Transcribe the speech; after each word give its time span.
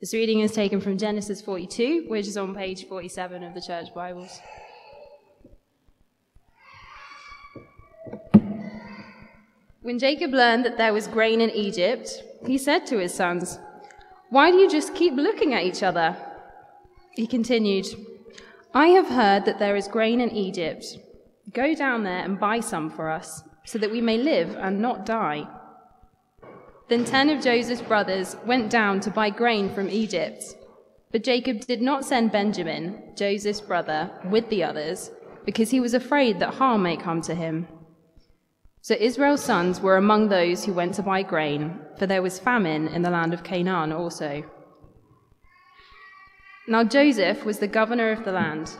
This 0.00 0.14
reading 0.14 0.40
is 0.40 0.52
taken 0.52 0.80
from 0.80 0.96
Genesis 0.96 1.42
42, 1.42 2.06
which 2.08 2.26
is 2.26 2.38
on 2.38 2.54
page 2.54 2.86
47 2.86 3.42
of 3.42 3.52
the 3.52 3.60
Church 3.60 3.92
Bibles. 3.94 4.40
When 9.82 9.98
Jacob 9.98 10.32
learned 10.32 10.64
that 10.64 10.78
there 10.78 10.94
was 10.94 11.06
grain 11.06 11.42
in 11.42 11.50
Egypt, 11.50 12.22
he 12.46 12.56
said 12.56 12.86
to 12.86 12.98
his 12.98 13.12
sons, 13.12 13.58
Why 14.30 14.50
do 14.50 14.56
you 14.56 14.70
just 14.70 14.94
keep 14.94 15.12
looking 15.16 15.52
at 15.52 15.64
each 15.64 15.82
other? 15.82 16.16
He 17.12 17.26
continued, 17.26 17.84
I 18.72 18.86
have 18.86 19.08
heard 19.08 19.44
that 19.44 19.58
there 19.58 19.76
is 19.76 19.86
grain 19.86 20.22
in 20.22 20.30
Egypt. 20.30 20.96
Go 21.52 21.74
down 21.74 22.04
there 22.04 22.24
and 22.24 22.40
buy 22.40 22.60
some 22.60 22.88
for 22.88 23.10
us, 23.10 23.42
so 23.66 23.78
that 23.78 23.90
we 23.90 24.00
may 24.00 24.16
live 24.16 24.56
and 24.56 24.80
not 24.80 25.04
die. 25.04 25.46
Then 26.90 27.04
ten 27.04 27.30
of 27.30 27.40
Joseph's 27.40 27.82
brothers 27.82 28.36
went 28.44 28.68
down 28.68 28.98
to 29.00 29.12
buy 29.12 29.30
grain 29.30 29.72
from 29.72 29.88
Egypt. 29.88 30.42
But 31.12 31.22
Jacob 31.22 31.60
did 31.60 31.80
not 31.80 32.04
send 32.04 32.32
Benjamin, 32.32 33.12
Joseph's 33.16 33.60
brother, 33.60 34.10
with 34.28 34.48
the 34.50 34.64
others, 34.64 35.12
because 35.44 35.70
he 35.70 35.78
was 35.78 35.94
afraid 35.94 36.40
that 36.40 36.54
harm 36.54 36.82
may 36.82 36.96
come 36.96 37.22
to 37.22 37.34
him. 37.36 37.68
So 38.82 38.96
Israel's 38.98 39.44
sons 39.44 39.80
were 39.80 39.98
among 39.98 40.28
those 40.28 40.64
who 40.64 40.72
went 40.72 40.94
to 40.94 41.02
buy 41.02 41.22
grain, 41.22 41.78
for 41.96 42.08
there 42.08 42.22
was 42.22 42.40
famine 42.40 42.88
in 42.88 43.02
the 43.02 43.10
land 43.10 43.32
of 43.32 43.44
Canaan 43.44 43.92
also. 43.92 44.42
Now 46.66 46.82
Joseph 46.82 47.44
was 47.44 47.60
the 47.60 47.68
governor 47.68 48.10
of 48.10 48.24
the 48.24 48.32
land, 48.32 48.76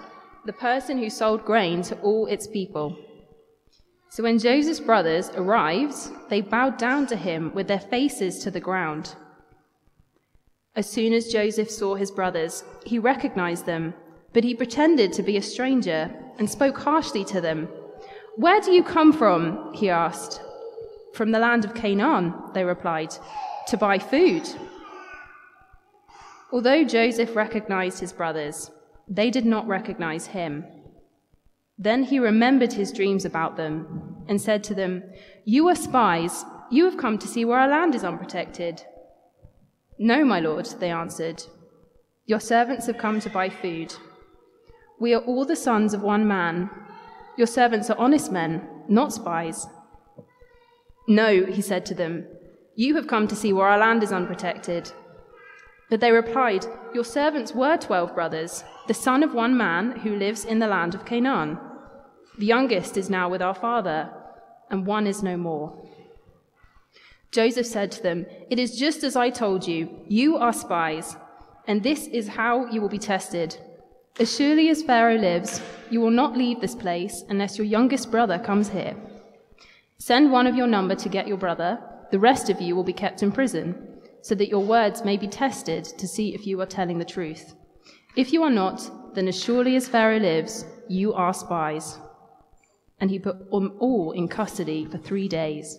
the 0.46 0.52
person 0.52 0.98
who 0.98 1.10
sold 1.10 1.45
grain 1.45 1.82
to 1.82 2.01
all 2.01 2.27
its 2.27 2.48
people. 2.48 2.96
So 4.10 4.24
when 4.24 4.41
Joseph's 4.41 4.80
brothers 4.80 5.30
arrived, 5.37 5.95
they 6.30 6.41
bowed 6.41 6.78
down 6.78 7.06
to 7.06 7.16
him 7.16 7.52
with 7.55 7.68
their 7.68 7.78
faces 7.78 8.41
to 8.41 8.51
the 8.51 8.59
ground. 8.59 9.14
As 10.74 10.91
soon 10.91 11.12
as 11.12 11.32
Joseph 11.32 11.70
saw 11.70 11.95
his 11.95 12.10
brothers, 12.10 12.65
he 12.84 12.98
recognized 12.98 13.66
them, 13.66 13.95
but 14.32 14.42
he 14.42 14.52
pretended 14.52 15.12
to 15.12 15.23
be 15.23 15.37
a 15.37 15.43
stranger 15.43 16.12
and 16.38 16.51
spoke 16.51 16.79
harshly 16.79 17.24
to 17.26 17.40
them. 17.40 17.68
Where 18.34 18.60
do 18.60 18.73
you 18.73 18.82
come 18.82 19.12
from? 19.12 19.73
he 19.74 19.88
asked. 19.88 20.40
From 21.15 21.30
the 21.30 21.38
land 21.38 21.65
of 21.65 21.74
Canaan, 21.74 22.34
they 22.52 22.65
replied, 22.65 23.15
to 23.68 23.77
buy 23.77 24.01
food. 24.01 24.43
Although 26.51 26.82
Joseph 26.82 27.37
recognized 27.37 28.01
his 28.01 28.12
brothers, 28.12 28.73
they 29.06 29.30
did 29.30 29.46
not 29.46 29.68
recognize 29.68 30.27
him. 30.27 30.65
Then 31.79 32.02
he 32.02 32.18
remembered 32.18 32.74
his 32.74 32.93
dreams 32.93 33.24
about 33.24 33.56
them 33.56 34.09
and 34.30 34.40
said 34.40 34.64
to 34.64 34.74
them, 34.74 35.02
You 35.45 35.68
are 35.68 35.74
spies. 35.74 36.45
You 36.70 36.84
have 36.84 36.96
come 36.96 37.18
to 37.18 37.26
see 37.26 37.45
where 37.45 37.59
our 37.59 37.68
land 37.68 37.96
is 37.96 38.04
unprotected. 38.04 38.84
No, 39.98 40.24
my 40.24 40.38
lord, 40.38 40.66
they 40.78 40.90
answered. 40.90 41.42
Your 42.26 42.40
servants 42.40 42.87
have 42.87 42.96
come 42.96 43.20
to 43.20 43.28
buy 43.28 43.50
food. 43.50 43.92
We 45.00 45.12
are 45.14 45.22
all 45.22 45.45
the 45.45 45.56
sons 45.56 45.92
of 45.92 46.02
one 46.02 46.28
man. 46.28 46.70
Your 47.37 47.48
servants 47.48 47.90
are 47.90 47.98
honest 47.98 48.30
men, 48.30 48.66
not 48.88 49.12
spies. 49.12 49.66
No, 51.09 51.44
he 51.44 51.60
said 51.60 51.84
to 51.87 51.94
them, 51.94 52.26
You 52.76 52.94
have 52.94 53.09
come 53.09 53.26
to 53.26 53.37
see 53.37 53.52
where 53.52 53.66
our 53.66 53.78
land 53.78 54.04
is 54.04 54.12
unprotected. 54.12 54.92
But 55.90 56.00
they 56.00 56.12
replied, 56.12 56.66
Your 56.94 57.04
servants 57.04 57.52
were 57.52 57.76
twelve 57.76 58.15
brothers, 58.15 58.62
the 58.87 58.94
son 58.94 59.24
of 59.24 59.34
one 59.34 59.56
man 59.56 59.98
who 60.00 60.15
lives 60.15 60.44
in 60.44 60.60
the 60.60 60.68
land 60.68 60.94
of 60.94 61.04
Canaan. 61.04 61.59
The 62.38 62.46
youngest 62.46 62.96
is 62.96 63.10
now 63.10 63.28
with 63.28 63.42
our 63.42 63.54
father, 63.54 64.10
and 64.71 64.87
one 64.87 65.06
is 65.06 65.22
no 65.22 65.37
more. 65.37 65.76
Joseph 67.32 67.66
said 67.66 67.93
to 67.93 68.03
them, 68.03 68.26
It 68.50 68.59
is 68.59 68.77
just 68.77 69.04
as 69.04 69.15
I 69.16 69.31
told 69.31 69.66
you, 69.66 69.88
you 70.09 70.37
are 70.37 70.53
spies, 70.53 71.16
and 71.66 71.82
this 71.82 72.06
is 72.09 72.28
how 72.28 72.66
you 72.66 72.81
will 72.81 72.88
be 72.88 72.99
tested. 72.99 73.56
As 74.19 74.34
surely 74.37 74.69
as 74.69 74.82
Pharaoh 74.82 75.19
lives, 75.19 75.62
you 75.91 76.00
will 76.00 76.10
not 76.10 76.37
leave 76.37 76.60
this 76.60 76.75
place 76.75 77.22
unless 77.28 77.56
your 77.56 77.66
youngest 77.66 78.10
brother 78.10 78.38
comes 78.38 78.69
here. 78.69 78.97
Send 79.99 80.33
one 80.33 80.47
of 80.47 80.56
your 80.56 80.67
number 80.67 80.94
to 80.97 81.09
get 81.09 81.28
your 81.28 81.37
brother, 81.37 81.78
the 82.11 82.19
rest 82.19 82.50
of 82.50 82.61
you 82.61 82.75
will 82.75 82.84
be 82.84 82.93
kept 82.93 83.23
in 83.23 83.31
prison 83.31 83.87
so 84.23 84.34
that 84.34 84.49
your 84.49 84.65
words 84.65 85.05
may 85.05 85.17
be 85.17 85.28
tested 85.28 85.84
to 85.84 86.09
see 86.09 86.34
if 86.34 86.47
you 86.47 86.61
are 86.61 86.67
telling 86.67 86.99
the 86.99 87.05
truth. 87.05 87.55
If 88.17 88.33
you 88.33 88.43
are 88.43 88.50
not, 88.50 89.15
then 89.15 89.28
as 89.28 89.43
surely 89.43 89.77
as 89.77 89.89
Pharaoh 89.89 90.19
lives, 90.19 90.65
you 90.89 91.12
are 91.12 91.33
spies. 91.33 91.99
And 93.00 93.11
he 93.11 93.19
put 93.19 93.50
them 93.50 93.77
all 93.78 94.12
in 94.12 94.28
custody 94.28 94.84
for 94.84 94.99
three 94.99 95.28
days. 95.28 95.78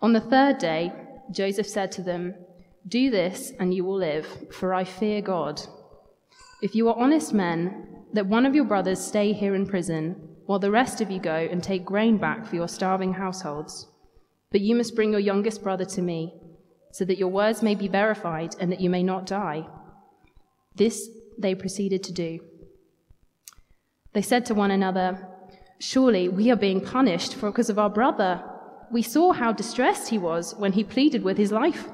On 0.00 0.12
the 0.12 0.20
third 0.20 0.58
day, 0.58 0.92
Joseph 1.30 1.66
said 1.68 1.92
to 1.92 2.02
them, 2.02 2.34
Do 2.86 3.10
this, 3.10 3.52
and 3.58 3.72
you 3.72 3.84
will 3.84 3.96
live, 3.96 4.26
for 4.52 4.74
I 4.74 4.84
fear 4.84 5.22
God. 5.22 5.62
If 6.62 6.74
you 6.74 6.88
are 6.88 6.98
honest 6.98 7.32
men, 7.32 8.04
let 8.12 8.26
one 8.26 8.46
of 8.46 8.54
your 8.54 8.64
brothers 8.64 9.00
stay 9.00 9.32
here 9.32 9.54
in 9.54 9.66
prison, 9.66 10.36
while 10.46 10.58
the 10.58 10.70
rest 10.70 11.00
of 11.00 11.10
you 11.10 11.20
go 11.20 11.34
and 11.34 11.62
take 11.62 11.84
grain 11.84 12.18
back 12.18 12.46
for 12.46 12.56
your 12.56 12.68
starving 12.68 13.14
households. 13.14 13.86
But 14.50 14.60
you 14.60 14.74
must 14.74 14.94
bring 14.94 15.10
your 15.10 15.20
youngest 15.20 15.62
brother 15.62 15.84
to 15.84 16.02
me 16.02 16.34
so 16.92 17.04
that 17.04 17.18
your 17.18 17.28
words 17.28 17.62
may 17.62 17.74
be 17.74 17.88
verified 17.88 18.54
and 18.60 18.70
that 18.70 18.80
you 18.80 18.88
may 18.88 19.02
not 19.02 19.26
die. 19.26 19.66
This 20.76 21.08
they 21.36 21.54
proceeded 21.54 22.04
to 22.04 22.12
do. 22.12 22.38
They 24.12 24.22
said 24.22 24.46
to 24.46 24.54
one 24.54 24.70
another, 24.70 25.26
Surely 25.78 26.28
we 26.28 26.50
are 26.50 26.56
being 26.56 26.80
punished 26.80 27.34
for 27.34 27.50
because 27.50 27.70
of 27.70 27.78
our 27.78 27.90
brother. 27.90 28.42
We 28.90 29.02
saw 29.02 29.32
how 29.32 29.52
distressed 29.52 30.08
he 30.08 30.18
was 30.18 30.54
when 30.56 30.72
he 30.72 30.84
pleaded 30.84 31.22
with 31.22 31.36
his 31.36 31.52
life. 31.52 31.88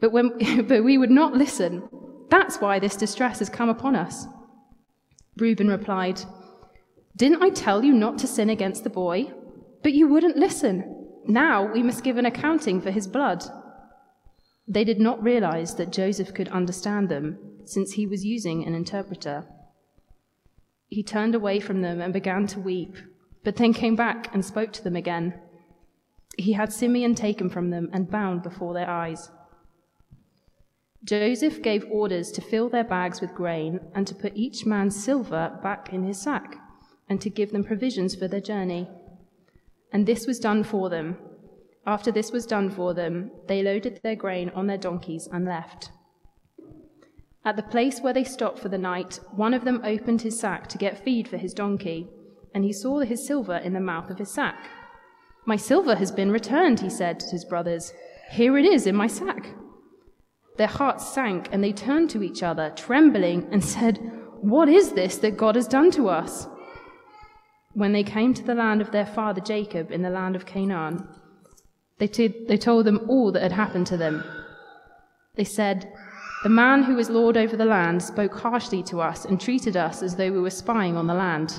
But, 0.00 0.12
when, 0.12 0.66
but 0.68 0.84
we 0.84 0.98
would 0.98 1.10
not 1.10 1.34
listen. 1.34 1.88
That's 2.30 2.60
why 2.60 2.78
this 2.78 2.96
distress 2.96 3.38
has 3.38 3.48
come 3.48 3.68
upon 3.68 3.96
us. 3.96 4.26
Reuben 5.36 5.68
replied, 5.68 6.20
Didn't 7.16 7.42
I 7.42 7.50
tell 7.50 7.84
you 7.84 7.92
not 7.92 8.18
to 8.18 8.26
sin 8.26 8.50
against 8.50 8.84
the 8.84 8.90
boy? 8.90 9.32
But 9.82 9.92
you 9.92 10.08
wouldn't 10.08 10.36
listen. 10.36 11.06
Now 11.26 11.72
we 11.72 11.82
must 11.82 12.04
give 12.04 12.16
an 12.18 12.26
accounting 12.26 12.80
for 12.80 12.90
his 12.90 13.06
blood. 13.06 13.44
They 14.66 14.84
did 14.84 15.00
not 15.00 15.22
realize 15.22 15.74
that 15.76 15.92
Joseph 15.92 16.32
could 16.32 16.48
understand 16.48 17.08
them, 17.08 17.38
since 17.66 17.92
he 17.92 18.06
was 18.06 18.24
using 18.24 18.64
an 18.64 18.74
interpreter. 18.74 19.46
He 20.94 21.02
turned 21.02 21.34
away 21.34 21.60
from 21.60 21.82
them 21.82 22.00
and 22.00 22.12
began 22.12 22.46
to 22.48 22.60
weep, 22.60 22.96
but 23.42 23.56
then 23.56 23.72
came 23.72 23.96
back 23.96 24.32
and 24.32 24.44
spoke 24.44 24.72
to 24.72 24.84
them 24.84 24.96
again. 24.96 25.34
He 26.38 26.52
had 26.52 26.72
Simeon 26.72 27.14
taken 27.14 27.50
from 27.50 27.70
them 27.70 27.90
and 27.92 28.10
bound 28.10 28.42
before 28.42 28.74
their 28.74 28.88
eyes. 28.88 29.30
Joseph 31.04 31.60
gave 31.62 31.84
orders 31.90 32.32
to 32.32 32.40
fill 32.40 32.68
their 32.68 32.84
bags 32.84 33.20
with 33.20 33.34
grain 33.34 33.80
and 33.94 34.06
to 34.06 34.14
put 34.14 34.36
each 34.36 34.64
man's 34.64 35.04
silver 35.04 35.58
back 35.62 35.92
in 35.92 36.04
his 36.04 36.20
sack 36.20 36.56
and 37.08 37.20
to 37.20 37.28
give 37.28 37.52
them 37.52 37.64
provisions 37.64 38.14
for 38.14 38.26
their 38.26 38.40
journey. 38.40 38.88
And 39.92 40.06
this 40.06 40.26
was 40.26 40.38
done 40.38 40.64
for 40.64 40.88
them 40.88 41.18
after 41.86 42.10
this 42.10 42.32
was 42.32 42.46
done 42.46 42.70
for 42.70 42.94
them, 42.94 43.30
they 43.46 43.62
loaded 43.62 44.00
their 44.02 44.16
grain 44.16 44.50
on 44.54 44.66
their 44.66 44.78
donkeys 44.78 45.28
and 45.30 45.44
left. 45.44 45.90
At 47.46 47.56
the 47.56 47.62
place 47.62 48.00
where 48.00 48.14
they 48.14 48.24
stopped 48.24 48.58
for 48.58 48.70
the 48.70 48.78
night, 48.78 49.20
one 49.32 49.52
of 49.52 49.64
them 49.64 49.82
opened 49.84 50.22
his 50.22 50.40
sack 50.40 50.66
to 50.68 50.78
get 50.78 51.04
feed 51.04 51.28
for 51.28 51.36
his 51.36 51.52
donkey, 51.52 52.08
and 52.54 52.64
he 52.64 52.72
saw 52.72 53.00
his 53.00 53.26
silver 53.26 53.56
in 53.56 53.74
the 53.74 53.80
mouth 53.80 54.08
of 54.10 54.18
his 54.18 54.32
sack. 54.32 54.70
My 55.44 55.56
silver 55.56 55.96
has 55.96 56.10
been 56.10 56.32
returned, 56.32 56.80
he 56.80 56.88
said 56.88 57.20
to 57.20 57.30
his 57.30 57.44
brothers. 57.44 57.92
Here 58.30 58.56
it 58.56 58.64
is 58.64 58.86
in 58.86 58.96
my 58.96 59.06
sack. 59.06 59.54
Their 60.56 60.68
hearts 60.68 61.12
sank, 61.12 61.48
and 61.52 61.62
they 61.62 61.72
turned 61.72 62.08
to 62.10 62.22
each 62.22 62.42
other, 62.42 62.72
trembling, 62.74 63.46
and 63.52 63.62
said, 63.62 63.98
What 64.40 64.68
is 64.70 64.92
this 64.92 65.18
that 65.18 65.36
God 65.36 65.56
has 65.56 65.68
done 65.68 65.90
to 65.92 66.08
us? 66.08 66.46
When 67.74 67.92
they 67.92 68.04
came 68.04 68.32
to 68.34 68.42
the 68.42 68.54
land 68.54 68.80
of 68.80 68.92
their 68.92 69.04
father 69.04 69.40
Jacob 69.40 69.90
in 69.90 70.00
the 70.00 70.10
land 70.10 70.36
of 70.36 70.46
Canaan, 70.46 71.06
they, 71.98 72.06
t- 72.06 72.46
they 72.48 72.56
told 72.56 72.86
them 72.86 73.04
all 73.08 73.32
that 73.32 73.42
had 73.42 73.52
happened 73.52 73.86
to 73.88 73.96
them. 73.96 74.24
They 75.34 75.44
said, 75.44 75.92
The 76.44 76.50
man 76.50 76.82
who 76.82 76.98
is 76.98 77.08
Lord 77.08 77.38
over 77.38 77.56
the 77.56 77.64
land 77.64 78.02
spoke 78.02 78.34
harshly 78.34 78.82
to 78.82 79.00
us 79.00 79.24
and 79.24 79.40
treated 79.40 79.78
us 79.78 80.02
as 80.02 80.16
though 80.16 80.30
we 80.30 80.42
were 80.42 80.50
spying 80.50 80.94
on 80.94 81.06
the 81.06 81.14
land. 81.14 81.58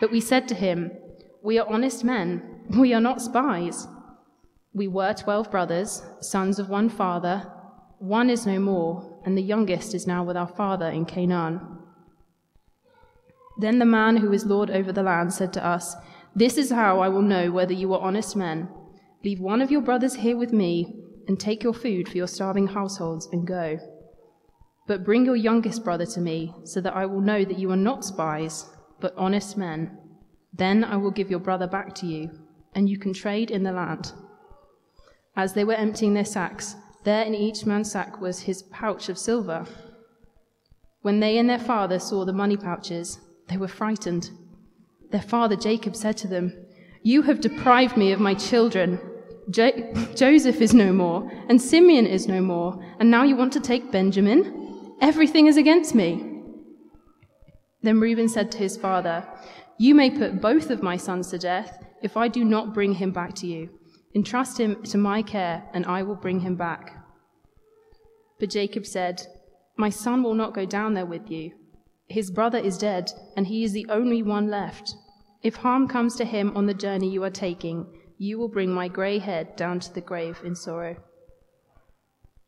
But 0.00 0.10
we 0.10 0.18
said 0.18 0.48
to 0.48 0.54
him, 0.54 0.90
We 1.42 1.58
are 1.58 1.68
honest 1.68 2.04
men, 2.04 2.64
we 2.70 2.94
are 2.94 3.02
not 3.02 3.20
spies. 3.20 3.86
We 4.72 4.88
were 4.88 5.12
twelve 5.12 5.50
brothers, 5.50 6.02
sons 6.22 6.58
of 6.58 6.70
one 6.70 6.88
father. 6.88 7.52
One 7.98 8.30
is 8.30 8.46
no 8.46 8.58
more, 8.58 9.20
and 9.26 9.36
the 9.36 9.42
youngest 9.42 9.94
is 9.94 10.06
now 10.06 10.24
with 10.24 10.38
our 10.38 10.48
father 10.48 10.86
in 10.88 11.04
Canaan. 11.04 11.60
Then 13.58 13.78
the 13.78 13.84
man 13.84 14.16
who 14.16 14.32
is 14.32 14.46
Lord 14.46 14.70
over 14.70 14.90
the 14.90 15.02
land 15.02 15.34
said 15.34 15.52
to 15.52 15.66
us, 15.66 15.94
This 16.34 16.56
is 16.56 16.70
how 16.70 17.00
I 17.00 17.10
will 17.10 17.20
know 17.20 17.50
whether 17.50 17.74
you 17.74 17.92
are 17.92 18.00
honest 18.00 18.36
men. 18.36 18.70
Leave 19.22 19.38
one 19.38 19.60
of 19.60 19.70
your 19.70 19.82
brothers 19.82 20.14
here 20.14 20.38
with 20.38 20.54
me, 20.54 20.94
and 21.26 21.38
take 21.38 21.62
your 21.62 21.74
food 21.74 22.08
for 22.08 22.16
your 22.16 22.26
starving 22.26 22.68
households, 22.68 23.28
and 23.32 23.46
go. 23.46 23.78
But 24.88 25.04
bring 25.04 25.24
your 25.24 25.36
youngest 25.36 25.84
brother 25.84 26.06
to 26.06 26.20
me, 26.20 26.52
so 26.64 26.80
that 26.80 26.96
I 26.96 27.06
will 27.06 27.20
know 27.20 27.44
that 27.44 27.58
you 27.58 27.70
are 27.70 27.76
not 27.76 28.04
spies, 28.04 28.66
but 29.00 29.14
honest 29.16 29.56
men. 29.56 29.96
Then 30.52 30.82
I 30.82 30.96
will 30.96 31.12
give 31.12 31.30
your 31.30 31.38
brother 31.38 31.68
back 31.68 31.94
to 31.96 32.06
you, 32.06 32.30
and 32.74 32.88
you 32.88 32.98
can 32.98 33.12
trade 33.12 33.52
in 33.52 33.62
the 33.62 33.70
land. 33.70 34.12
As 35.36 35.52
they 35.52 35.62
were 35.62 35.74
emptying 35.74 36.14
their 36.14 36.24
sacks, 36.24 36.74
There 37.04 37.24
in 37.24 37.34
each 37.34 37.64
man's 37.64 37.92
sack 37.92 38.20
was 38.20 38.40
his 38.40 38.64
pouch 38.64 39.08
of 39.08 39.18
silver. 39.18 39.66
When 41.02 41.20
they 41.20 41.38
and 41.38 41.48
their 41.48 41.58
father 41.58 41.98
saw 41.98 42.24
the 42.24 42.32
money 42.32 42.56
pouches, 42.56 43.18
they 43.48 43.56
were 43.56 43.68
frightened. 43.68 44.30
Their 45.10 45.22
father 45.22 45.56
Jacob 45.56 45.94
said 45.96 46.16
to 46.18 46.28
them, 46.28 46.52
You 47.02 47.22
have 47.22 47.40
deprived 47.40 47.96
me 47.96 48.12
of 48.12 48.20
my 48.20 48.34
children. 48.34 48.98
Jo- 49.48 49.92
Joseph 50.14 50.60
is 50.60 50.74
no 50.74 50.92
more, 50.92 51.30
and 51.48 51.62
Simeon 51.62 52.06
is 52.06 52.28
no 52.28 52.40
more, 52.42 52.84
and 52.98 53.10
now 53.10 53.22
you 53.22 53.36
want 53.36 53.52
to 53.54 53.60
take 53.60 53.92
Benjamin? 53.92 54.67
Everything 55.00 55.46
is 55.46 55.56
against 55.56 55.94
me. 55.94 56.42
Then 57.82 58.00
Reuben 58.00 58.28
said 58.28 58.50
to 58.52 58.58
his 58.58 58.76
father, 58.76 59.26
You 59.78 59.94
may 59.94 60.10
put 60.10 60.40
both 60.40 60.70
of 60.70 60.82
my 60.82 60.96
sons 60.96 61.30
to 61.30 61.38
death 61.38 61.84
if 62.02 62.16
I 62.16 62.28
do 62.28 62.44
not 62.44 62.74
bring 62.74 62.94
him 62.94 63.12
back 63.12 63.34
to 63.36 63.46
you. 63.46 63.70
Entrust 64.14 64.58
him 64.58 64.82
to 64.84 64.98
my 64.98 65.22
care, 65.22 65.64
and 65.72 65.86
I 65.86 66.02
will 66.02 66.16
bring 66.16 66.40
him 66.40 66.56
back. 66.56 66.96
But 68.40 68.50
Jacob 68.50 68.86
said, 68.86 69.26
My 69.76 69.90
son 69.90 70.22
will 70.22 70.34
not 70.34 70.54
go 70.54 70.64
down 70.64 70.94
there 70.94 71.06
with 71.06 71.30
you. 71.30 71.52
His 72.08 72.30
brother 72.30 72.58
is 72.58 72.78
dead, 72.78 73.12
and 73.36 73.46
he 73.46 73.64
is 73.64 73.72
the 73.72 73.86
only 73.88 74.22
one 74.22 74.48
left. 74.48 74.94
If 75.42 75.56
harm 75.56 75.86
comes 75.86 76.16
to 76.16 76.24
him 76.24 76.56
on 76.56 76.66
the 76.66 76.74
journey 76.74 77.10
you 77.10 77.22
are 77.22 77.30
taking, 77.30 77.86
you 78.16 78.38
will 78.38 78.48
bring 78.48 78.72
my 78.72 78.88
grey 78.88 79.18
head 79.18 79.54
down 79.54 79.78
to 79.80 79.94
the 79.94 80.00
grave 80.00 80.40
in 80.44 80.54
sorrow. 80.56 80.96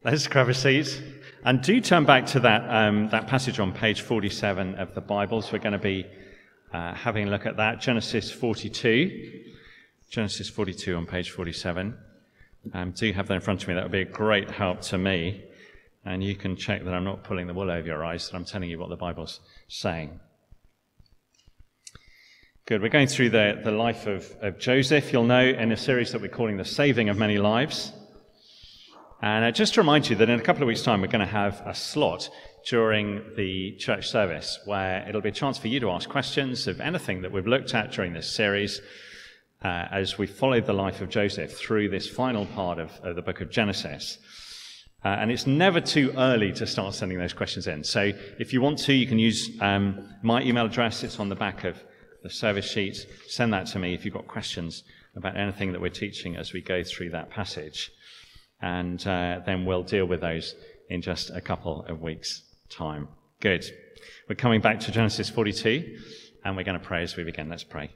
Let's 0.02 0.26
grab 0.26 0.48
a 0.48 0.54
seat. 0.54 1.00
And 1.42 1.62
do 1.62 1.80
turn 1.80 2.04
back 2.04 2.26
to 2.26 2.40
that, 2.40 2.68
um, 2.68 3.08
that 3.10 3.26
passage 3.26 3.60
on 3.60 3.72
page 3.72 4.02
47 4.02 4.74
of 4.74 4.94
the 4.94 5.00
Bibles. 5.00 5.50
We're 5.50 5.58
going 5.58 5.72
to 5.72 5.78
be 5.78 6.04
uh, 6.70 6.92
having 6.92 7.28
a 7.28 7.30
look 7.30 7.46
at 7.46 7.56
that. 7.56 7.80
Genesis 7.80 8.30
42. 8.30 9.44
Genesis 10.10 10.50
42 10.50 10.94
on 10.94 11.06
page 11.06 11.30
47. 11.30 11.96
Um, 12.74 12.90
do 12.90 13.10
have 13.12 13.26
that 13.28 13.34
in 13.34 13.40
front 13.40 13.62
of 13.62 13.68
me. 13.68 13.74
That 13.74 13.84
would 13.84 13.92
be 13.92 14.02
a 14.02 14.04
great 14.04 14.50
help 14.50 14.82
to 14.82 14.98
me. 14.98 15.42
And 16.04 16.22
you 16.22 16.34
can 16.34 16.56
check 16.56 16.84
that 16.84 16.92
I'm 16.92 17.04
not 17.04 17.24
pulling 17.24 17.46
the 17.46 17.54
wool 17.54 17.70
over 17.70 17.86
your 17.86 18.04
eyes, 18.04 18.28
that 18.28 18.36
I'm 18.36 18.44
telling 18.44 18.68
you 18.68 18.78
what 18.78 18.90
the 18.90 18.96
Bible's 18.96 19.40
saying. 19.66 20.20
Good. 22.66 22.82
We're 22.82 22.88
going 22.90 23.06
through 23.06 23.30
the, 23.30 23.60
the 23.64 23.70
life 23.70 24.06
of, 24.06 24.30
of 24.42 24.58
Joseph. 24.58 25.10
You'll 25.10 25.24
know 25.24 25.42
in 25.42 25.72
a 25.72 25.76
series 25.76 26.12
that 26.12 26.20
we're 26.20 26.28
calling 26.28 26.58
The 26.58 26.66
Saving 26.66 27.08
of 27.08 27.16
Many 27.16 27.38
Lives. 27.38 27.92
And 29.22 29.44
uh, 29.44 29.50
just 29.50 29.74
to 29.74 29.80
remind 29.80 30.08
you 30.08 30.16
that 30.16 30.30
in 30.30 30.40
a 30.40 30.42
couple 30.42 30.62
of 30.62 30.66
weeks' 30.66 30.82
time, 30.82 31.02
we're 31.02 31.08
going 31.08 31.20
to 31.20 31.26
have 31.26 31.62
a 31.66 31.74
slot 31.74 32.30
during 32.66 33.22
the 33.36 33.72
church 33.72 34.08
service 34.08 34.58
where 34.64 35.06
it'll 35.06 35.20
be 35.20 35.28
a 35.28 35.32
chance 35.32 35.58
for 35.58 35.68
you 35.68 35.78
to 35.80 35.90
ask 35.90 36.08
questions 36.08 36.66
of 36.66 36.80
anything 36.80 37.20
that 37.22 37.30
we've 37.30 37.46
looked 37.46 37.74
at 37.74 37.92
during 37.92 38.14
this 38.14 38.30
series 38.30 38.80
uh, 39.62 39.86
as 39.90 40.16
we 40.16 40.26
follow 40.26 40.60
the 40.60 40.72
life 40.72 41.02
of 41.02 41.10
Joseph 41.10 41.52
through 41.52 41.90
this 41.90 42.08
final 42.08 42.46
part 42.46 42.78
of, 42.78 42.92
of 43.02 43.14
the 43.14 43.20
book 43.20 43.42
of 43.42 43.50
Genesis. 43.50 44.18
Uh, 45.04 45.08
and 45.08 45.30
it's 45.30 45.46
never 45.46 45.82
too 45.82 46.12
early 46.16 46.52
to 46.52 46.66
start 46.66 46.94
sending 46.94 47.18
those 47.18 47.34
questions 47.34 47.66
in. 47.66 47.84
So 47.84 48.12
if 48.38 48.54
you 48.54 48.62
want 48.62 48.78
to, 48.80 48.94
you 48.94 49.06
can 49.06 49.18
use 49.18 49.50
um, 49.60 50.14
my 50.22 50.42
email 50.42 50.64
address. 50.64 51.02
It's 51.02 51.20
on 51.20 51.28
the 51.28 51.34
back 51.34 51.64
of 51.64 51.82
the 52.22 52.30
service 52.30 52.70
sheet. 52.70 53.06
Send 53.26 53.52
that 53.52 53.66
to 53.68 53.78
me 53.78 53.92
if 53.92 54.06
you've 54.06 54.14
got 54.14 54.28
questions 54.28 54.82
about 55.14 55.36
anything 55.36 55.72
that 55.72 55.80
we're 55.80 55.90
teaching 55.90 56.36
as 56.36 56.54
we 56.54 56.62
go 56.62 56.82
through 56.82 57.10
that 57.10 57.28
passage 57.28 57.90
and 58.62 59.04
uh, 59.06 59.40
then 59.44 59.64
we'll 59.64 59.82
deal 59.82 60.06
with 60.06 60.20
those 60.20 60.54
in 60.88 61.02
just 61.02 61.30
a 61.30 61.40
couple 61.40 61.84
of 61.88 62.00
weeks' 62.00 62.42
time. 62.68 63.08
Good. 63.40 63.64
We're 64.28 64.34
coming 64.34 64.60
back 64.60 64.80
to 64.80 64.92
Genesis 64.92 65.30
42, 65.30 65.98
and 66.44 66.56
we're 66.56 66.64
going 66.64 66.78
to 66.78 66.84
pray 66.84 67.02
as 67.02 67.16
we 67.16 67.24
begin. 67.24 67.48
Let's 67.48 67.64
pray. 67.64 67.90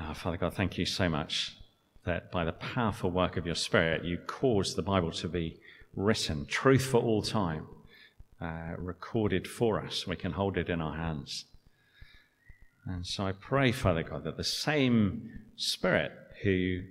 Oh, 0.00 0.14
Father 0.14 0.36
God, 0.36 0.54
thank 0.54 0.76
you 0.76 0.86
so 0.86 1.08
much 1.08 1.56
that 2.04 2.30
by 2.32 2.44
the 2.44 2.52
powerful 2.52 3.10
work 3.10 3.36
of 3.36 3.46
your 3.46 3.54
Spirit, 3.54 4.04
you 4.04 4.18
caused 4.18 4.76
the 4.76 4.82
Bible 4.82 5.12
to 5.12 5.28
be 5.28 5.60
written, 5.94 6.46
truth 6.46 6.84
for 6.84 7.00
all 7.00 7.22
time, 7.22 7.66
uh, 8.40 8.74
recorded 8.76 9.46
for 9.46 9.80
us. 9.80 10.06
We 10.06 10.16
can 10.16 10.32
hold 10.32 10.58
it 10.58 10.68
in 10.68 10.80
our 10.80 10.96
hands. 10.96 11.44
And 12.86 13.06
so 13.06 13.26
I 13.26 13.32
pray, 13.32 13.72
Father 13.72 14.02
God, 14.02 14.24
that 14.24 14.36
the 14.36 14.44
same 14.44 15.30
Spirit 15.56 16.12
who 16.42 16.82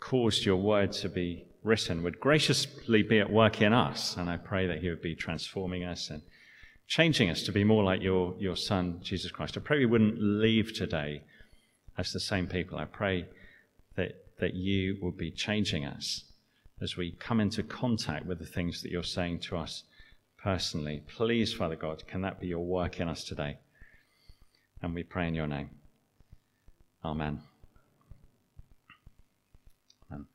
caused 0.00 0.44
your 0.44 0.56
word 0.56 0.92
to 0.92 1.08
be 1.08 1.44
written 1.62 2.02
would 2.02 2.18
graciously 2.18 3.02
be 3.02 3.20
at 3.20 3.30
work 3.30 3.60
in 3.60 3.72
us. 3.72 4.16
And 4.16 4.30
I 4.30 4.36
pray 4.36 4.66
that 4.66 4.80
he 4.80 4.88
would 4.88 5.02
be 5.02 5.14
transforming 5.14 5.84
us 5.84 6.10
and 6.10 6.22
changing 6.88 7.30
us 7.30 7.42
to 7.44 7.52
be 7.52 7.64
more 7.64 7.84
like 7.84 8.02
your, 8.02 8.34
your 8.38 8.56
Son, 8.56 8.98
Jesus 9.02 9.30
Christ. 9.30 9.56
I 9.56 9.60
pray 9.60 9.78
we 9.78 9.86
wouldn't 9.86 10.20
leave 10.20 10.72
today 10.74 11.22
as 11.98 12.12
the 12.12 12.20
same 12.20 12.46
people. 12.46 12.78
I 12.78 12.86
pray 12.86 13.26
that, 13.96 14.12
that 14.40 14.54
you 14.54 14.98
will 15.00 15.12
be 15.12 15.30
changing 15.30 15.84
us 15.84 16.24
as 16.80 16.96
we 16.96 17.12
come 17.12 17.40
into 17.40 17.62
contact 17.62 18.26
with 18.26 18.38
the 18.38 18.46
things 18.46 18.82
that 18.82 18.90
you're 18.90 19.02
saying 19.02 19.40
to 19.40 19.56
us 19.56 19.84
personally. 20.42 21.02
Please, 21.06 21.52
Father 21.52 21.76
God, 21.76 22.02
can 22.06 22.22
that 22.22 22.40
be 22.40 22.48
your 22.48 22.64
work 22.64 22.98
in 22.98 23.08
us 23.08 23.22
today? 23.22 23.58
And 24.82 24.94
we 24.94 25.04
pray 25.04 25.28
in 25.28 25.34
your 25.34 25.46
name. 25.46 25.70
Amen. 27.04 27.40
Amen. 30.10 30.26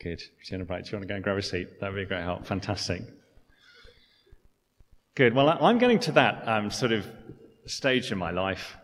Good. 0.00 0.22
Jenna 0.44 0.64
Bright, 0.64 0.84
do 0.84 0.90
you 0.90 0.98
want 0.98 1.08
to 1.08 1.08
go 1.08 1.14
and 1.14 1.24
grab 1.24 1.38
a 1.38 1.42
seat? 1.42 1.80
That 1.80 1.90
would 1.90 1.96
be 1.96 2.02
a 2.02 2.06
great 2.06 2.22
help. 2.22 2.46
Fantastic. 2.46 3.02
Good. 5.14 5.34
Well, 5.34 5.48
I'm 5.48 5.78
getting 5.78 6.00
to 6.00 6.12
that 6.12 6.46
um, 6.46 6.70
sort 6.70 6.92
of 6.92 7.06
stage 7.66 8.12
in 8.12 8.18
my 8.18 8.30
life 8.30 8.76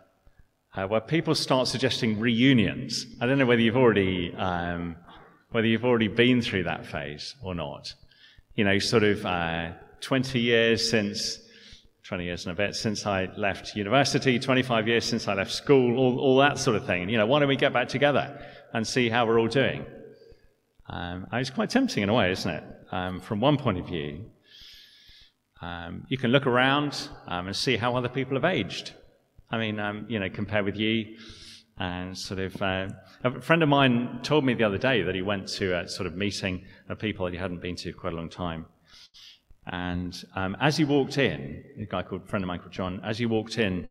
uh, 0.73 0.87
where 0.87 1.01
people 1.01 1.35
start 1.35 1.67
suggesting 1.67 2.19
reunions. 2.19 3.05
I 3.19 3.25
don't 3.25 3.37
know 3.37 3.45
whether 3.45 3.61
you've 3.61 3.77
already 3.77 4.33
um, 4.35 4.95
whether 5.51 5.67
you've 5.67 5.85
already 5.85 6.07
been 6.07 6.41
through 6.41 6.63
that 6.63 6.85
phase 6.85 7.35
or 7.43 7.53
not. 7.53 7.93
You 8.55 8.63
know, 8.63 8.79
sort 8.79 9.03
of 9.03 9.25
uh, 9.25 9.71
20 9.99 10.39
years 10.39 10.89
since 10.89 11.39
20 12.03 12.23
years 12.23 12.45
and 12.45 12.53
a 12.53 12.55
bit 12.55 12.75
since 12.75 13.05
I 13.05 13.29
left 13.37 13.75
university, 13.75 14.39
25 14.39 14.87
years 14.87 15.05
since 15.05 15.27
I 15.27 15.33
left 15.35 15.51
school, 15.51 15.97
all, 15.97 16.19
all 16.19 16.37
that 16.37 16.57
sort 16.57 16.75
of 16.75 16.85
thing. 16.85 17.09
You 17.09 17.17
know, 17.17 17.25
why 17.25 17.39
don't 17.39 17.47
we 17.47 17.55
get 17.55 17.73
back 17.73 17.89
together 17.89 18.43
and 18.73 18.85
see 18.85 19.09
how 19.09 19.25
we're 19.25 19.39
all 19.39 19.47
doing? 19.47 19.85
Um, 20.89 21.27
it's 21.33 21.49
quite 21.49 21.69
tempting 21.69 22.03
in 22.03 22.09
a 22.09 22.13
way, 22.13 22.31
isn't 22.31 22.51
it? 22.51 22.63
Um, 22.91 23.21
from 23.21 23.39
one 23.39 23.57
point 23.57 23.77
of 23.77 23.87
view, 23.87 24.25
um, 25.61 26.05
you 26.09 26.17
can 26.17 26.31
look 26.31 26.47
around 26.47 27.07
um, 27.27 27.47
and 27.47 27.55
see 27.55 27.77
how 27.77 27.95
other 27.95 28.09
people 28.09 28.35
have 28.35 28.45
aged. 28.45 28.93
I 29.51 29.57
mean, 29.57 29.79
um, 29.79 30.05
you 30.09 30.19
know, 30.19 30.29
compare 30.29 30.63
with 30.63 30.77
you. 30.77 31.17
And 31.77 32.15
sort 32.15 32.39
of, 32.39 32.61
uh, 32.61 32.89
a 33.23 33.41
friend 33.41 33.63
of 33.63 33.69
mine 33.69 34.19
told 34.21 34.45
me 34.45 34.53
the 34.53 34.63
other 34.63 34.77
day 34.77 35.01
that 35.03 35.15
he 35.15 35.21
went 35.21 35.47
to 35.49 35.79
a 35.79 35.87
sort 35.87 36.05
of 36.05 36.15
meeting 36.15 36.65
of 36.89 36.99
people 36.99 37.25
that 37.25 37.33
he 37.33 37.39
hadn't 37.39 37.61
been 37.61 37.75
to 37.77 37.91
for 37.93 37.99
quite 37.99 38.13
a 38.13 38.15
long 38.15 38.29
time. 38.29 38.65
And 39.67 40.23
um, 40.35 40.57
as 40.59 40.77
he 40.77 40.83
walked 40.83 41.17
in, 41.17 41.63
a 41.79 41.85
guy 41.85 42.01
called 42.01 42.23
a 42.23 42.27
friend 42.27 42.43
of 42.43 42.47
mine 42.47 42.59
called 42.59 42.71
John, 42.71 42.99
as 43.03 43.19
he 43.19 43.25
walked 43.25 43.57
in, 43.57 43.87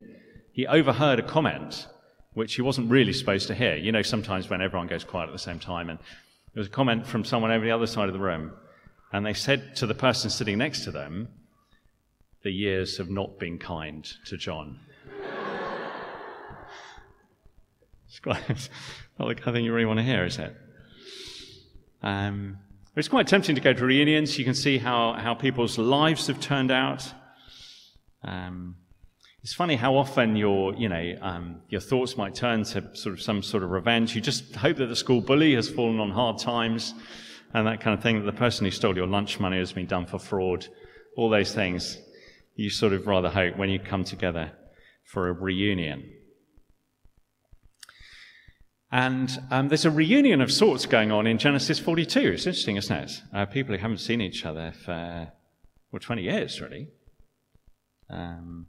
he 0.52 0.66
overheard 0.66 1.18
a 1.18 1.22
comment 1.22 1.86
which 2.34 2.54
he 2.54 2.62
wasn't 2.62 2.90
really 2.90 3.12
supposed 3.12 3.48
to 3.48 3.54
hear. 3.54 3.76
You 3.76 3.92
know, 3.92 4.02
sometimes 4.02 4.48
when 4.48 4.60
everyone 4.60 4.88
goes 4.88 5.04
quiet 5.04 5.26
at 5.26 5.32
the 5.32 5.38
same 5.38 5.58
time, 5.58 5.90
and 5.90 5.98
there 6.54 6.60
was 6.60 6.68
a 6.68 6.70
comment 6.70 7.06
from 7.06 7.24
someone 7.24 7.50
over 7.50 7.64
the 7.64 7.70
other 7.70 7.86
side 7.86 8.08
of 8.08 8.12
the 8.12 8.20
room, 8.20 8.52
and 9.12 9.26
they 9.26 9.34
said 9.34 9.74
to 9.76 9.86
the 9.86 9.94
person 9.94 10.30
sitting 10.30 10.58
next 10.58 10.84
to 10.84 10.90
them, 10.90 11.28
"The 12.42 12.50
years 12.50 12.98
have 12.98 13.10
not 13.10 13.38
been 13.38 13.58
kind 13.58 14.04
to 14.26 14.36
John." 14.36 14.78
it's 18.06 18.20
quite 18.20 18.68
not 19.18 19.28
the 19.28 19.34
kind 19.34 19.48
of 19.48 19.54
thing 19.54 19.64
you 19.64 19.72
really 19.72 19.86
want 19.86 19.98
to 19.98 20.04
hear, 20.04 20.24
is 20.24 20.38
it? 20.38 20.56
Um, 22.02 22.58
it's 23.00 23.08
quite 23.08 23.26
tempting 23.26 23.54
to 23.54 23.62
go 23.62 23.72
to 23.72 23.84
reunions. 23.84 24.38
You 24.38 24.44
can 24.44 24.54
see 24.54 24.76
how, 24.76 25.14
how 25.14 25.32
people's 25.32 25.78
lives 25.78 26.26
have 26.26 26.38
turned 26.38 26.70
out. 26.70 27.10
Um, 28.22 28.76
it's 29.42 29.54
funny 29.54 29.76
how 29.76 29.96
often 29.96 30.36
your, 30.36 30.74
you 30.74 30.90
know, 30.90 31.16
um, 31.22 31.62
your 31.70 31.80
thoughts 31.80 32.18
might 32.18 32.34
turn 32.34 32.62
to 32.64 32.94
sort 32.94 33.14
of 33.14 33.22
some 33.22 33.42
sort 33.42 33.62
of 33.62 33.70
revenge. 33.70 34.14
You 34.14 34.20
just 34.20 34.54
hope 34.54 34.76
that 34.76 34.86
the 34.88 34.96
school 34.96 35.22
bully 35.22 35.54
has 35.54 35.66
fallen 35.66 35.98
on 35.98 36.10
hard 36.10 36.38
times 36.38 36.92
and 37.54 37.66
that 37.66 37.80
kind 37.80 37.96
of 37.96 38.02
thing, 38.02 38.18
that 38.18 38.30
the 38.30 38.36
person 38.36 38.66
who 38.66 38.70
stole 38.70 38.94
your 38.94 39.06
lunch 39.06 39.40
money 39.40 39.56
has 39.56 39.72
been 39.72 39.86
done 39.86 40.04
for 40.04 40.18
fraud. 40.18 40.66
All 41.16 41.30
those 41.30 41.54
things 41.54 41.96
you 42.54 42.68
sort 42.68 42.92
of 42.92 43.06
rather 43.06 43.30
hope 43.30 43.56
when 43.56 43.70
you 43.70 43.78
come 43.78 44.04
together 44.04 44.52
for 45.04 45.28
a 45.28 45.32
reunion. 45.32 46.12
And 48.92 49.30
um, 49.50 49.68
there's 49.68 49.84
a 49.84 49.90
reunion 49.90 50.40
of 50.40 50.50
sorts 50.50 50.84
going 50.84 51.12
on 51.12 51.26
in 51.26 51.38
Genesis 51.38 51.78
42. 51.78 52.18
It's 52.32 52.46
interesting, 52.46 52.76
isn't 52.76 52.96
it? 52.96 53.22
Uh, 53.32 53.46
people 53.46 53.74
who 53.74 53.80
haven't 53.80 53.98
seen 53.98 54.20
each 54.20 54.44
other 54.44 54.72
for, 54.84 55.30
well, 55.92 56.00
20 56.00 56.22
years, 56.22 56.60
really. 56.60 56.88
Um, 58.08 58.66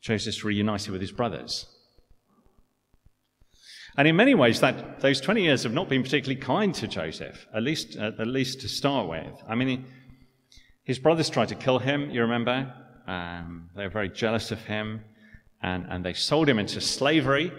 Joseph's 0.00 0.42
reunited 0.42 0.90
with 0.90 1.02
his 1.02 1.12
brothers. 1.12 1.66
And 3.98 4.08
in 4.08 4.16
many 4.16 4.34
ways, 4.34 4.60
that, 4.60 5.00
those 5.00 5.20
20 5.20 5.42
years 5.42 5.62
have 5.64 5.74
not 5.74 5.90
been 5.90 6.02
particularly 6.02 6.40
kind 6.40 6.74
to 6.76 6.86
Joseph, 6.86 7.46
at 7.54 7.62
least, 7.62 7.98
uh, 7.98 8.12
at 8.18 8.26
least 8.26 8.60
to 8.62 8.68
start 8.68 9.08
with. 9.08 9.42
I 9.46 9.54
mean, 9.54 9.68
he, 9.68 9.84
his 10.84 10.98
brothers 10.98 11.28
tried 11.28 11.48
to 11.48 11.54
kill 11.54 11.78
him, 11.78 12.10
you 12.10 12.22
remember? 12.22 12.72
Um, 13.06 13.68
they 13.76 13.84
were 13.84 13.90
very 13.90 14.08
jealous 14.08 14.50
of 14.50 14.60
him, 14.64 15.02
and, 15.62 15.86
and 15.90 16.04
they 16.04 16.14
sold 16.14 16.48
him 16.48 16.58
into 16.58 16.80
slavery 16.80 17.52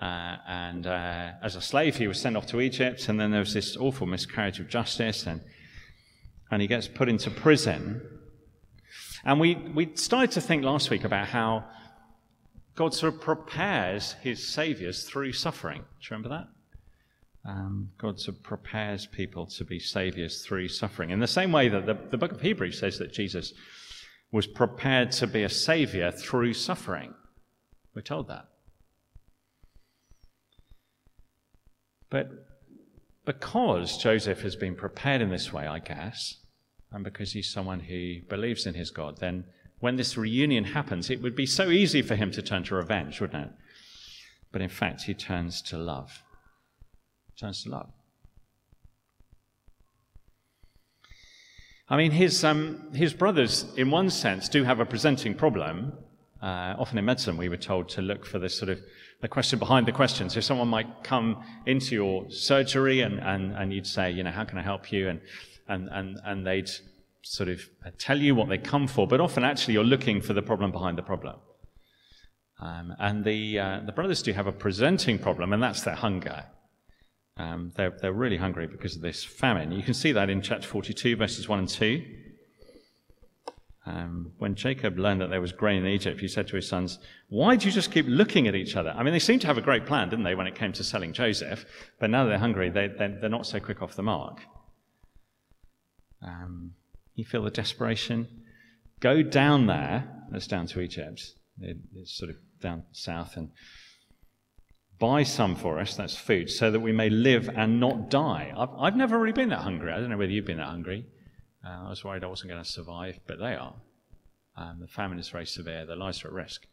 Uh, 0.00 0.36
and 0.48 0.86
uh, 0.86 1.32
as 1.42 1.56
a 1.56 1.60
slave, 1.60 1.96
he 1.96 2.08
was 2.08 2.18
sent 2.18 2.36
off 2.36 2.46
to 2.46 2.60
Egypt, 2.60 3.08
and 3.08 3.20
then 3.20 3.30
there 3.30 3.40
was 3.40 3.52
this 3.52 3.76
awful 3.76 4.06
miscarriage 4.06 4.58
of 4.58 4.68
justice, 4.68 5.26
and, 5.26 5.42
and 6.50 6.62
he 6.62 6.68
gets 6.68 6.88
put 6.88 7.08
into 7.08 7.30
prison. 7.30 8.00
And 9.24 9.38
we, 9.38 9.54
we 9.54 9.94
started 9.96 10.30
to 10.32 10.40
think 10.40 10.64
last 10.64 10.88
week 10.88 11.04
about 11.04 11.28
how 11.28 11.66
God 12.76 12.94
sort 12.94 13.12
of 13.12 13.20
prepares 13.20 14.12
his 14.22 14.48
saviors 14.48 15.04
through 15.04 15.32
suffering. 15.32 15.82
Do 15.82 15.84
you 16.02 16.16
remember 16.16 16.28
that? 16.30 16.48
Um, 17.50 17.90
God 17.98 18.18
sort 18.18 18.38
of 18.38 18.42
prepares 18.42 19.06
people 19.06 19.46
to 19.46 19.64
be 19.64 19.78
saviors 19.78 20.44
through 20.44 20.68
suffering. 20.68 21.10
In 21.10 21.20
the 21.20 21.26
same 21.26 21.52
way 21.52 21.68
that 21.68 21.84
the, 21.84 21.98
the 22.10 22.18
book 22.18 22.32
of 22.32 22.40
Hebrews 22.40 22.78
says 22.78 22.98
that 22.98 23.12
Jesus 23.12 23.52
was 24.32 24.46
prepared 24.46 25.12
to 25.12 25.26
be 25.26 25.42
a 25.42 25.48
savior 25.48 26.10
through 26.10 26.54
suffering. 26.54 27.14
We're 27.94 28.02
told 28.02 28.28
that. 28.28 28.46
But 32.10 32.28
because 33.24 33.96
Joseph 33.96 34.42
has 34.42 34.56
been 34.56 34.74
prepared 34.74 35.20
in 35.20 35.30
this 35.30 35.52
way, 35.52 35.66
I 35.66 35.78
guess, 35.78 36.36
and 36.90 37.04
because 37.04 37.32
he's 37.32 37.50
someone 37.50 37.80
who 37.80 38.16
believes 38.28 38.66
in 38.66 38.74
his 38.74 38.90
God, 38.90 39.18
then 39.18 39.44
when 39.78 39.96
this 39.96 40.16
reunion 40.16 40.64
happens, 40.64 41.08
it 41.08 41.22
would 41.22 41.36
be 41.36 41.46
so 41.46 41.70
easy 41.70 42.02
for 42.02 42.16
him 42.16 42.30
to 42.32 42.42
turn 42.42 42.64
to 42.64 42.74
revenge, 42.74 43.20
wouldn't 43.20 43.46
it? 43.46 43.52
But 44.52 44.60
in 44.60 44.68
fact, 44.68 45.02
he 45.02 45.14
turns 45.14 45.62
to 45.62 45.78
love. 45.78 46.22
He 47.32 47.40
turns 47.40 47.62
to 47.62 47.70
love. 47.70 47.90
I 51.88 51.96
mean, 51.96 52.10
his, 52.10 52.44
um, 52.44 52.92
his 52.94 53.12
brothers, 53.12 53.66
in 53.76 53.90
one 53.90 54.10
sense, 54.10 54.48
do 54.48 54.64
have 54.64 54.80
a 54.80 54.86
presenting 54.86 55.34
problem. 55.34 55.92
Uh, 56.42 56.74
often 56.78 56.98
in 56.98 57.04
medicine, 57.04 57.36
we 57.36 57.48
were 57.48 57.56
told 57.56 57.88
to 57.90 58.02
look 58.02 58.24
for 58.24 58.38
this 58.38 58.56
sort 58.56 58.70
of 58.70 58.80
the 59.20 59.28
question 59.28 59.58
behind 59.58 59.86
the 59.86 59.92
question. 59.92 60.30
So 60.30 60.40
someone 60.40 60.68
might 60.68 61.04
come 61.04 61.42
into 61.66 61.94
your 61.94 62.30
surgery 62.30 63.02
and, 63.02 63.20
and, 63.20 63.52
and 63.52 63.72
you'd 63.72 63.86
say, 63.86 64.10
you 64.10 64.22
know, 64.22 64.30
how 64.30 64.44
can 64.44 64.58
I 64.58 64.62
help 64.62 64.90
you? 64.90 65.08
And, 65.08 65.20
and, 65.68 65.88
and, 65.90 66.18
and 66.24 66.46
they'd 66.46 66.70
sort 67.22 67.48
of 67.48 67.60
tell 67.98 68.18
you 68.18 68.34
what 68.34 68.48
they 68.48 68.58
come 68.58 68.86
for, 68.86 69.06
but 69.06 69.20
often 69.20 69.44
actually 69.44 69.74
you're 69.74 69.84
looking 69.84 70.20
for 70.20 70.32
the 70.32 70.42
problem 70.42 70.72
behind 70.72 70.96
the 70.96 71.02
problem. 71.02 71.36
Um, 72.60 72.94
and 72.98 73.24
the, 73.24 73.58
uh, 73.58 73.80
the 73.84 73.92
brothers 73.92 74.22
do 74.22 74.32
have 74.32 74.46
a 74.46 74.52
presenting 74.52 75.18
problem, 75.18 75.52
and 75.52 75.62
that's 75.62 75.82
their 75.82 75.94
hunger. 75.94 76.44
Um, 77.36 77.72
they're, 77.74 77.96
they're 78.02 78.12
really 78.12 78.36
hungry 78.36 78.66
because 78.66 78.96
of 78.96 79.02
this 79.02 79.24
famine. 79.24 79.72
You 79.72 79.82
can 79.82 79.94
see 79.94 80.12
that 80.12 80.28
in 80.28 80.42
chapter 80.42 80.66
42, 80.66 81.16
verses 81.16 81.48
1 81.48 81.58
and 81.58 81.68
2. 81.68 82.04
Um, 83.86 84.32
when 84.36 84.56
Jacob 84.56 84.98
learned 84.98 85.22
that 85.22 85.30
there 85.30 85.40
was 85.40 85.52
grain 85.52 85.84
in 85.84 85.90
Egypt, 85.90 86.20
he 86.20 86.28
said 86.28 86.46
to 86.48 86.56
his 86.56 86.68
sons, 86.68 86.98
Why 87.28 87.56
do 87.56 87.66
you 87.66 87.72
just 87.72 87.90
keep 87.90 88.06
looking 88.06 88.46
at 88.46 88.54
each 88.54 88.76
other? 88.76 88.90
I 88.94 89.02
mean, 89.02 89.12
they 89.12 89.18
seemed 89.18 89.40
to 89.40 89.46
have 89.46 89.56
a 89.56 89.62
great 89.62 89.86
plan, 89.86 90.10
didn't 90.10 90.24
they, 90.24 90.34
when 90.34 90.46
it 90.46 90.54
came 90.54 90.72
to 90.74 90.84
selling 90.84 91.14
Joseph? 91.14 91.64
But 91.98 92.10
now 92.10 92.26
they're 92.26 92.38
hungry, 92.38 92.68
they, 92.68 92.88
they're, 92.88 93.18
they're 93.20 93.30
not 93.30 93.46
so 93.46 93.58
quick 93.58 93.80
off 93.80 93.96
the 93.96 94.02
mark. 94.02 94.42
Um, 96.22 96.72
you 97.14 97.24
feel 97.24 97.42
the 97.42 97.50
desperation? 97.50 98.28
Go 99.00 99.22
down 99.22 99.66
there, 99.66 100.26
that's 100.30 100.46
down 100.46 100.66
to 100.68 100.80
Egypt, 100.80 101.32
it's 101.58 102.18
sort 102.18 102.30
of 102.30 102.36
down 102.60 102.84
south, 102.92 103.36
and 103.36 103.50
buy 104.98 105.22
some 105.22 105.56
for 105.56 105.80
us, 105.80 105.96
that's 105.96 106.14
food, 106.14 106.50
so 106.50 106.70
that 106.70 106.80
we 106.80 106.92
may 106.92 107.08
live 107.08 107.48
and 107.48 107.80
not 107.80 108.10
die. 108.10 108.52
I've, 108.54 108.68
I've 108.78 108.96
never 108.96 109.18
really 109.18 109.32
been 109.32 109.48
that 109.48 109.60
hungry. 109.60 109.90
I 109.90 109.98
don't 109.98 110.10
know 110.10 110.18
whether 110.18 110.30
you've 110.30 110.44
been 110.44 110.58
that 110.58 110.68
hungry. 110.68 111.06
Uh, 111.64 111.86
I 111.86 111.90
was 111.90 112.04
worried 112.04 112.24
I 112.24 112.28
wasn't 112.28 112.50
going 112.50 112.62
to 112.62 112.68
survive, 112.68 113.18
but 113.26 113.38
they 113.38 113.54
are. 113.54 113.74
Um, 114.56 114.78
the 114.80 114.88
famine 114.88 115.18
is 115.18 115.28
very 115.28 115.46
severe, 115.46 115.86
their 115.86 115.96
lives 115.96 116.24
are 116.24 116.28
at 116.28 116.34
risk. 116.34 116.66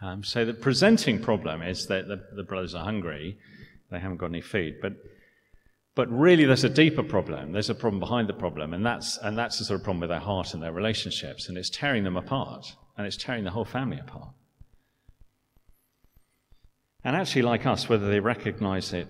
Um, 0.00 0.22
so 0.22 0.44
the 0.44 0.54
presenting 0.54 1.20
problem 1.20 1.62
is 1.62 1.86
that 1.86 2.06
the, 2.06 2.22
the, 2.36 2.44
brothers 2.44 2.74
are 2.74 2.84
hungry, 2.84 3.38
they 3.90 3.98
haven't 3.98 4.18
got 4.18 4.26
any 4.26 4.40
food. 4.40 4.76
But, 4.80 4.92
but 5.96 6.08
really, 6.10 6.44
there's 6.44 6.64
a 6.64 6.68
deeper 6.68 7.02
problem. 7.02 7.52
There's 7.52 7.70
a 7.70 7.74
problem 7.74 7.98
behind 7.98 8.28
the 8.28 8.34
problem, 8.34 8.74
and 8.74 8.86
that's, 8.86 9.18
and 9.18 9.36
that's 9.36 9.58
the 9.58 9.64
sort 9.64 9.80
of 9.80 9.84
problem 9.84 10.00
with 10.00 10.10
their 10.10 10.20
heart 10.20 10.54
and 10.54 10.62
their 10.62 10.72
relationships, 10.72 11.48
and 11.48 11.58
it's 11.58 11.70
tearing 11.70 12.04
them 12.04 12.16
apart, 12.16 12.76
and 12.96 13.06
it's 13.06 13.16
tearing 13.16 13.42
the 13.42 13.50
whole 13.50 13.64
family 13.64 13.98
apart. 13.98 14.34
And 17.02 17.16
actually, 17.16 17.42
like 17.42 17.66
us, 17.66 17.88
whether 17.88 18.08
they 18.08 18.20
recognize 18.20 18.92
it 18.92 19.08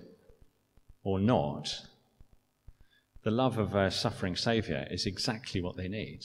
or 1.03 1.19
not, 1.19 1.69
the 3.23 3.31
love 3.31 3.57
of 3.57 3.75
a 3.75 3.91
suffering 3.91 4.35
Saviour 4.35 4.85
is 4.89 5.05
exactly 5.05 5.61
what 5.61 5.75
they 5.75 5.87
need. 5.87 6.21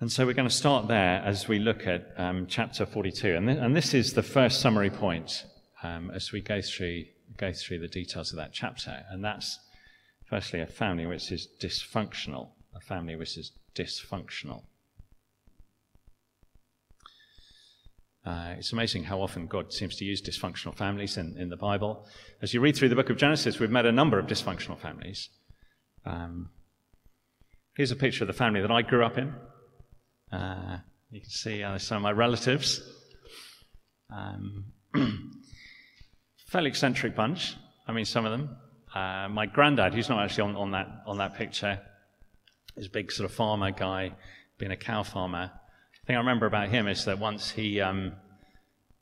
And 0.00 0.12
so 0.12 0.26
we're 0.26 0.34
going 0.34 0.48
to 0.48 0.54
start 0.54 0.88
there 0.88 1.22
as 1.24 1.48
we 1.48 1.58
look 1.58 1.86
at 1.86 2.12
um, 2.18 2.46
chapter 2.46 2.84
42. 2.84 3.34
And, 3.34 3.46
th- 3.46 3.58
and, 3.58 3.74
this 3.74 3.94
is 3.94 4.12
the 4.12 4.22
first 4.22 4.60
summary 4.60 4.90
point 4.90 5.44
um, 5.82 6.10
as 6.10 6.32
we 6.32 6.42
go 6.42 6.60
through, 6.60 7.04
go 7.38 7.50
through 7.52 7.78
the 7.78 7.88
details 7.88 8.30
of 8.30 8.36
that 8.36 8.52
chapter. 8.52 9.04
And 9.08 9.24
that's, 9.24 9.58
firstly, 10.28 10.60
a 10.60 10.66
family 10.66 11.06
which 11.06 11.32
is 11.32 11.48
dysfunctional. 11.62 12.50
A 12.74 12.80
family 12.80 13.16
which 13.16 13.38
is 13.38 13.52
dysfunctional. 13.74 14.64
Uh, 18.26 18.54
it's 18.58 18.72
amazing 18.72 19.04
how 19.04 19.20
often 19.20 19.46
God 19.46 19.72
seems 19.72 19.94
to 19.96 20.04
use 20.04 20.20
dysfunctional 20.20 20.74
families 20.74 21.16
in, 21.16 21.36
in 21.38 21.48
the 21.48 21.56
Bible. 21.56 22.04
As 22.42 22.52
you 22.52 22.60
read 22.60 22.76
through 22.76 22.88
the 22.88 22.96
book 22.96 23.08
of 23.08 23.16
Genesis, 23.16 23.60
we've 23.60 23.70
met 23.70 23.86
a 23.86 23.92
number 23.92 24.18
of 24.18 24.26
dysfunctional 24.26 24.76
families. 24.76 25.28
Um, 26.04 26.50
here's 27.76 27.92
a 27.92 27.96
picture 27.96 28.24
of 28.24 28.28
the 28.28 28.34
family 28.34 28.60
that 28.60 28.70
I 28.70 28.82
grew 28.82 29.04
up 29.04 29.16
in. 29.16 29.32
Uh, 30.32 30.78
you 31.10 31.20
can 31.20 31.30
see 31.30 31.62
uh, 31.62 31.78
some 31.78 31.98
of 31.98 32.02
my 32.02 32.10
relatives. 32.10 32.82
Um, 34.12 34.72
fairly 36.48 36.70
eccentric 36.70 37.14
bunch. 37.14 37.54
I 37.86 37.92
mean, 37.92 38.04
some 38.04 38.26
of 38.26 38.32
them. 38.32 38.56
Uh, 38.92 39.28
my 39.28 39.46
granddad, 39.46 39.94
who's 39.94 40.08
not 40.08 40.24
actually 40.24 40.50
on, 40.50 40.56
on, 40.56 40.70
that, 40.72 40.88
on 41.06 41.18
that 41.18 41.36
picture, 41.36 41.80
is 42.76 42.86
a 42.86 42.90
big 42.90 43.12
sort 43.12 43.30
of 43.30 43.36
farmer 43.36 43.70
guy, 43.70 44.16
being 44.58 44.72
a 44.72 44.76
cow 44.76 45.04
farmer 45.04 45.52
thing 46.06 46.16
I 46.16 46.20
remember 46.20 46.46
about 46.46 46.68
him 46.68 46.86
is 46.86 47.04
that 47.06 47.18
once 47.18 47.50
he, 47.50 47.80
um, 47.80 48.12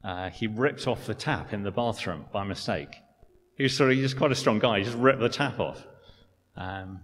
uh, 0.02 0.30
he 0.30 0.46
ripped 0.46 0.86
off 0.86 1.06
the 1.06 1.14
tap 1.14 1.52
in 1.52 1.62
the 1.62 1.70
bathroom 1.70 2.24
by 2.32 2.44
mistake. 2.44 2.96
He 3.56 3.62
was 3.62 3.76
sort 3.76 3.90
of, 3.92 3.96
he's 3.96 4.14
quite 4.14 4.32
a 4.32 4.36
strong 4.36 4.58
guy. 4.58 4.78
He 4.78 4.84
just 4.84 4.96
ripped 4.96 5.20
the 5.20 5.28
tap 5.28 5.60
off. 5.60 5.84
Um, 6.56 7.00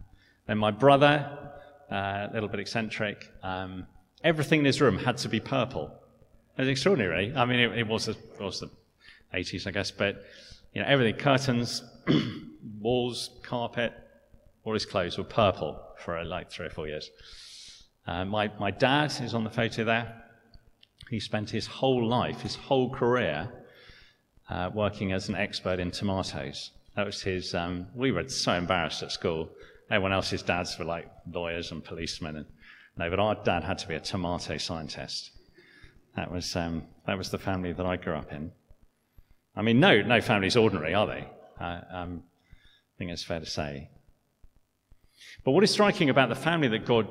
then 0.47 0.59
my 0.59 0.71
brother, 0.71 1.39
uh, 1.91 2.29
a 2.29 2.31
little 2.33 2.49
bit 2.49 2.61
eccentric, 2.61 3.31
um, 3.43 3.87
everything 4.25 4.61
in 4.61 4.65
his 4.65 4.81
room 4.81 4.97
had 4.97 5.19
to 5.19 5.29
be 5.29 5.39
purple. 5.39 5.93
It 6.57 6.63
was 6.63 6.69
extraordinary. 6.69 7.33
I 7.37 7.45
mean, 7.45 7.61
it, 7.61 7.79
it 7.79 7.87
was, 7.87 8.07
the, 8.07 8.13
it 8.13 8.41
was 8.41 8.61
the 8.61 8.71
80s, 9.35 9.67
I 9.67 9.71
guess, 9.71 9.91
but 9.91 10.25
you 10.73 10.81
know, 10.81 10.89
everything, 10.89 11.21
curtains, 11.21 11.83
walls, 12.81 13.39
carpet, 13.43 13.93
all 14.65 14.73
his 14.73 14.87
clothes 14.87 15.19
were 15.19 15.25
purple 15.25 15.81
for 15.99 16.23
like 16.25 16.51
three 16.51 16.67
or 16.67 16.71
four 16.71 16.89
years. 16.89 17.11
Uh, 18.11 18.25
my, 18.25 18.51
my 18.59 18.73
dad 18.73 19.13
is 19.23 19.35
on 19.35 19.45
the 19.45 19.51
photo 19.51 19.85
there. 19.85 20.25
He 21.09 21.21
spent 21.21 21.49
his 21.49 21.69
whole 21.69 22.05
life, 22.05 22.41
his 22.41 22.57
whole 22.57 22.91
career, 22.91 23.49
uh, 24.49 24.69
working 24.75 25.13
as 25.13 25.29
an 25.29 25.37
expert 25.37 25.79
in 25.79 25.93
tomatoes. 25.93 26.73
That 26.97 27.07
was 27.07 27.23
his. 27.23 27.55
Um, 27.55 27.87
we 27.95 28.11
were 28.11 28.29
so 28.29 28.55
embarrassed 28.55 29.05
at 29.05 29.13
school. 29.13 29.49
Everyone 29.93 30.13
else's 30.13 30.43
dads 30.43 30.77
were 30.77 30.85
like 30.85 31.09
lawyers 31.33 31.71
and 31.71 31.85
policemen, 31.85 32.35
and 32.35 32.47
no, 32.97 33.09
but 33.11 33.21
our 33.21 33.37
dad 33.45 33.63
had 33.63 33.79
to 33.79 33.87
be 33.87 33.95
a 33.95 34.01
tomato 34.01 34.57
scientist. 34.59 35.31
That 36.17 36.33
was 36.33 36.57
um, 36.57 36.83
that 37.07 37.17
was 37.17 37.31
the 37.31 37.39
family 37.39 37.73
that 37.73 37.87
I 37.87 37.97
grew 37.97 38.15
up 38.15 38.33
in. 38.33 38.51
I 39.55 39.63
mean, 39.63 39.79
no, 39.79 40.03
no 40.03 40.21
family's 40.21 40.57
ordinary, 40.57 40.95
are 40.95 41.07
they? 41.07 41.29
Uh, 41.61 41.81
um, 41.93 42.25
I 42.25 42.99
think 42.99 43.13
it's 43.13 43.23
fair 43.23 43.39
to 43.39 43.47
say. 43.47 43.89
But 45.45 45.53
what 45.53 45.63
is 45.63 45.71
striking 45.71 46.11
about 46.11 46.29
the 46.29 46.35
family 46.35 46.67
that 46.69 46.87
God 46.87 47.07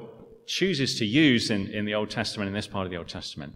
chooses 0.50 0.98
to 1.00 1.06
use 1.06 1.50
in, 1.50 1.68
in 1.68 1.86
the 1.86 1.94
Old 1.94 2.10
Testament, 2.10 2.48
in 2.48 2.54
this 2.54 2.68
part 2.68 2.86
of 2.86 2.92
the 2.92 2.98
Old 2.98 3.08
Testament, 3.08 3.56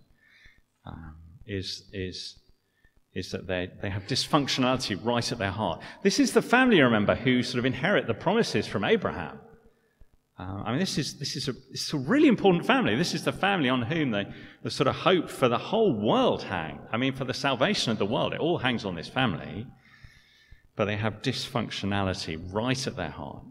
um, 0.85 1.15
is, 1.45 1.89
is, 1.91 2.39
is 3.13 3.31
that 3.31 3.47
they, 3.47 3.69
they 3.81 3.89
have 3.89 4.03
dysfunctionality 4.03 4.97
right 5.03 5.31
at 5.31 5.37
their 5.37 5.51
heart. 5.51 5.81
This 6.03 6.19
is 6.19 6.33
the 6.33 6.41
family, 6.41 6.81
remember, 6.81 7.15
who 7.15 7.43
sort 7.43 7.59
of 7.59 7.65
inherit 7.65 8.07
the 8.07 8.13
promises 8.13 8.67
from 8.67 8.83
Abraham. 8.83 9.39
Uh, 10.39 10.63
I 10.65 10.71
mean, 10.71 10.79
this 10.79 10.97
is, 10.97 11.19
this, 11.19 11.35
is 11.35 11.47
a, 11.47 11.53
is 11.71 11.93
a 11.93 11.97
really 11.97 12.27
important 12.27 12.65
family. 12.65 12.95
This 12.95 13.13
is 13.13 13.23
the 13.23 13.31
family 13.31 13.69
on 13.69 13.83
whom 13.83 14.11
the, 14.11 14.33
the 14.63 14.71
sort 14.71 14.87
of 14.87 14.95
hope 14.95 15.29
for 15.29 15.47
the 15.47 15.57
whole 15.57 15.93
world 15.93 16.43
hang. 16.43 16.79
I 16.91 16.97
mean, 16.97 17.13
for 17.13 17.25
the 17.25 17.33
salvation 17.33 17.91
of 17.91 17.97
the 17.97 18.05
world, 18.05 18.33
it 18.33 18.39
all 18.39 18.57
hangs 18.57 18.85
on 18.85 18.95
this 18.95 19.09
family. 19.09 19.67
But 20.75 20.85
they 20.85 20.97
have 20.97 21.21
dysfunctionality 21.21 22.51
right 22.51 22.87
at 22.87 22.95
their 22.95 23.11
heart. 23.11 23.43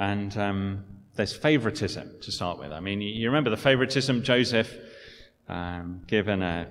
And 0.00 0.36
um, 0.38 0.84
there's 1.14 1.36
favoritism 1.36 2.16
to 2.22 2.32
start 2.32 2.58
with. 2.58 2.72
I 2.72 2.80
mean, 2.80 3.02
you 3.02 3.28
remember 3.28 3.50
the 3.50 3.58
favoritism 3.58 4.22
Joseph 4.22 4.74
um, 5.46 6.02
given 6.06 6.42
a 6.42 6.68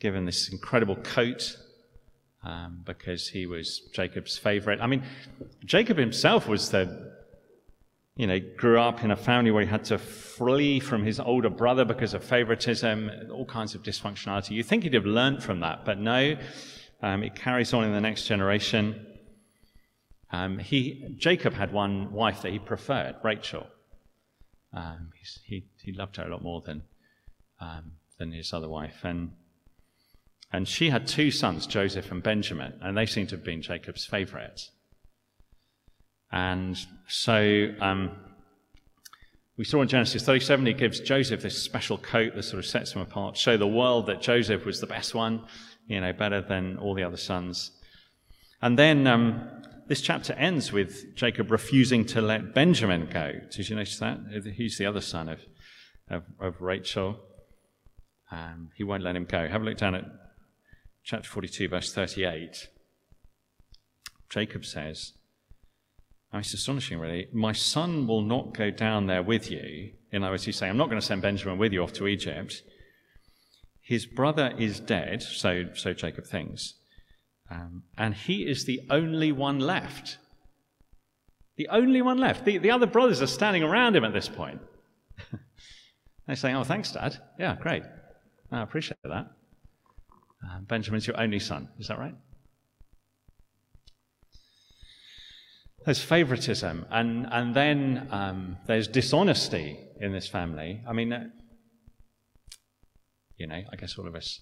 given 0.00 0.24
this 0.24 0.48
incredible 0.50 0.96
coat 0.96 1.56
um, 2.42 2.82
because 2.84 3.28
he 3.28 3.46
was 3.46 3.80
Jacob's 3.92 4.36
favorite. 4.36 4.80
I 4.80 4.88
mean, 4.88 5.04
Jacob 5.64 5.98
himself 5.98 6.48
was 6.48 6.70
the 6.70 7.12
you 8.16 8.26
know, 8.26 8.40
grew 8.56 8.78
up 8.78 9.04
in 9.04 9.10
a 9.12 9.16
family 9.16 9.50
where 9.50 9.62
he 9.62 9.70
had 9.70 9.84
to 9.84 9.96
flee 9.96 10.80
from 10.80 11.04
his 11.04 11.20
older 11.20 11.48
brother 11.48 11.84
because 11.84 12.12
of 12.12 12.24
favoritism, 12.24 13.10
all 13.32 13.46
kinds 13.46 13.74
of 13.74 13.82
dysfunctionality. 13.82 14.50
You 14.50 14.62
think 14.62 14.82
he'd 14.82 14.94
have 14.94 15.06
learned 15.06 15.42
from 15.42 15.60
that, 15.60 15.84
but 15.84 15.98
no, 15.98 16.36
um, 17.02 17.22
it 17.22 17.34
carries 17.34 17.72
on 17.72 17.84
in 17.84 17.92
the 17.92 18.00
next 18.00 18.26
generation. 18.26 19.06
Um, 20.32 20.58
he, 20.58 21.14
Jacob 21.18 21.54
had 21.54 21.72
one 21.72 22.12
wife 22.12 22.42
that 22.42 22.52
he 22.52 22.58
preferred, 22.58 23.16
Rachel. 23.22 23.66
Um, 24.72 25.10
he, 25.44 25.64
he 25.82 25.92
loved 25.92 26.16
her 26.16 26.24
a 26.24 26.30
lot 26.30 26.42
more 26.42 26.60
than, 26.60 26.84
um, 27.60 27.92
than 28.18 28.32
his 28.32 28.52
other 28.52 28.68
wife. 28.68 29.00
And, 29.02 29.32
and 30.52 30.68
she 30.68 30.90
had 30.90 31.06
two 31.06 31.30
sons, 31.30 31.66
Joseph 31.66 32.10
and 32.12 32.22
Benjamin, 32.22 32.74
and 32.80 32.96
they 32.96 33.06
seem 33.06 33.26
to 33.28 33.36
have 33.36 33.44
been 33.44 33.62
Jacob's 33.62 34.06
favorites. 34.06 34.70
And 36.30 36.78
so 37.08 37.74
um, 37.80 38.12
we 39.56 39.64
saw 39.64 39.82
in 39.82 39.88
Genesis 39.88 40.22
37, 40.22 40.64
he 40.66 40.72
gives 40.72 41.00
Joseph 41.00 41.42
this 41.42 41.60
special 41.60 41.98
coat 41.98 42.34
that 42.36 42.44
sort 42.44 42.60
of 42.60 42.66
sets 42.66 42.92
him 42.92 43.02
apart, 43.02 43.36
show 43.36 43.56
the 43.56 43.66
world 43.66 44.06
that 44.06 44.20
Joseph 44.20 44.64
was 44.64 44.80
the 44.80 44.86
best 44.86 45.14
one, 45.14 45.44
you 45.88 46.00
know, 46.00 46.12
better 46.12 46.40
than 46.40 46.78
all 46.78 46.94
the 46.94 47.02
other 47.02 47.16
sons. 47.16 47.72
And 48.62 48.78
then 48.78 49.06
um, 49.06 49.48
this 49.90 50.00
chapter 50.00 50.34
ends 50.34 50.70
with 50.70 51.16
Jacob 51.16 51.50
refusing 51.50 52.04
to 52.04 52.20
let 52.20 52.54
Benjamin 52.54 53.08
go. 53.12 53.32
Did 53.50 53.68
you 53.68 53.74
notice 53.74 53.98
that? 53.98 54.20
He's 54.54 54.78
the 54.78 54.86
other 54.86 55.00
son 55.00 55.28
of, 55.28 55.40
of, 56.08 56.22
of 56.38 56.60
Rachel. 56.60 57.18
Um, 58.30 58.70
he 58.76 58.84
won't 58.84 59.02
let 59.02 59.16
him 59.16 59.24
go. 59.24 59.48
Have 59.48 59.62
a 59.62 59.64
look 59.64 59.78
down 59.78 59.96
at 59.96 60.04
chapter 61.02 61.28
42, 61.28 61.66
verse 61.66 61.92
38. 61.92 62.68
Jacob 64.28 64.64
says, 64.64 65.14
oh, 66.32 66.38
it's 66.38 66.54
astonishing, 66.54 67.00
really. 67.00 67.26
My 67.32 67.50
son 67.50 68.06
will 68.06 68.22
not 68.22 68.54
go 68.54 68.70
down 68.70 69.08
there 69.08 69.24
with 69.24 69.50
you. 69.50 69.90
In 70.12 70.22
other 70.22 70.34
words, 70.34 70.44
he's 70.44 70.54
saying, 70.54 70.70
I'm 70.70 70.76
not 70.76 70.88
going 70.88 71.00
to 71.00 71.06
send 71.06 71.20
Benjamin 71.20 71.58
with 71.58 71.72
you 71.72 71.82
off 71.82 71.94
to 71.94 72.06
Egypt. 72.06 72.62
His 73.80 74.06
brother 74.06 74.54
is 74.56 74.78
dead, 74.78 75.20
so, 75.20 75.64
so 75.74 75.92
Jacob 75.94 76.26
thinks. 76.26 76.74
Um, 77.50 77.82
and 77.98 78.14
he 78.14 78.46
is 78.46 78.64
the 78.64 78.80
only 78.90 79.32
one 79.32 79.58
left. 79.58 80.18
The 81.56 81.68
only 81.68 82.00
one 82.00 82.18
left. 82.18 82.44
The, 82.44 82.58
the 82.58 82.70
other 82.70 82.86
brothers 82.86 83.20
are 83.20 83.26
standing 83.26 83.62
around 83.62 83.96
him 83.96 84.04
at 84.04 84.12
this 84.12 84.28
point. 84.28 84.60
They're 86.26 86.36
saying, 86.36 86.56
Oh, 86.56 86.64
thanks, 86.64 86.92
Dad. 86.92 87.18
Yeah, 87.38 87.56
great. 87.60 87.82
I 88.52 88.62
appreciate 88.62 88.98
that. 89.04 89.30
Uh, 90.42 90.60
Benjamin's 90.62 91.06
your 91.06 91.20
only 91.20 91.38
son. 91.38 91.68
Is 91.78 91.88
that 91.88 91.98
right? 91.98 92.14
There's 95.84 96.02
favoritism, 96.02 96.86
and, 96.90 97.26
and 97.30 97.54
then 97.54 98.08
um, 98.10 98.58
there's 98.66 98.86
dishonesty 98.86 99.78
in 99.98 100.12
this 100.12 100.28
family. 100.28 100.82
I 100.86 100.92
mean, 100.92 101.12
uh, 101.12 101.24
you 103.38 103.46
know, 103.46 103.62
I 103.72 103.76
guess 103.76 103.98
all 103.98 104.06
of 104.06 104.14
us 104.14 104.40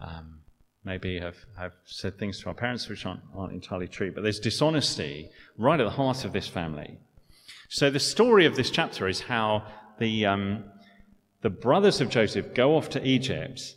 um, 0.00 0.40
maybe 0.84 1.18
have, 1.18 1.36
have 1.58 1.72
said 1.84 2.18
things 2.18 2.40
to 2.40 2.48
our 2.48 2.54
parents 2.54 2.88
which 2.88 3.04
aren't, 3.04 3.20
aren't 3.34 3.52
entirely 3.52 3.88
true, 3.88 4.12
but 4.12 4.22
there's 4.22 4.40
dishonesty 4.40 5.30
right 5.56 5.80
at 5.80 5.84
the 5.84 5.90
heart 5.90 6.24
of 6.24 6.32
this 6.32 6.48
family. 6.48 6.98
So 7.68 7.90
the 7.90 8.00
story 8.00 8.46
of 8.46 8.56
this 8.56 8.70
chapter 8.70 9.08
is 9.08 9.20
how 9.20 9.66
the, 9.98 10.26
um, 10.26 10.64
the 11.42 11.50
brothers 11.50 12.00
of 12.00 12.08
Joseph 12.08 12.54
go 12.54 12.76
off 12.76 12.88
to 12.90 13.06
Egypt 13.06 13.74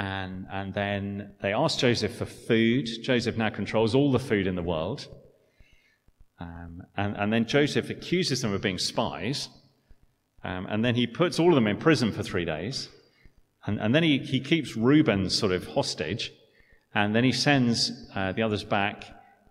and, 0.00 0.46
and 0.50 0.72
then 0.72 1.32
they 1.42 1.52
ask 1.52 1.78
Joseph 1.78 2.16
for 2.16 2.24
food. 2.24 2.88
Joseph 3.02 3.36
now 3.36 3.50
controls 3.50 3.94
all 3.94 4.10
the 4.10 4.18
food 4.18 4.46
in 4.46 4.54
the 4.54 4.62
world. 4.62 5.06
Um, 6.38 6.82
and, 6.96 7.14
and, 7.18 7.30
then 7.30 7.44
Joseph 7.44 7.90
accuses 7.90 8.40
them 8.40 8.54
of 8.54 8.62
being 8.62 8.78
spies. 8.78 9.50
Um, 10.42 10.66
and 10.70 10.82
then 10.82 10.94
he 10.94 11.06
puts 11.06 11.38
all 11.38 11.50
of 11.50 11.54
them 11.54 11.66
in 11.66 11.76
prison 11.76 12.12
for 12.12 12.22
three 12.22 12.46
days. 12.46 12.88
And, 13.66 13.80
and 13.80 13.94
then 13.94 14.02
he, 14.02 14.18
he 14.18 14.40
keeps 14.40 14.76
Reuben 14.76 15.28
sort 15.30 15.52
of 15.52 15.66
hostage, 15.66 16.32
and 16.94 17.14
then 17.14 17.24
he 17.24 17.32
sends 17.32 17.92
uh, 18.14 18.32
the 18.32 18.42
others 18.42 18.64
back 18.64 19.04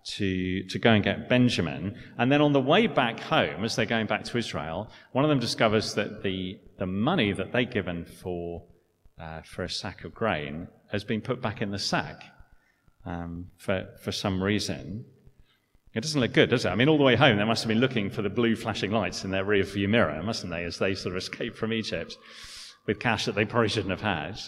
to, 0.04 0.62
to 0.64 0.78
go 0.78 0.90
and 0.92 1.04
get 1.04 1.28
Benjamin. 1.28 1.96
And 2.18 2.30
then 2.30 2.40
on 2.40 2.52
the 2.52 2.60
way 2.60 2.86
back 2.86 3.20
home, 3.20 3.64
as 3.64 3.76
they're 3.76 3.86
going 3.86 4.06
back 4.06 4.24
to 4.24 4.38
Israel, 4.38 4.90
one 5.12 5.24
of 5.24 5.28
them 5.28 5.38
discovers 5.38 5.94
that 5.94 6.22
the, 6.22 6.58
the 6.78 6.86
money 6.86 7.32
that 7.32 7.52
they'd 7.52 7.70
given 7.70 8.04
for, 8.04 8.64
uh, 9.20 9.42
for 9.42 9.64
a 9.64 9.70
sack 9.70 10.04
of 10.04 10.14
grain 10.14 10.68
has 10.90 11.04
been 11.04 11.20
put 11.20 11.40
back 11.40 11.62
in 11.62 11.70
the 11.70 11.78
sack 11.78 12.24
um, 13.06 13.46
for, 13.58 13.86
for 14.02 14.10
some 14.10 14.42
reason. 14.42 15.04
It 15.94 16.02
doesn't 16.02 16.20
look 16.20 16.32
good, 16.32 16.50
does 16.50 16.64
it? 16.64 16.68
I 16.68 16.74
mean, 16.74 16.88
all 16.88 16.98
the 16.98 17.04
way 17.04 17.16
home, 17.16 17.36
they 17.36 17.44
must 17.44 17.62
have 17.62 17.68
been 17.68 17.80
looking 17.80 18.10
for 18.10 18.22
the 18.22 18.30
blue 18.30 18.54
flashing 18.54 18.92
lights 18.92 19.24
in 19.24 19.30
their 19.30 19.44
rear 19.44 19.64
view 19.64 19.88
mirror, 19.88 20.22
mustn't 20.22 20.52
they, 20.52 20.64
as 20.64 20.78
they 20.78 20.94
sort 20.94 21.14
of 21.14 21.18
escape 21.18 21.56
from 21.56 21.72
Egypt 21.72 22.16
with 22.86 22.98
cash 22.98 23.26
that 23.26 23.34
they 23.34 23.44
probably 23.44 23.68
shouldn't 23.68 23.90
have 23.90 24.00
had. 24.00 24.40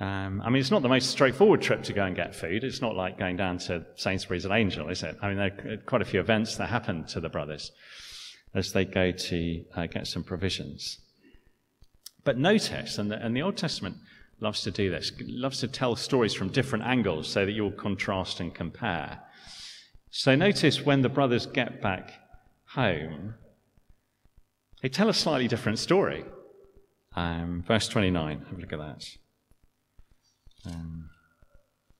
Um, 0.00 0.40
I 0.44 0.50
mean, 0.50 0.60
it's 0.60 0.70
not 0.70 0.82
the 0.82 0.88
most 0.88 1.10
straightforward 1.10 1.60
trip 1.60 1.82
to 1.84 1.92
go 1.92 2.04
and 2.04 2.14
get 2.14 2.34
food. 2.34 2.62
It's 2.62 2.80
not 2.80 2.94
like 2.94 3.18
going 3.18 3.36
down 3.36 3.58
to 3.58 3.84
Sainsbury's 3.96 4.44
and 4.44 4.54
Angel, 4.54 4.88
is 4.88 5.02
it? 5.02 5.16
I 5.20 5.28
mean, 5.28 5.36
there 5.38 5.72
are 5.72 5.76
quite 5.78 6.02
a 6.02 6.04
few 6.04 6.20
events 6.20 6.56
that 6.56 6.68
happen 6.68 7.04
to 7.06 7.20
the 7.20 7.28
brothers 7.28 7.72
as 8.54 8.72
they 8.72 8.84
go 8.84 9.10
to 9.10 9.64
uh, 9.74 9.86
get 9.86 10.06
some 10.06 10.22
provisions. 10.22 10.98
But 12.24 12.38
notice, 12.38 12.98
and 12.98 13.10
the, 13.10 13.24
and 13.24 13.36
the 13.36 13.42
Old 13.42 13.56
Testament 13.56 13.96
loves 14.40 14.62
to 14.62 14.70
do 14.70 14.90
this, 14.90 15.12
loves 15.26 15.60
to 15.60 15.68
tell 15.68 15.96
stories 15.96 16.34
from 16.34 16.48
different 16.48 16.84
angles 16.84 17.28
so 17.28 17.44
that 17.44 17.52
you'll 17.52 17.72
contrast 17.72 18.38
and 18.38 18.54
compare. 18.54 19.18
So 20.10 20.34
notice 20.36 20.84
when 20.84 21.02
the 21.02 21.08
brothers 21.08 21.46
get 21.46 21.82
back 21.82 22.12
home, 22.66 23.34
they 24.82 24.88
tell 24.88 25.08
a 25.08 25.14
slightly 25.14 25.48
different 25.48 25.78
story. 25.78 26.24
Um, 27.18 27.64
verse 27.66 27.88
29, 27.88 28.44
have 28.48 28.58
a 28.58 28.60
look 28.60 28.72
at 28.72 28.78
that. 28.78 29.04
Um, 30.66 31.10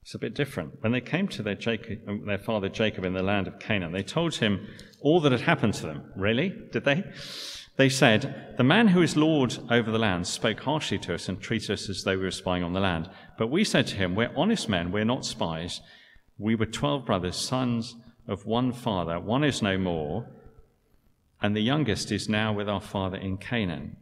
it's 0.01 0.15
a 0.15 0.19
bit 0.19 0.33
different. 0.33 0.81
When 0.81 0.93
they 0.93 1.01
came 1.01 1.27
to 1.29 1.43
their, 1.43 1.57
Jacob, 1.57 1.99
um, 2.07 2.25
their 2.25 2.39
father 2.39 2.69
Jacob 2.69 3.05
in 3.05 3.15
the 3.15 3.23
land 3.23 3.49
of 3.49 3.59
Canaan, 3.59 3.91
they 3.91 4.05
told 4.05 4.37
him 4.37 4.69
all 5.01 5.21
that 5.23 5.33
had 5.33 5.41
happened 5.41 5.75
to 5.75 5.87
them. 5.87 6.13
Really? 6.15 6.55
Did 6.71 6.85
they? 6.85 7.03
They 7.77 7.89
said, 7.89 8.55
The 8.59 8.65
man 8.65 8.89
who 8.89 9.03
is 9.03 9.17
Lord 9.17 9.59
over 9.69 9.91
the 9.91 9.99
land 9.99 10.29
spoke 10.29 10.61
harshly 10.61 10.99
to 10.99 11.15
us 11.15 11.29
and 11.29 11.41
treated 11.41 11.73
us 11.73 11.89
as 11.89 12.05
though 12.05 12.17
we 12.17 12.23
were 12.25 12.31
spying 12.31 12.63
on 12.63 12.73
the 12.73 12.81
land. 12.81 13.11
But 13.39 13.49
we 13.49 13.65
said 13.65 13.89
to 13.89 13.97
him, 13.97 14.15
We're 14.15 14.33
honest 14.37 14.69
men, 14.69 14.93
we're 14.93 15.05
not 15.05 15.25
spies. 15.25 15.81
We 16.39 16.55
were 16.55 16.67
twelve 16.67 17.05
brothers, 17.05 17.35
sons 17.35 17.97
of 18.29 18.47
one 18.47 18.73
father. 18.73 19.19
One 19.19 19.43
is 19.43 19.63
no 19.63 19.79
more, 19.79 20.29
and 21.43 21.57
the 21.57 21.61
youngest 21.61 22.13
is 22.13 22.29
now 22.29 22.53
with 22.53 22.69
our 22.69 22.81
father 22.81 23.17
in 23.17 23.37
Canaan. 23.37 23.97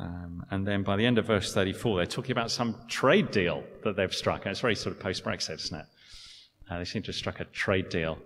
Um, 0.00 0.44
and 0.50 0.66
then 0.66 0.82
by 0.82 0.96
the 0.96 1.04
end 1.04 1.18
of 1.18 1.26
verse 1.26 1.52
34, 1.52 1.96
they're 1.96 2.06
talking 2.06 2.32
about 2.32 2.50
some 2.50 2.76
trade 2.88 3.30
deal 3.30 3.64
that 3.84 3.96
they've 3.96 4.14
struck. 4.14 4.42
And 4.42 4.52
it's 4.52 4.60
very 4.60 4.76
sort 4.76 4.94
of 4.94 5.02
post 5.02 5.24
Brexit, 5.24 5.56
isn't 5.56 5.80
it? 5.80 5.86
Uh, 6.70 6.78
they 6.78 6.84
seem 6.84 7.02
to 7.02 7.08
have 7.08 7.16
struck 7.16 7.40
a 7.40 7.44
trade 7.44 7.88
deal 7.88 8.18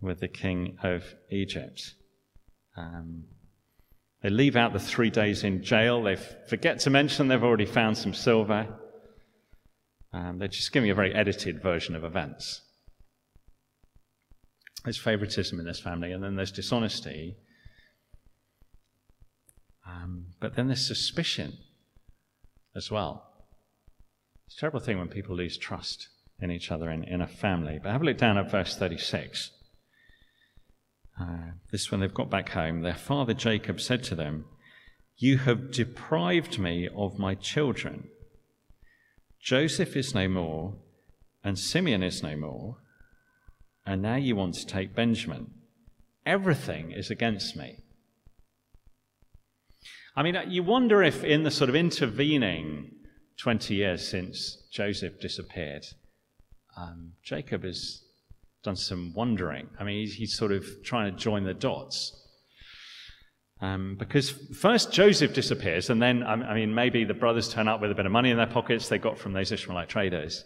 with 0.00 0.20
the 0.20 0.28
king 0.28 0.78
of 0.82 1.04
Egypt. 1.30 1.94
Um, 2.76 3.24
they 4.22 4.30
leave 4.30 4.56
out 4.56 4.72
the 4.72 4.78
three 4.78 5.10
days 5.10 5.44
in 5.44 5.62
jail. 5.62 6.02
They 6.02 6.16
forget 6.16 6.78
to 6.80 6.90
mention 6.90 7.28
they've 7.28 7.42
already 7.42 7.66
found 7.66 7.98
some 7.98 8.14
silver. 8.14 8.66
Um, 10.12 10.38
they're 10.38 10.48
just 10.48 10.72
giving 10.72 10.90
a 10.90 10.94
very 10.94 11.14
edited 11.14 11.60
version 11.62 11.96
of 11.96 12.04
events. 12.04 12.62
There's 14.84 14.98
favoritism 14.98 15.58
in 15.58 15.66
this 15.66 15.80
family, 15.80 16.12
and 16.12 16.22
then 16.22 16.36
there's 16.36 16.52
dishonesty. 16.52 17.36
Um, 19.86 20.26
but 20.40 20.56
then 20.56 20.68
there's 20.68 20.86
suspicion 20.86 21.58
as 22.74 22.90
well. 22.90 23.30
It's 24.46 24.56
a 24.56 24.60
terrible 24.60 24.80
thing 24.80 24.98
when 24.98 25.08
people 25.08 25.36
lose 25.36 25.56
trust 25.56 26.08
in 26.40 26.50
each 26.50 26.70
other 26.70 26.90
in, 26.90 27.04
in 27.04 27.20
a 27.20 27.26
family. 27.26 27.78
But 27.82 27.92
have 27.92 28.02
a 28.02 28.04
look 28.04 28.18
down 28.18 28.38
at 28.38 28.50
verse 28.50 28.76
36. 28.76 29.50
Uh, 31.20 31.52
this 31.70 31.90
when 31.90 32.00
they've 32.00 32.12
got 32.12 32.30
back 32.30 32.50
home, 32.50 32.82
their 32.82 32.94
father 32.94 33.34
Jacob 33.34 33.80
said 33.80 34.02
to 34.04 34.14
them, 34.14 34.46
You 35.16 35.38
have 35.38 35.70
deprived 35.70 36.58
me 36.58 36.88
of 36.94 37.18
my 37.18 37.34
children. 37.34 38.08
Joseph 39.40 39.96
is 39.96 40.14
no 40.14 40.26
more, 40.26 40.74
and 41.44 41.58
Simeon 41.58 42.02
is 42.02 42.22
no 42.22 42.36
more, 42.36 42.78
and 43.86 44.02
now 44.02 44.16
you 44.16 44.34
want 44.34 44.54
to 44.54 44.66
take 44.66 44.94
Benjamin. 44.94 45.50
Everything 46.26 46.90
is 46.90 47.10
against 47.10 47.54
me. 47.54 47.83
I 50.16 50.22
mean, 50.22 50.36
you 50.48 50.62
wonder 50.62 51.02
if 51.02 51.24
in 51.24 51.42
the 51.42 51.50
sort 51.50 51.68
of 51.68 51.74
intervening 51.74 52.90
20 53.38 53.74
years 53.74 54.06
since 54.06 54.68
Joseph 54.72 55.20
disappeared, 55.20 55.84
um, 56.76 57.12
Jacob 57.24 57.64
has 57.64 58.04
done 58.62 58.76
some 58.76 59.12
wondering. 59.14 59.68
I 59.78 59.84
mean, 59.84 60.00
he's, 60.00 60.14
he's, 60.14 60.36
sort 60.36 60.52
of 60.52 60.64
trying 60.84 61.12
to 61.12 61.18
join 61.18 61.44
the 61.44 61.54
dots. 61.54 62.20
Um, 63.60 63.96
because 63.98 64.30
first 64.30 64.92
Joseph 64.92 65.34
disappears, 65.34 65.90
and 65.90 66.00
then, 66.00 66.22
I 66.22 66.54
mean, 66.54 66.74
maybe 66.74 67.04
the 67.04 67.14
brothers 67.14 67.48
turn 67.48 67.68
up 67.68 67.80
with 67.80 67.90
a 67.90 67.94
bit 67.94 68.06
of 68.06 68.12
money 68.12 68.30
in 68.30 68.36
their 68.36 68.46
pockets 68.46 68.88
they 68.88 68.98
got 68.98 69.18
from 69.18 69.32
those 69.32 69.52
Ishmaelite 69.52 69.88
traders. 69.88 70.44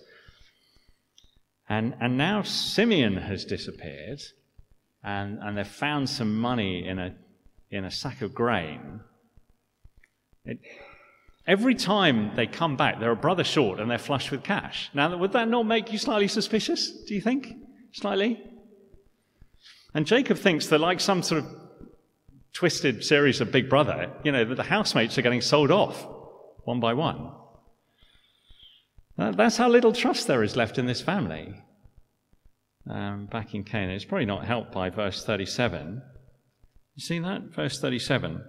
And, 1.68 1.94
and 2.00 2.16
now 2.16 2.42
Simeon 2.42 3.16
has 3.16 3.44
disappeared, 3.44 4.20
and, 5.02 5.38
and 5.42 5.56
they've 5.56 5.66
found 5.66 6.08
some 6.08 6.38
money 6.38 6.86
in 6.86 6.98
a, 6.98 7.14
in 7.70 7.84
a 7.84 7.90
sack 7.90 8.22
of 8.22 8.34
grain, 8.34 9.00
it, 10.48 10.58
every 11.46 11.74
time 11.74 12.34
they 12.36 12.46
come 12.46 12.76
back, 12.76 13.00
they're 13.00 13.10
a 13.10 13.16
brother 13.16 13.44
short 13.44 13.80
and 13.80 13.90
they're 13.90 13.98
flush 13.98 14.30
with 14.30 14.42
cash. 14.42 14.90
Now, 14.94 15.16
would 15.16 15.32
that 15.32 15.48
not 15.48 15.64
make 15.66 15.92
you 15.92 15.98
slightly 15.98 16.28
suspicious, 16.28 16.90
do 17.06 17.14
you 17.14 17.20
think? 17.20 17.48
Slightly? 17.92 18.42
And 19.94 20.06
Jacob 20.06 20.38
thinks 20.38 20.66
that, 20.68 20.80
like 20.80 21.00
some 21.00 21.22
sort 21.22 21.44
of 21.44 21.50
twisted 22.52 23.04
series 23.04 23.40
of 23.40 23.52
Big 23.52 23.68
Brother, 23.68 24.12
you 24.24 24.32
know, 24.32 24.44
that 24.44 24.56
the 24.56 24.62
housemates 24.62 25.16
are 25.18 25.22
getting 25.22 25.40
sold 25.40 25.70
off 25.70 26.06
one 26.64 26.80
by 26.80 26.92
one. 26.94 27.32
That's 29.16 29.56
how 29.56 29.68
little 29.68 29.92
trust 29.92 30.26
there 30.28 30.44
is 30.44 30.54
left 30.54 30.78
in 30.78 30.86
this 30.86 31.00
family. 31.00 31.54
Um, 32.88 33.26
back 33.26 33.54
in 33.54 33.64
Canaan. 33.64 33.90
It's 33.90 34.04
probably 34.04 34.26
not 34.26 34.46
helped 34.46 34.72
by 34.72 34.90
verse 34.90 35.24
37. 35.24 36.00
You 36.94 37.02
see 37.02 37.18
that? 37.18 37.42
Verse 37.54 37.80
37. 37.80 38.42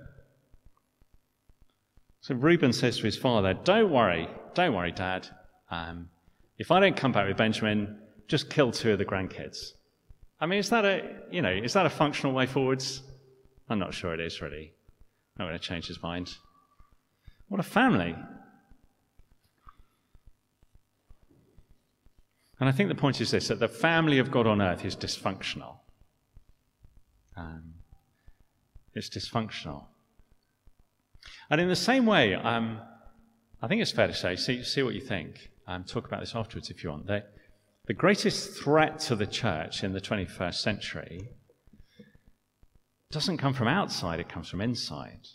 So 2.21 2.35
Reuben 2.35 2.73
says 2.73 2.97
to 2.97 3.03
his 3.03 3.17
father, 3.17 3.53
Don't 3.53 3.91
worry, 3.91 4.27
don't 4.53 4.73
worry, 4.73 4.91
Dad. 4.91 5.27
Um, 5.71 6.09
if 6.57 6.71
I 6.71 6.79
don't 6.79 6.95
come 6.95 7.11
back 7.11 7.27
with 7.27 7.37
Benjamin, 7.37 7.99
just 8.27 8.49
kill 8.49 8.71
two 8.71 8.91
of 8.91 8.97
the 8.97 9.05
grandkids. 9.05 9.71
I 10.39 10.45
mean, 10.45 10.59
is 10.59 10.69
that 10.69 10.85
a, 10.85 11.03
you 11.31 11.41
know, 11.41 11.51
is 11.51 11.73
that 11.73 11.85
a 11.85 11.89
functional 11.89 12.33
way 12.33 12.45
forwards? 12.45 13.01
I'm 13.69 13.79
not 13.79 13.93
sure 13.93 14.13
it 14.13 14.19
is 14.19 14.41
really. 14.41 14.73
I'm 15.37 15.47
going 15.47 15.57
to 15.57 15.63
change 15.63 15.87
his 15.87 16.01
mind. 16.01 16.35
What 17.47 17.59
a 17.59 17.63
family. 17.63 18.15
And 22.59 22.67
I 22.67 22.71
think 22.71 22.89
the 22.89 22.95
point 22.95 23.21
is 23.21 23.31
this 23.31 23.47
that 23.47 23.59
the 23.59 23.67
family 23.67 24.19
of 24.19 24.31
God 24.31 24.45
on 24.45 24.61
earth 24.61 24.83
is 24.83 24.95
dysfunctional. 24.95 25.77
Um, 27.37 27.75
it's 28.93 29.09
dysfunctional. 29.09 29.85
And 31.49 31.59
in 31.59 31.67
the 31.67 31.75
same 31.75 32.05
way, 32.05 32.35
um, 32.35 32.79
I 33.61 33.67
think 33.67 33.81
it's 33.81 33.91
fair 33.91 34.07
to 34.07 34.13
say, 34.13 34.35
see, 34.35 34.63
see 34.63 34.83
what 34.83 34.93
you 34.93 35.01
think. 35.01 35.49
Um, 35.67 35.83
talk 35.83 36.07
about 36.07 36.19
this 36.19 36.35
afterwards 36.35 36.69
if 36.69 36.83
you 36.83 36.89
want. 36.89 37.07
The, 37.07 37.23
the 37.87 37.93
greatest 37.93 38.51
threat 38.51 38.99
to 39.01 39.15
the 39.15 39.25
church 39.25 39.83
in 39.83 39.93
the 39.93 40.01
21st 40.01 40.55
century 40.55 41.29
doesn't 43.11 43.37
come 43.37 43.53
from 43.53 43.67
outside, 43.67 44.19
it 44.19 44.29
comes 44.29 44.47
from 44.47 44.61
inside. 44.61 45.27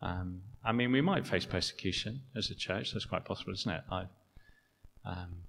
Um, 0.00 0.42
I 0.64 0.72
mean, 0.72 0.92
we 0.92 1.00
might 1.00 1.26
face 1.26 1.44
persecution 1.44 2.20
as 2.36 2.50
a 2.50 2.54
church. 2.54 2.92
That's 2.92 3.04
quite 3.04 3.24
possible, 3.24 3.52
isn't 3.52 3.70
it? 3.70 3.82
I, 3.90 4.02
um, 5.04 5.42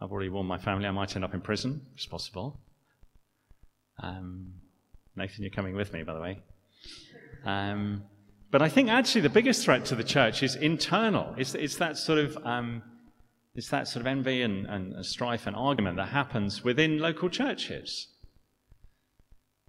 I've 0.00 0.10
already 0.10 0.28
warned 0.28 0.48
my 0.48 0.58
family 0.58 0.86
I 0.86 0.90
might 0.90 1.14
end 1.14 1.24
up 1.24 1.34
in 1.34 1.40
prison. 1.40 1.86
It's 1.94 2.06
possible. 2.06 2.60
Um, 4.02 4.54
Nathan, 5.14 5.42
you're 5.42 5.50
coming 5.50 5.74
with 5.74 5.92
me, 5.92 6.02
by 6.02 6.14
the 6.14 6.20
way. 6.20 6.40
Um, 7.46 8.04
but 8.50 8.60
I 8.60 8.68
think 8.68 8.90
actually 8.90 9.22
the 9.22 9.30
biggest 9.30 9.64
threat 9.64 9.86
to 9.86 9.94
the 9.94 10.04
church 10.04 10.42
is 10.42 10.56
internal. 10.56 11.34
It's, 11.38 11.54
it's 11.54 11.76
that 11.76 11.96
sort 11.96 12.18
of 12.18 12.36
um, 12.44 12.82
it's 13.56 13.70
that 13.70 13.88
sort 13.88 14.02
of 14.02 14.06
envy 14.06 14.42
and, 14.42 14.66
and 14.66 15.04
strife 15.04 15.46
and 15.46 15.56
argument 15.56 15.96
that 15.96 16.08
happens 16.08 16.62
within 16.62 16.98
local 16.98 17.30
churches. 17.30 18.08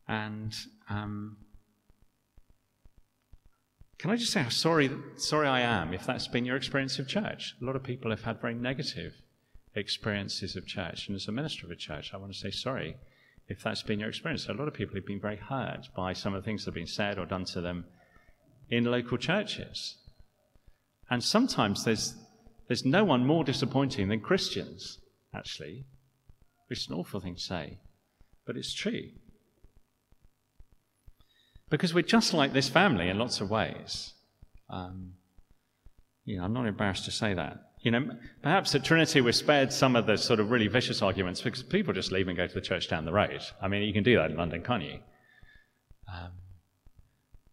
And 0.10 0.54
um, 0.90 1.38
can 3.98 4.12
I 4.12 4.18
just 4.18 4.34
say 4.34 4.42
how 4.42 4.50
sorry, 4.50 4.92
sorry 5.16 5.48
I 5.48 5.62
am 5.62 5.94
if 5.94 6.06
that's 6.06 6.28
been 6.28 6.44
your 6.44 6.58
experience 6.58 7.00
of 7.00 7.08
church? 7.08 7.56
A 7.62 7.66
lot 7.66 7.78
of 7.78 7.84
people 7.84 8.12
have 8.12 8.24
had 8.24 8.42
very 8.42 8.56
negative 8.56 9.14
experiences 9.74 10.58
of 10.58 10.68
church. 10.68 11.08
And 11.08 11.16
as 11.16 11.30
a 11.30 11.32
minister 11.32 11.66
of 11.66 11.72
a 11.72 11.76
church, 11.76 12.14
I 12.14 12.18
want 12.18 12.34
to 12.34 12.38
say 12.38 12.52
sorry 12.52 12.98
if 13.48 13.64
that's 13.64 13.84
been 13.84 14.00
your 14.00 14.10
experience. 14.10 14.48
A 14.48 14.54
lot 14.54 14.68
of 14.68 14.74
people 14.74 14.96
have 14.96 15.06
been 15.06 15.22
very 15.22 15.38
hurt 15.38 15.88
by 15.96 16.14
some 16.14 16.34
of 16.34 16.44
the 16.44 16.46
things 16.46 16.66
that 16.66 16.72
have 16.72 16.76
been 16.76 16.88
said 16.88 17.18
or 17.18 17.26
done 17.26 17.46
to 17.46 17.62
them 17.62 17.86
in 18.70 18.84
local 18.84 19.18
churches. 19.18 19.98
And 21.10 21.24
sometimes 21.24 21.86
there's, 21.86 22.16
there's 22.68 22.86
no 22.86 23.06
one 23.06 23.26
more 23.26 23.44
disappointing 23.44 24.10
than 24.10 24.20
Christians, 24.20 25.00
actually, 25.34 25.86
which 26.68 26.80
is 26.80 26.88
an 26.90 26.96
awful 26.96 27.22
thing 27.22 27.36
to 27.36 27.42
say, 27.42 27.80
but 28.46 28.58
it's 28.58 28.74
true. 28.74 29.12
Because 31.70 31.94
we're 31.94 32.02
just 32.02 32.34
like 32.34 32.54
this 32.54 32.70
family 32.70 33.10
in 33.10 33.18
lots 33.18 33.40
of 33.40 33.50
ways. 33.50 34.14
Um, 34.70 35.14
you 36.26 36.38
know, 36.38 36.44
I'm 36.44 36.54
not 36.54 36.66
embarrassed 36.66 37.06
to 37.06 37.12
say 37.12 37.34
that. 37.34 37.58
You 37.88 37.92
know, 37.92 38.10
perhaps 38.42 38.76
at 38.76 38.84
Trinity 38.84 39.22
we're 39.22 39.32
spared 39.32 39.72
some 39.72 39.96
of 39.96 40.06
the 40.06 40.18
sort 40.18 40.42
of 40.42 40.52
really 40.52 40.68
vicious 40.68 41.02
arguments 41.02 41.40
because 41.40 41.64
people 41.64 41.94
just 41.94 42.12
leave 42.12 42.28
and 42.28 42.36
go 42.36 42.46
to 42.46 42.54
the 42.54 42.60
church 42.60 42.90
down 42.90 43.06
the 43.06 43.14
road. 43.14 43.42
I 43.62 43.70
mean, 43.70 43.82
you 43.84 43.94
can 43.94 44.04
do 44.04 44.18
that 44.18 44.30
in 44.30 44.36
London, 44.36 44.62
can't 44.62 44.84
you? 44.84 45.00
Um, 46.14 46.32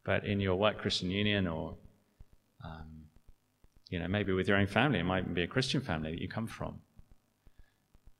but 0.05 0.27
in 0.27 0.41
your 0.41 0.57
work 0.57 0.79
Christian 0.79 1.09
union 1.09 1.47
or, 1.47 1.77
um, 2.65 3.05
you 3.91 4.01
know, 4.01 4.09
maybe 4.09 4.33
with 4.33 4.49
your 4.49 4.57
own 4.57 4.67
family, 4.67 4.99
it 4.99 5.05
might 5.05 5.33
be 5.33 5.45
a 5.45 5.47
Christian 5.47 5.81
family 5.81 6.11
that 6.11 6.21
you 6.21 6.29
come 6.29 6.49
from. 6.49 6.81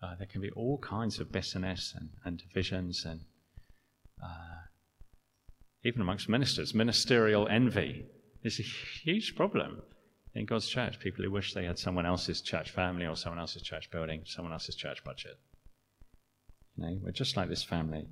Uh, 0.01 0.15
there 0.17 0.29
can 0.29 0.41
be 0.41 0.53
all 0.53 0.79
kinds 0.79 1.19
of 1.19 1.33
bitterness 1.33 1.95
and, 1.99 2.11
and 2.25 2.39
divisions 2.39 3.05
and 3.05 3.23
uh, 4.23 4.69
even 5.83 6.01
amongst 6.01 6.29
ministers, 6.29 6.75
ministerial 6.75 7.49
envy 7.49 8.07
is 8.45 8.61
a 8.61 8.63
huge 8.63 9.35
problem 9.35 9.83
in 10.35 10.47
God's 10.47 10.69
church. 10.69 10.99
People 11.01 11.25
who 11.25 11.31
wish 11.31 11.55
they 11.55 11.65
had 11.65 11.79
someone 11.79 12.07
else's 12.07 12.41
church 12.41 12.71
family 12.71 13.07
or 13.07 13.17
someone 13.17 13.39
else's 13.39 13.63
church 13.63 13.91
building, 13.91 14.23
someone 14.25 14.53
else's 14.53 14.75
church 14.75 15.05
budget. 15.05 15.39
You 16.77 16.85
know, 16.85 16.99
we're 17.03 17.13
just 17.13 17.37
like 17.37 17.49
this 17.49 17.63
family. 17.63 18.07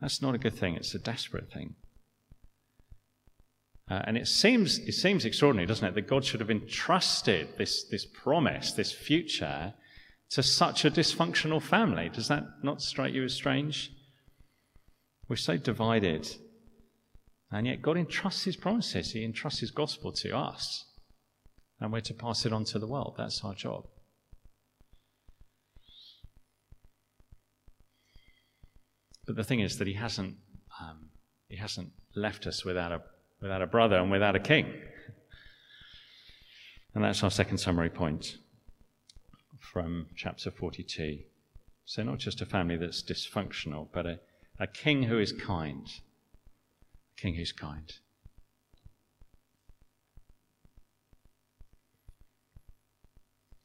That's 0.00 0.22
not 0.22 0.34
a 0.34 0.38
good 0.38 0.54
thing, 0.54 0.74
it's 0.74 0.94
a 0.94 0.98
desperate 0.98 1.52
thing. 1.52 1.74
Uh, 3.90 4.02
and 4.04 4.16
it 4.16 4.28
seems, 4.28 4.78
it 4.78 4.92
seems 4.92 5.24
extraordinary, 5.24 5.66
doesn't 5.66 5.86
it, 5.86 5.94
that 5.94 6.06
God 6.06 6.24
should 6.24 6.40
have 6.40 6.50
entrusted 6.50 7.48
this, 7.58 7.84
this 7.84 8.06
promise, 8.06 8.72
this 8.72 8.92
future, 8.92 9.74
to 10.30 10.42
such 10.44 10.84
a 10.84 10.90
dysfunctional 10.90 11.60
family. 11.60 12.08
Does 12.08 12.28
that 12.28 12.44
not 12.62 12.80
strike 12.80 13.12
you 13.12 13.24
as 13.24 13.34
strange? 13.34 13.92
We're 15.28 15.36
so 15.36 15.56
divided. 15.56 16.36
And 17.52 17.66
yet 17.66 17.82
God 17.82 17.96
entrusts 17.96 18.44
his 18.44 18.56
promises, 18.56 19.12
he 19.12 19.24
entrusts 19.24 19.60
his 19.60 19.70
gospel 19.70 20.12
to 20.12 20.36
us. 20.36 20.86
And 21.80 21.92
we're 21.92 22.00
to 22.00 22.14
pass 22.14 22.44
it 22.44 22.52
on 22.52 22.64
to 22.66 22.78
the 22.78 22.86
world. 22.86 23.14
That's 23.16 23.42
our 23.42 23.54
job. 23.54 23.86
But 29.26 29.36
the 29.36 29.44
thing 29.44 29.60
is 29.60 29.78
that 29.78 29.86
he 29.86 29.94
hasn't, 29.94 30.36
um, 30.80 31.10
he 31.48 31.56
hasn't 31.56 31.90
left 32.14 32.46
us 32.46 32.64
without 32.64 32.92
a, 32.92 33.00
without 33.40 33.62
a 33.62 33.66
brother 33.66 33.96
and 33.96 34.10
without 34.10 34.36
a 34.36 34.40
king. 34.40 34.74
And 36.94 37.04
that's 37.04 37.22
our 37.22 37.30
second 37.30 37.58
summary 37.58 37.90
point 37.90 38.38
from 39.60 40.06
chapter 40.16 40.50
42. 40.50 41.20
So, 41.84 42.02
not 42.02 42.18
just 42.18 42.40
a 42.40 42.46
family 42.46 42.76
that's 42.76 43.02
dysfunctional, 43.02 43.88
but 43.92 44.06
a, 44.06 44.20
a 44.58 44.66
king 44.66 45.04
who 45.04 45.18
is 45.18 45.32
kind. 45.32 45.88
King 47.20 47.34
who's 47.34 47.52
kind. 47.52 47.92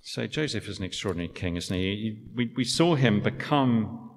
So 0.02 0.28
Joseph 0.28 0.68
is 0.68 0.78
an 0.78 0.84
extraordinary 0.84 1.32
king, 1.34 1.56
isn't 1.56 1.76
he? 1.76 2.22
We, 2.36 2.52
we 2.56 2.64
saw 2.64 2.96
him 2.96 3.22
become 3.22 4.12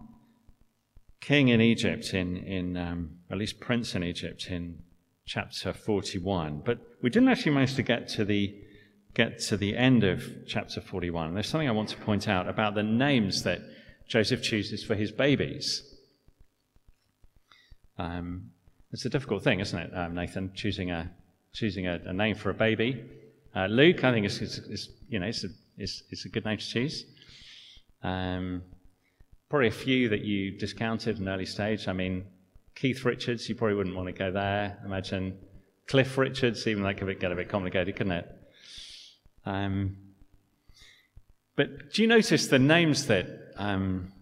king 1.21 1.49
in 1.49 1.61
Egypt, 1.61 2.15
in, 2.15 2.37
in 2.37 2.77
um, 2.77 3.19
at 3.31 3.39
least 3.39 3.61
prince 3.61 3.95
in 3.95 4.03
Egypt, 4.03 4.49
in 4.51 4.81
chapter 5.25 5.73
41. 5.73 6.63
But 6.65 6.81
we 7.03 7.09
didn't 7.09 7.29
actually 7.29 7.53
manage 7.53 7.75
to 7.77 7.83
get 7.83 8.09
to 8.11 8.25
the 8.25 8.55
get 9.15 9.41
to 9.41 9.57
the 9.57 9.77
end 9.77 10.05
of 10.05 10.23
chapter 10.47 10.81
41. 10.81 11.35
There's 11.35 11.49
something 11.49 11.69
I 11.69 11.73
want 11.73 11.89
to 11.89 11.97
point 11.97 12.29
out 12.29 12.49
about 12.49 12.75
the 12.75 12.83
names 12.83 13.43
that 13.45 13.61
Joseph 14.07 14.43
chooses 14.43 14.85
for 14.85 14.95
his 14.95 15.11
babies. 15.11 15.83
Um, 17.97 18.51
it's 18.93 19.05
a 19.05 19.11
difficult 19.11 19.45
thing, 19.45 19.61
isn't 19.61 19.79
it, 19.79 19.97
um, 19.97 20.15
Nathan? 20.15 20.53
Choosing 20.55 20.91
a 20.91 21.11
choosing 21.53 21.87
a, 21.87 22.01
a 22.07 22.13
name 22.13 22.35
for 22.35 22.51
a 22.51 22.55
baby. 22.55 23.05
Uh, 23.55 23.67
Luke, 23.67 24.05
I 24.05 24.13
think, 24.13 24.27
is, 24.27 24.41
is, 24.41 24.59
is 24.59 24.91
you 25.09 25.19
know, 25.19 25.27
it's 25.27 25.45
a, 25.45 25.49
is, 25.79 26.05
is 26.11 26.25
a 26.25 26.29
good 26.29 26.45
name 26.45 26.59
to 26.59 26.67
choose. 26.67 27.05
Um, 28.03 28.63
probably 29.49 29.69
a 29.69 29.73
few 29.73 30.09
that 30.11 30.21
you 30.21 30.53
discounted 30.53 31.17
in 31.17 31.27
an 31.27 31.35
early 31.35 31.47
stage. 31.47 31.89
I 31.89 31.93
mean, 31.93 32.27
Keith 32.75 33.05
Richards, 33.05 33.49
you 33.49 33.55
probably 33.55 33.75
wouldn't 33.75 33.97
want 33.97 34.07
to 34.07 34.13
go 34.13 34.31
there. 34.31 34.79
Imagine 34.85 35.37
Cliff 35.87 36.17
Richards, 36.19 36.67
even 36.67 36.83
that 36.85 36.99
could 36.99 37.19
get 37.19 37.33
a 37.33 37.35
bit 37.35 37.49
complicated, 37.49 37.97
couldn't 37.97 38.13
it? 38.13 38.29
Um, 39.47 39.97
but 41.57 41.93
do 41.93 42.03
you 42.03 42.09
notice 42.09 42.47
the 42.47 42.59
names 42.59 43.07
that 43.07 43.27
um, 43.57 44.13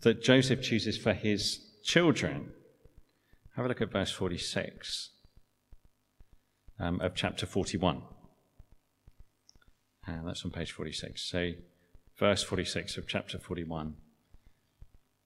that 0.00 0.22
Joseph 0.22 0.62
chooses 0.62 0.96
for 0.96 1.12
his 1.12 1.58
children? 1.82 2.52
Have 3.56 3.64
a 3.64 3.68
look 3.68 3.80
at 3.80 3.90
verse 3.90 4.10
46 4.10 5.12
um, 6.78 7.00
of 7.00 7.14
chapter 7.14 7.46
41. 7.46 8.02
And 10.06 10.20
uh, 10.20 10.26
that's 10.26 10.44
on 10.44 10.50
page 10.50 10.72
46. 10.72 11.22
So, 11.22 11.52
verse 12.18 12.42
46 12.42 12.98
of 12.98 13.08
chapter 13.08 13.38
41. 13.38 13.94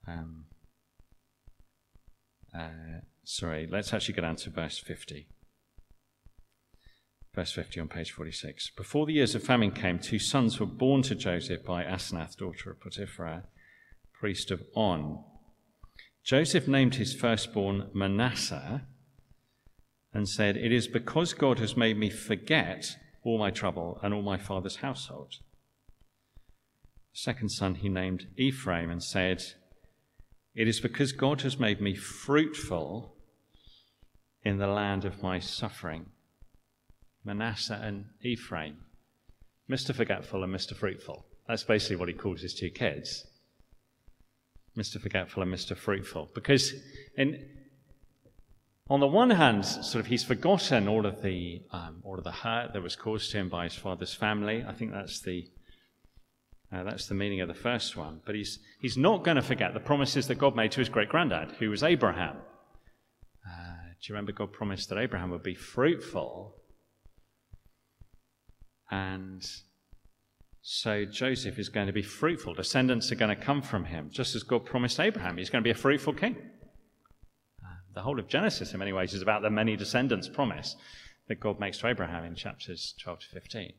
Um, 0.07 0.45
uh, 2.57 3.01
sorry, 3.25 3.69
let's 3.69 3.93
actually 3.93 4.15
go 4.15 4.23
down 4.23 4.37
to 4.37 4.51
verse 4.51 4.79
50. 4.79 5.27
Verse 7.35 7.51
50 7.51 7.81
on 7.81 7.89
page 7.89 8.13
46. 8.13 8.71
Before 8.77 9.07
the 9.07 9.15
years 9.15 9.35
of 9.35 9.43
famine 9.43 9.73
came, 9.73 9.99
two 9.99 10.21
sons 10.21 10.61
were 10.61 10.67
born 10.67 11.03
to 11.03 11.17
Joseph 11.17 11.65
by 11.65 11.83
Asenath, 11.83 12.37
daughter 12.37 12.71
of 12.71 12.81
Potiphar, 12.81 13.43
priest 14.13 14.53
of 14.53 14.63
On. 14.77 15.25
Joseph 16.25 16.69
named 16.69 16.97
his 16.97 17.15
firstborn 17.15 17.91
Manasseh 17.95 18.83
and 20.13 20.29
said, 20.29 20.57
It 20.57 20.73
is 20.73 20.89
because 20.89 21.33
God 21.33 21.59
has 21.59 21.77
made 21.77 21.97
me 21.97 22.11
forget 22.11 22.97
all 23.23 23.39
my 23.39 23.51
trouble 23.51 23.99
and 24.03 24.13
all 24.13 24.23
my 24.23 24.39
father's 24.39 24.77
household. 24.77 25.35
Second 27.13 27.51
son 27.51 27.77
he 27.77 27.89
named 27.89 28.29
Ephraim 28.37 28.91
and 28.91 29.03
said, 29.03 29.43
It 30.55 30.69
is 30.69 30.81
because 30.81 31.13
God 31.13 31.43
has 31.43 31.59
made 31.59 31.81
me 31.81 31.95
fruitful 31.95 33.15
in 34.43 34.59
the 34.59 34.67
land 34.67 35.05
of 35.05 35.23
my 35.23 35.39
suffering. 35.39 36.07
Manasseh 37.25 37.81
and 37.83 38.07
Ephraim. 38.23 38.79
Mr. 39.71 39.95
Forgetful 39.95 40.43
and 40.43 40.55
Mr. 40.55 40.75
Fruitful. 40.75 41.27
That's 41.47 41.65
basically 41.65 41.97
what 41.97 42.09
he 42.09 42.15
calls 42.15 42.41
his 42.41 42.55
two 42.55 42.71
kids. 42.71 43.27
Mr. 44.81 45.01
Forgetful 45.01 45.43
and 45.43 45.53
Mr. 45.53 45.77
Fruitful. 45.77 46.31
Because 46.35 46.73
in, 47.17 47.45
on 48.89 49.01
the 49.01 49.07
one 49.07 49.31
hand, 49.31 49.65
sort 49.67 49.97
of 49.97 50.07
he's 50.07 50.25
forgotten 50.25 50.89
all 50.89 51.07
of 51.07 51.23
the 51.23 51.63
um, 51.71 52.01
all 52.05 52.17
of 52.17 52.25
the 52.25 52.33
hurt 52.33 52.73
that 52.73 52.83
was 52.83 52.97
caused 52.97 53.31
to 53.33 53.39
him 53.39 53.49
by 53.49 53.65
his 53.65 53.75
father's 53.75 54.15
family. 54.15 54.65
I 54.67 54.73
think 54.73 54.93
that's 54.93 55.21
the 55.21 55.47
uh, 56.73 56.85
that's 56.85 57.07
the 57.07 57.15
meaning 57.15 57.41
of 57.41 57.49
the 57.49 57.55
first 57.55 57.97
one. 57.97 58.21
But 58.25 58.35
he's 58.35 58.59
he's 58.81 58.97
not 58.97 59.23
going 59.23 59.37
to 59.37 59.43
forget 59.43 59.75
the 59.75 59.81
promises 59.81 60.27
that 60.29 60.37
God 60.37 60.57
made 60.57 60.73
to 60.73 60.81
his 60.81 60.89
great 60.89 61.09
granddad, 61.09 61.53
who 61.59 61.71
was 61.71 61.83
Abraham. 61.83 62.37
Uh, 63.47 63.81
do 64.01 64.09
you 64.09 64.15
remember 64.15 64.33
God 64.33 64.53
promised 64.53 64.89
that 64.89 64.99
Abraham 64.99 65.31
would 65.31 65.43
be 65.43 65.55
fruitful 65.55 66.57
and 68.91 69.47
so 70.63 71.05
Joseph 71.05 71.59
is 71.59 71.69
going 71.69 71.87
to 71.87 71.93
be 71.93 72.03
fruitful. 72.03 72.55
Descendants 72.55 73.11
are 73.11 73.17
going 73.17 73.35
to 73.35 73.43
come 73.43 73.63
from 73.63 73.87
him, 73.87 74.11
just 74.11 74.35
as 74.35 74.43
God 74.43 74.65
promised 74.65 75.01
Abraham. 75.01 75.39
He's 75.39 75.51
going 75.51 75.63
to 75.63 75.67
be 75.67 75.71
a 75.71 75.81
fruitful 75.81 76.13
king. 76.13 76.37
Uh, 77.63 77.69
the 77.95 78.03
whole 78.03 78.19
of 78.19 78.29
Genesis, 78.29 78.73
in 78.73 78.79
many 78.79 78.93
ways, 78.93 79.15
is 79.15 79.23
about 79.23 79.43
the 79.43 79.51
many 79.51 79.77
descendants 79.77 80.29
promise 80.29 80.77
that 81.29 81.41
God 81.41 81.59
makes 81.61 81.79
to 81.79 81.87
Abraham 81.87 82.25
in 82.25 82.35
chapters 82.35 82.95
12 83.03 83.21
to 83.21 83.27
15. 83.29 83.73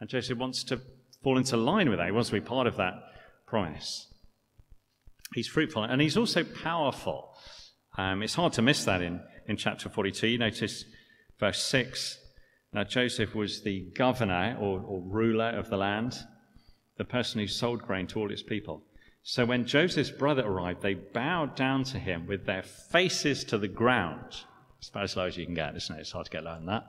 And 0.00 0.10
Joseph 0.10 0.36
wants 0.36 0.64
to 0.64 0.80
fall 1.22 1.38
into 1.38 1.56
line 1.56 1.88
with 1.88 1.98
that. 1.98 2.06
He 2.06 2.12
wants 2.12 2.28
to 2.28 2.34
be 2.34 2.40
part 2.40 2.66
of 2.66 2.76
that 2.76 2.94
promise. 3.46 4.08
He's 5.32 5.48
fruitful 5.48 5.84
and 5.84 6.00
he's 6.00 6.16
also 6.16 6.44
powerful. 6.44 7.36
Um, 7.96 8.22
it's 8.22 8.34
hard 8.34 8.52
to 8.54 8.62
miss 8.62 8.84
that 8.84 9.00
in, 9.00 9.20
in 9.46 9.56
chapter 9.56 9.88
42. 9.88 10.26
You 10.26 10.38
notice 10.38 10.84
verse 11.40 11.62
6 11.62 12.18
now, 12.74 12.82
Joseph 12.82 13.36
was 13.36 13.62
the 13.62 13.82
governor 13.94 14.56
or, 14.60 14.80
or 14.80 15.00
ruler 15.00 15.50
of 15.50 15.70
the 15.70 15.76
land, 15.76 16.18
the 16.98 17.04
person 17.04 17.40
who 17.40 17.46
sold 17.46 17.82
grain 17.82 18.08
to 18.08 18.18
all 18.18 18.32
its 18.32 18.42
people. 18.42 18.82
So 19.22 19.46
when 19.46 19.64
Joseph's 19.64 20.10
brother 20.10 20.44
arrived, 20.44 20.82
they 20.82 20.94
bowed 20.94 21.54
down 21.54 21.84
to 21.84 22.00
him 22.00 22.26
with 22.26 22.46
their 22.46 22.64
faces 22.64 23.44
to 23.44 23.58
the 23.58 23.68
ground. 23.68 24.42
It's 24.80 24.88
about 24.88 25.04
as 25.04 25.16
low 25.16 25.26
as 25.26 25.36
you 25.36 25.46
can 25.46 25.54
get, 25.54 25.76
isn't 25.76 25.96
it? 25.96 26.00
It's 26.00 26.10
hard 26.10 26.26
to 26.26 26.32
get 26.32 26.42
lower 26.42 26.56
than 26.56 26.66
that. 26.66 26.84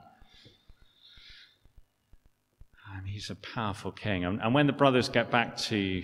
And 2.96 3.06
he's 3.06 3.30
a 3.30 3.36
powerful 3.36 3.92
king. 3.92 4.24
And, 4.24 4.40
and 4.42 4.52
when 4.52 4.66
the 4.66 4.72
brothers 4.72 5.08
get 5.08 5.30
back 5.30 5.56
to, 5.56 6.02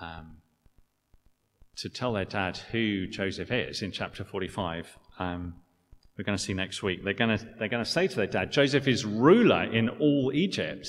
um, 0.00 0.38
to 1.76 1.90
tell 1.90 2.14
their 2.14 2.24
dad 2.24 2.56
who 2.56 3.06
Joseph 3.06 3.52
is 3.52 3.82
in 3.82 3.92
chapter 3.92 4.24
45, 4.24 4.96
um, 5.18 5.61
we're 6.22 6.26
going 6.26 6.38
to 6.38 6.44
see 6.44 6.54
next 6.54 6.84
week. 6.84 7.02
They're 7.02 7.14
going 7.14 7.36
to, 7.36 7.44
they're 7.58 7.66
going 7.66 7.82
to 7.84 7.90
say 7.90 8.06
to 8.06 8.14
their 8.14 8.28
dad, 8.28 8.52
Joseph 8.52 8.86
is 8.86 9.04
ruler 9.04 9.64
in 9.64 9.88
all 9.88 10.30
Egypt. 10.32 10.88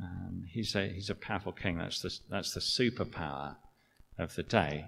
Um, 0.00 0.46
he's, 0.50 0.74
a, 0.74 0.88
he's 0.88 1.10
a 1.10 1.14
powerful 1.14 1.52
king. 1.52 1.76
That's 1.76 2.00
the, 2.00 2.18
that's 2.30 2.54
the 2.54 2.60
superpower 2.60 3.56
of 4.18 4.34
the 4.34 4.44
day. 4.44 4.86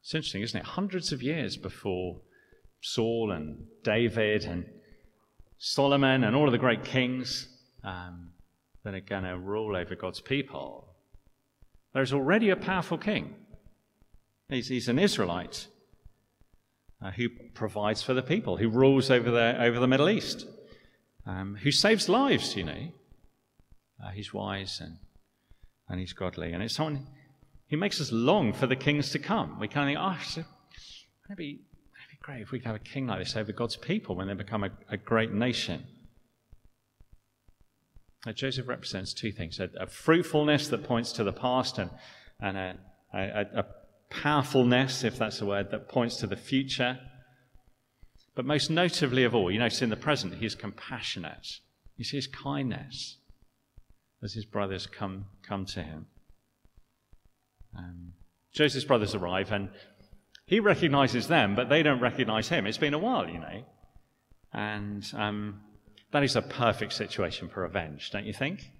It's 0.00 0.14
interesting, 0.14 0.42
isn't 0.42 0.60
it? 0.60 0.64
Hundreds 0.64 1.10
of 1.10 1.24
years 1.24 1.56
before 1.56 2.20
Saul 2.80 3.32
and 3.32 3.66
David 3.82 4.44
and 4.44 4.64
Solomon 5.58 6.22
and 6.22 6.36
all 6.36 6.46
of 6.46 6.52
the 6.52 6.58
great 6.58 6.84
kings 6.84 7.48
um, 7.82 8.28
that 8.84 8.94
are 8.94 9.00
going 9.00 9.24
to 9.24 9.36
rule 9.36 9.74
over 9.74 9.96
God's 9.96 10.20
people, 10.20 10.86
there's 11.94 12.12
already 12.12 12.50
a 12.50 12.56
powerful 12.56 12.96
king. 12.96 13.34
He's, 14.48 14.68
he's 14.68 14.88
an 14.88 15.00
Israelite 15.00 15.66
uh, 17.02 17.10
who 17.12 17.28
provides 17.54 18.02
for 18.02 18.14
the 18.14 18.22
people, 18.22 18.56
who 18.56 18.68
rules 18.68 19.10
over 19.10 19.30
the, 19.30 19.62
over 19.62 19.78
the 19.78 19.86
Middle 19.86 20.08
East, 20.08 20.46
um, 21.26 21.56
who 21.62 21.70
saves 21.70 22.08
lives, 22.08 22.56
you 22.56 22.64
know. 22.64 22.88
Uh, 24.04 24.10
he's 24.10 24.32
wise 24.32 24.80
and, 24.80 24.98
and 25.88 26.00
he's 26.00 26.12
godly. 26.12 26.52
And 26.52 26.62
it's 26.62 26.74
someone 26.74 27.06
who 27.70 27.76
makes 27.76 28.00
us 28.00 28.12
long 28.12 28.52
for 28.52 28.66
the 28.66 28.76
kings 28.76 29.10
to 29.10 29.18
come. 29.18 29.58
We 29.58 29.68
kind 29.68 29.96
of 29.96 30.24
think, 30.34 30.38
oh, 30.38 30.42
it'd 31.26 31.36
be, 31.36 31.50
it'd 31.50 32.10
be 32.10 32.18
great 32.20 32.42
if 32.42 32.50
we 32.50 32.58
could 32.58 32.66
have 32.66 32.76
a 32.76 32.80
king 32.80 33.06
like 33.06 33.20
this 33.20 33.36
over 33.36 33.52
God's 33.52 33.76
people 33.76 34.16
when 34.16 34.28
they 34.28 34.34
become 34.34 34.64
a, 34.64 34.70
a 34.90 34.96
great 34.96 35.32
nation. 35.32 35.84
Now, 38.24 38.32
Joseph 38.32 38.68
represents 38.68 39.14
two 39.14 39.32
things 39.32 39.60
a, 39.60 39.70
a, 39.78 39.86
fruitfulness 39.86 40.68
that 40.68 40.82
points 40.82 41.12
to 41.12 41.24
the 41.24 41.32
past 41.32 41.78
and, 41.78 41.90
and 42.40 42.56
a, 42.56 42.74
a 43.14 43.64
powerfulness, 44.10 45.04
if 45.04 45.18
that's 45.18 45.40
a 45.40 45.46
word, 45.46 45.70
that 45.70 45.88
points 45.88 46.16
to 46.16 46.26
the 46.26 46.36
future. 46.36 46.98
But 48.34 48.44
most 48.44 48.70
notably 48.70 49.24
of 49.24 49.34
all, 49.34 49.50
you 49.50 49.58
notice 49.58 49.82
in 49.82 49.90
the 49.90 49.96
present, 49.96 50.34
he 50.34 50.46
is 50.46 50.54
compassionate. 50.54 51.46
You 51.96 52.04
see 52.04 52.18
his 52.18 52.26
kindness 52.26 53.18
as 54.22 54.34
his 54.34 54.44
brothers 54.44 54.86
come, 54.86 55.26
come 55.46 55.64
to 55.66 55.82
him. 55.82 56.06
Um, 57.76 58.12
Joseph's 58.52 58.84
brothers 58.84 59.14
arrive 59.14 59.52
and 59.52 59.70
he 60.46 60.60
recognizes 60.60 61.28
them, 61.28 61.54
but 61.54 61.68
they 61.68 61.82
don't 61.82 62.00
recognize 62.00 62.48
him. 62.48 62.66
It's 62.66 62.78
been 62.78 62.94
a 62.94 62.98
while, 62.98 63.28
you 63.28 63.38
know. 63.38 63.64
And 64.52 65.10
um, 65.14 65.60
that 66.12 66.22
is 66.22 66.36
a 66.36 66.42
perfect 66.42 66.92
situation 66.92 67.48
for 67.48 67.62
revenge, 67.62 68.10
don't 68.10 68.26
you 68.26 68.32
think? 68.32 68.70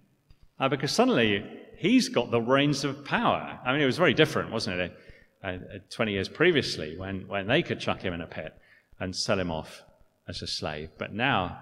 Uh, 0.58 0.68
because 0.68 0.92
suddenly 0.92 1.44
he's 1.76 2.08
got 2.08 2.30
the 2.30 2.40
reins 2.40 2.84
of 2.84 3.04
power. 3.04 3.58
I 3.64 3.72
mean, 3.72 3.82
it 3.82 3.86
was 3.86 3.98
very 3.98 4.14
different, 4.14 4.50
wasn't 4.50 4.80
it? 4.80 4.96
Uh, 5.42 5.58
20 5.90 6.12
years 6.12 6.28
previously 6.28 6.96
when, 6.96 7.28
when 7.28 7.46
they 7.46 7.62
could 7.62 7.80
chuck 7.80 8.00
him 8.00 8.14
in 8.14 8.20
a 8.20 8.26
pit 8.26 8.52
and 8.98 9.14
sell 9.14 9.38
him 9.38 9.50
off 9.50 9.82
as 10.28 10.42
a 10.42 10.46
slave. 10.46 10.90
But 10.98 11.12
now, 11.12 11.58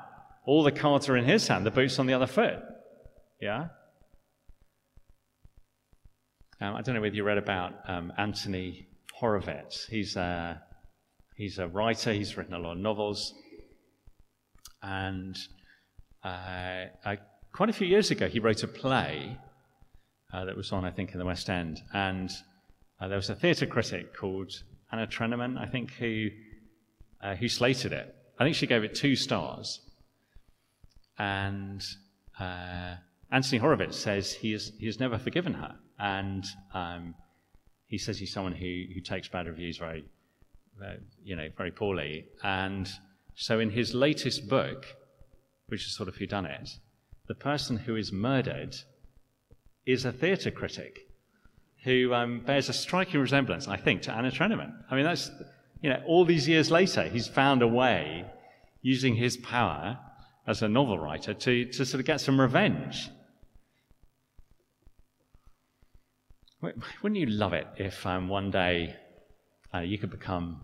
all 0.46 0.62
the 0.62 0.72
cards 0.72 1.08
are 1.08 1.16
in 1.16 1.24
his 1.24 1.48
hand, 1.48 1.66
the 1.66 1.70
boot's 1.70 1.98
on 1.98 2.06
the 2.06 2.14
other 2.14 2.26
foot. 2.26 2.60
Yeah? 3.40 3.68
Um, 6.60 6.76
I 6.76 6.82
don't 6.82 6.94
know 6.94 7.00
whether 7.00 7.14
you 7.14 7.24
read 7.24 7.38
about 7.38 7.74
um, 7.88 8.12
Anthony 8.16 8.87
Horowitz. 9.14 9.87
He's 9.87 10.16
a, 10.16 10.62
he's 11.37 11.58
a 11.58 11.68
writer, 11.68 12.12
he's 12.12 12.37
written 12.37 12.54
a 12.54 12.58
lot 12.58 12.72
of 12.72 12.78
novels. 12.78 13.34
And 14.82 15.37
uh, 16.24 16.87
I, 17.04 17.18
quite 17.52 17.70
a 17.70 17.72
few 17.72 17.87
years 17.87 18.10
ago, 18.10 18.28
he 18.28 18.38
wrote 18.38 18.62
a 18.62 18.68
play 18.68 19.38
uh, 20.32 20.44
that 20.44 20.56
was 20.56 20.72
on, 20.72 20.84
I 20.84 20.90
think, 20.90 21.12
in 21.12 21.18
the 21.18 21.24
West 21.24 21.48
End. 21.48 21.80
And 21.92 22.30
uh, 23.00 23.09
there 23.09 23.16
was 23.16 23.30
a 23.30 23.35
theatre 23.35 23.66
critic 23.66 24.16
called 24.16 24.62
Anna 24.92 25.07
Treneman, 25.07 25.59
I 25.59 25.66
think, 25.66 25.92
who, 25.94 26.28
uh, 27.22 27.35
who 27.35 27.48
slated 27.48 27.92
it. 27.92 28.14
I 28.38 28.44
think 28.44 28.57
she 28.57 28.66
gave 28.66 28.85
it 28.85 28.94
two 28.94 29.16
stars. 29.16 29.80
And 31.18 31.85
uh, 32.38 32.94
Anthony 33.30 33.59
Horowitz 33.59 33.96
says 33.96 34.33
he 34.33 34.52
has, 34.52 34.72
he 34.78 34.87
has 34.87 35.00
never 35.00 35.18
forgiven 35.18 35.54
her. 35.54 35.74
And 35.98 36.44
um, 36.72 37.14
he 37.87 37.98
says 37.98 38.18
he's 38.18 38.33
someone 38.33 38.54
who, 38.54 38.85
who 38.94 39.00
takes 39.00 39.28
bad 39.28 39.46
reviews 39.46 39.78
very, 39.78 40.04
uh, 40.85 40.94
you 41.22 41.37
know, 41.37 41.48
very 41.57 41.70
poorly. 41.70 42.26
And 42.42 42.88
so 43.35 43.61
in 43.61 43.70
his 43.70 43.94
latest 43.94 44.48
book, 44.48 44.87
which 45.66 45.85
is 45.87 45.96
sort 45.96 46.09
of 46.09 46.16
who 46.16 46.26
done 46.26 46.46
it, 46.46 46.70
the 47.26 47.35
person 47.35 47.76
who 47.76 47.96
is 47.96 48.12
murdered 48.12 48.76
is 49.87 50.04
a 50.04 50.12
theatre 50.12 50.50
critic 50.50 51.09
who 51.84 52.14
um, 52.14 52.40
bears 52.40 52.68
a 52.68 52.72
striking 52.72 53.20
resemblance, 53.20 53.68
I 53.68 53.76
think, 53.76 54.02
to 54.02 54.12
Anna 54.12 54.30
Treneman. 54.30 54.72
I 54.90 54.96
mean, 54.96 55.04
that's, 55.04 55.30
you 55.82 55.90
know, 55.90 56.02
all 56.06 56.24
these 56.24 56.48
years 56.48 56.70
later, 56.70 57.04
he's 57.04 57.28
found 57.28 57.62
a 57.62 57.68
way, 57.68 58.24
using 58.80 59.14
his 59.14 59.36
power 59.36 59.98
as 60.46 60.62
a 60.62 60.68
novel 60.68 60.98
writer, 60.98 61.34
to, 61.34 61.64
to 61.66 61.84
sort 61.84 62.00
of 62.00 62.06
get 62.06 62.20
some 62.20 62.40
revenge. 62.40 63.10
Wouldn't 66.62 67.20
you 67.20 67.26
love 67.26 67.52
it 67.52 67.66
if 67.76 68.06
um, 68.06 68.28
one 68.28 68.50
day 68.50 68.96
uh, 69.74 69.80
you 69.80 69.98
could 69.98 70.10
become 70.10 70.62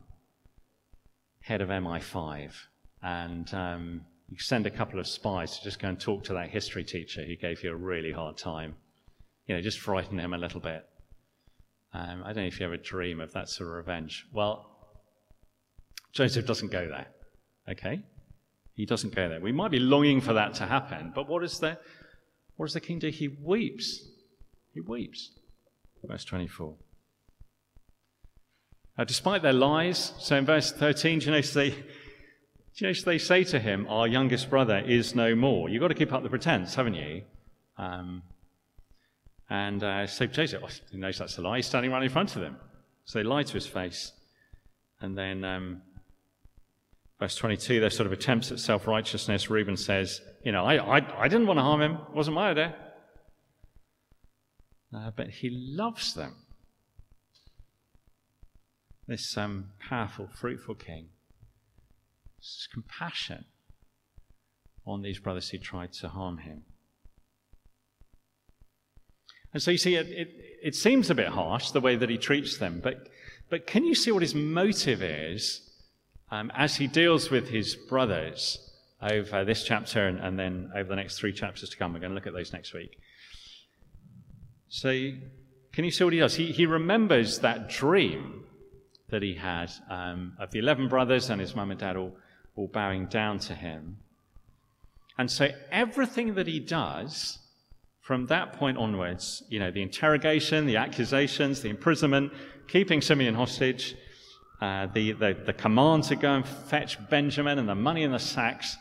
head 1.42 1.60
of 1.60 1.68
MI5 1.68 2.52
and 3.02 3.52
um, 3.52 4.00
you 4.30 4.38
send 4.38 4.66
a 4.66 4.70
couple 4.70 4.98
of 4.98 5.06
spies 5.06 5.58
to 5.58 5.64
just 5.64 5.78
go 5.78 5.88
and 5.88 6.00
talk 6.00 6.24
to 6.24 6.32
that 6.32 6.48
history 6.48 6.84
teacher 6.84 7.22
who 7.22 7.36
gave 7.36 7.62
you 7.62 7.72
a 7.72 7.76
really 7.76 8.12
hard 8.12 8.38
time 8.38 8.76
you 9.50 9.56
know, 9.56 9.60
just 9.60 9.80
frighten 9.80 10.16
him 10.16 10.32
a 10.32 10.38
little 10.38 10.60
bit. 10.60 10.86
Um, 11.92 12.22
I 12.24 12.32
don't 12.32 12.44
know 12.44 12.48
if 12.48 12.60
you 12.60 12.66
ever 12.66 12.76
dream 12.76 13.20
of 13.20 13.32
that 13.32 13.48
sort 13.48 13.68
of 13.68 13.76
revenge. 13.76 14.26
Well, 14.32 14.70
Joseph 16.12 16.46
doesn't 16.46 16.70
go 16.70 16.88
there. 16.88 17.06
Okay? 17.68 18.00
He 18.74 18.86
doesn't 18.86 19.14
go 19.14 19.28
there. 19.28 19.40
We 19.40 19.52
might 19.52 19.70
be 19.70 19.78
longing 19.78 20.20
for 20.20 20.32
that 20.34 20.54
to 20.54 20.66
happen, 20.66 21.12
but 21.14 21.28
what 21.28 21.42
is 21.44 21.58
the, 21.58 21.78
what 22.56 22.66
does 22.66 22.74
the 22.74 22.80
king 22.80 22.98
do? 22.98 23.08
He 23.08 23.28
weeps. 23.28 24.08
He 24.72 24.80
weeps. 24.80 25.32
Verse 26.04 26.24
24. 26.24 26.76
Now, 28.96 29.04
despite 29.04 29.42
their 29.42 29.52
lies, 29.52 30.12
so 30.18 30.36
in 30.36 30.46
verse 30.46 30.72
13, 30.72 31.18
do 31.18 31.26
you 31.26 31.32
notice 31.32 31.52
they, 31.52 31.70
do 31.70 31.76
you 32.76 32.86
notice 32.86 33.02
they 33.02 33.18
say 33.18 33.44
to 33.44 33.58
him, 33.58 33.86
Our 33.88 34.06
youngest 34.06 34.48
brother 34.48 34.78
is 34.78 35.14
no 35.14 35.34
more. 35.34 35.68
You've 35.68 35.80
got 35.80 35.88
to 35.88 35.94
keep 35.94 36.12
up 36.12 36.22
the 36.22 36.30
pretense, 36.30 36.74
haven't 36.74 36.94
you? 36.94 37.22
Um, 37.76 38.22
and 39.50 39.82
uh, 39.82 40.06
so 40.06 40.26
Joseph, 40.26 40.62
oh, 40.64 40.68
he 40.92 40.96
knows 40.96 41.18
that's 41.18 41.36
a 41.36 41.42
lie. 41.42 41.56
He's 41.56 41.66
standing 41.66 41.90
right 41.90 42.02
in 42.02 42.08
front 42.08 42.36
of 42.36 42.42
them. 42.42 42.56
So 43.04 43.18
they 43.18 43.24
lie 43.24 43.42
to 43.42 43.52
his 43.52 43.66
face. 43.66 44.12
And 45.00 45.18
then 45.18 45.44
um, 45.44 45.82
verse 47.18 47.34
22, 47.34 47.80
their 47.80 47.90
sort 47.90 48.06
of 48.06 48.12
attempts 48.12 48.52
at 48.52 48.60
self 48.60 48.86
righteousness, 48.86 49.50
Reuben 49.50 49.76
says, 49.76 50.20
You 50.44 50.52
know, 50.52 50.64
I, 50.64 50.98
I, 50.98 51.22
I, 51.24 51.28
didn't 51.28 51.48
want 51.48 51.58
to 51.58 51.62
harm 51.62 51.82
him. 51.82 51.94
It 51.94 52.14
wasn't 52.14 52.36
my 52.36 52.50
idea. 52.50 52.76
Uh, 54.94 55.10
but 55.16 55.28
he 55.28 55.50
loves 55.50 56.14
them. 56.14 56.36
This 59.08 59.36
um, 59.36 59.70
powerful, 59.80 60.28
fruitful 60.32 60.76
king. 60.76 61.08
This 62.38 62.68
compassion 62.72 63.46
on 64.86 65.02
these 65.02 65.18
brothers 65.18 65.48
who 65.50 65.58
tried 65.58 65.92
to 65.94 66.08
harm 66.08 66.38
him. 66.38 66.62
And 69.52 69.62
so 69.62 69.70
you 69.70 69.78
see, 69.78 69.96
it, 69.96 70.08
it, 70.08 70.34
it 70.62 70.74
seems 70.74 71.10
a 71.10 71.14
bit 71.14 71.28
harsh 71.28 71.70
the 71.70 71.80
way 71.80 71.96
that 71.96 72.08
he 72.08 72.18
treats 72.18 72.58
them, 72.58 72.80
but, 72.82 73.08
but 73.48 73.66
can 73.66 73.84
you 73.84 73.94
see 73.94 74.12
what 74.12 74.22
his 74.22 74.34
motive 74.34 75.02
is 75.02 75.68
um, 76.30 76.52
as 76.54 76.76
he 76.76 76.86
deals 76.86 77.30
with 77.30 77.48
his 77.48 77.74
brothers 77.74 78.70
over 79.02 79.44
this 79.44 79.64
chapter 79.64 80.06
and, 80.06 80.20
and, 80.20 80.38
then 80.38 80.70
over 80.76 80.88
the 80.88 80.96
next 80.96 81.18
three 81.18 81.32
chapters 81.32 81.70
to 81.70 81.76
come? 81.76 81.92
We're 81.92 82.00
going 82.00 82.10
to 82.10 82.14
look 82.14 82.26
at 82.26 82.32
those 82.32 82.52
next 82.52 82.72
week. 82.74 82.98
So, 84.68 85.10
can 85.72 85.84
you 85.84 85.90
see 85.90 86.04
what 86.04 86.12
he 86.12 86.20
does? 86.20 86.36
He, 86.36 86.52
he 86.52 86.66
remembers 86.66 87.40
that 87.40 87.68
dream 87.68 88.44
that 89.08 89.22
he 89.22 89.34
had 89.34 89.72
um, 89.90 90.34
of 90.38 90.52
the 90.52 90.60
11 90.60 90.88
brothers 90.88 91.28
and 91.28 91.40
his 91.40 91.56
mum 91.56 91.72
and 91.72 91.80
dad 91.80 91.96
all, 91.96 92.16
all 92.54 92.68
bowing 92.68 93.06
down 93.06 93.40
to 93.40 93.54
him. 93.54 93.98
And 95.18 95.28
so, 95.28 95.48
everything 95.72 96.34
that 96.34 96.46
he 96.46 96.60
does 96.60 97.39
from 98.10 98.26
that 98.26 98.54
point 98.54 98.76
onwards, 98.76 99.44
you 99.50 99.60
know, 99.60 99.70
the 99.70 99.80
interrogation, 99.80 100.66
the 100.66 100.74
accusations, 100.74 101.60
the 101.60 101.68
imprisonment, 101.68 102.32
keeping 102.66 103.00
Simeon 103.00 103.36
hostage, 103.36 103.94
uh, 104.60 104.88
the, 104.92 105.12
the, 105.12 105.36
the, 105.46 105.52
command 105.52 106.02
to 106.02 106.16
go 106.16 106.34
and 106.34 106.44
fetch 106.44 106.98
Benjamin 107.08 107.60
and 107.60 107.68
the 107.68 107.74
money 107.76 108.02
in 108.02 108.10
the 108.10 108.18
sacks, 108.18 108.76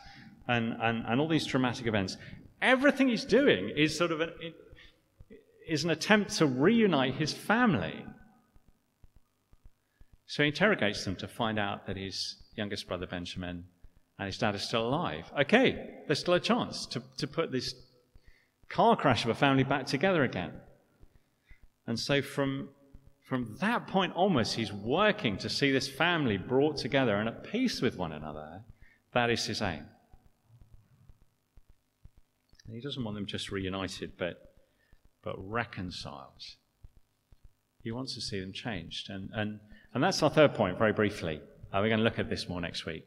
and, 0.48 0.76
and, 0.82 1.04
and 1.06 1.20
all 1.20 1.28
these 1.28 1.46
dramatic 1.46 1.86
events. 1.86 2.16
Everything 2.60 3.08
he's 3.08 3.24
doing 3.24 3.70
is 3.76 3.96
sort 3.96 4.10
of 4.10 4.20
an, 4.20 4.32
is 5.68 5.84
an 5.84 5.90
attempt 5.90 6.32
to 6.38 6.46
reunite 6.46 7.14
his 7.14 7.32
family. 7.32 8.04
So 10.26 10.42
he 10.42 10.48
interrogates 10.48 11.04
them 11.04 11.14
to 11.14 11.28
find 11.28 11.56
out 11.56 11.86
that 11.86 11.96
his 11.96 12.36
youngest 12.56 12.88
brother 12.88 13.06
Benjamin 13.06 13.62
and 14.18 14.26
his 14.26 14.38
dad 14.38 14.56
are 14.56 14.58
still 14.58 14.88
alive. 14.88 15.30
Okay, 15.38 16.00
there's 16.08 16.18
still 16.18 16.34
a 16.34 16.40
chance 16.40 16.84
to, 16.86 17.00
to 17.18 17.28
put 17.28 17.52
this 17.52 17.76
car 18.70 18.96
crash 18.96 19.24
of 19.24 19.30
a 19.30 19.34
family 19.34 19.64
back 19.64 19.84
together 19.86 20.22
again. 20.22 20.52
And 21.86 21.98
so 21.98 22.22
from, 22.22 22.68
from 23.28 23.56
that 23.60 23.88
point 23.88 24.12
onwards, 24.14 24.54
he's 24.54 24.72
working 24.72 25.36
to 25.38 25.50
see 25.50 25.72
this 25.72 25.88
family 25.88 26.38
brought 26.38 26.76
together 26.76 27.16
and 27.16 27.28
at 27.28 27.44
peace 27.44 27.82
with 27.82 27.96
one 27.96 28.12
another. 28.12 28.62
That 29.12 29.28
is 29.28 29.44
his 29.44 29.60
aim. 29.60 29.84
And 32.66 32.76
he 32.76 32.80
doesn't 32.80 33.02
want 33.02 33.16
them 33.16 33.26
just 33.26 33.50
reunited, 33.50 34.12
but, 34.16 34.36
but 35.24 35.34
reconciled. 35.36 36.44
He 37.82 37.90
wants 37.90 38.14
to 38.14 38.20
see 38.20 38.38
them 38.38 38.52
changed. 38.52 39.10
And, 39.10 39.30
and, 39.34 39.58
and 39.92 40.04
that's 40.04 40.22
our 40.22 40.30
third 40.30 40.54
point, 40.54 40.78
very 40.78 40.92
briefly. 40.92 41.40
Uh, 41.72 41.80
we're 41.80 41.88
going 41.88 41.98
to 41.98 42.04
look 42.04 42.20
at 42.20 42.30
this 42.30 42.48
more 42.48 42.60
next 42.60 42.86
week. 42.86 43.04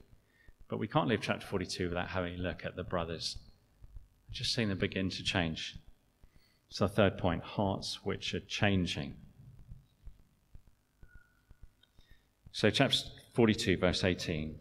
But 0.67 0.79
we 0.79 0.87
can't 0.87 1.07
leave 1.07 1.21
chapter 1.21 1.45
42 1.45 1.89
without 1.89 2.09
having 2.09 2.35
a 2.35 2.41
look 2.41 2.65
at 2.65 2.75
the 2.75 2.83
brothers 2.83 3.37
just 4.33 4.53
seeing 4.53 4.69
them 4.69 4.77
begin 4.77 5.09
to 5.09 5.23
change. 5.23 5.77
So, 6.69 6.87
third 6.87 7.17
point 7.17 7.43
hearts 7.43 7.99
which 8.03 8.33
are 8.33 8.39
changing. 8.39 9.15
So, 12.51 12.69
chapter 12.69 12.97
42, 13.35 13.77
verse 13.77 14.03
18. 14.03 14.55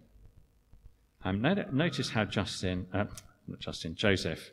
Um, 1.25 1.41
notice 1.41 2.11
how 2.11 2.25
Justin, 2.25 2.87
uh, 2.93 3.05
not 3.47 3.61
Justin, 3.61 3.95
Joseph 3.95 4.51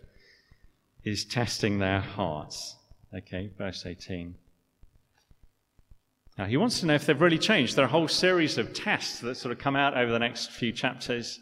is 1.03 1.25
testing 1.25 1.79
their 1.79 1.99
hearts. 1.99 2.75
Okay, 3.13 3.49
verse 3.57 3.85
18. 3.85 4.35
Now, 6.37 6.45
he 6.45 6.57
wants 6.57 6.79
to 6.79 6.85
know 6.85 6.93
if 6.93 7.05
they've 7.05 7.19
really 7.19 7.37
changed. 7.37 7.75
There 7.75 7.83
are 7.83 7.87
a 7.87 7.91
whole 7.91 8.07
series 8.07 8.57
of 8.57 8.73
tests 8.73 9.19
that 9.19 9.35
sort 9.35 9.51
of 9.51 9.57
come 9.57 9.75
out 9.75 9.97
over 9.97 10.11
the 10.11 10.19
next 10.19 10.51
few 10.51 10.71
chapters 10.71 11.39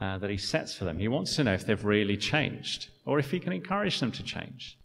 uh, 0.00 0.18
that 0.18 0.30
he 0.30 0.36
sets 0.36 0.74
for 0.74 0.84
them. 0.84 0.98
He 0.98 1.08
wants 1.08 1.34
to 1.36 1.44
know 1.44 1.54
if 1.54 1.66
they've 1.66 1.84
really 1.84 2.16
changed 2.16 2.88
or 3.04 3.18
if 3.18 3.30
he 3.30 3.40
can 3.40 3.52
encourage 3.52 4.00
them 4.00 4.12
to 4.12 4.22
change. 4.22 4.78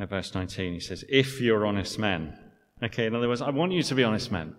At 0.00 0.08
verse 0.08 0.34
19, 0.34 0.72
he 0.72 0.80
says, 0.80 1.04
If 1.08 1.40
you're 1.40 1.66
honest 1.66 1.98
men. 1.98 2.38
Okay, 2.82 3.04
in 3.04 3.14
other 3.14 3.28
words, 3.28 3.42
I 3.42 3.50
want 3.50 3.72
you 3.72 3.82
to 3.82 3.94
be 3.94 4.02
honest 4.02 4.32
men. 4.32 4.54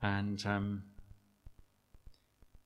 And, 0.00 0.44
um, 0.46 0.84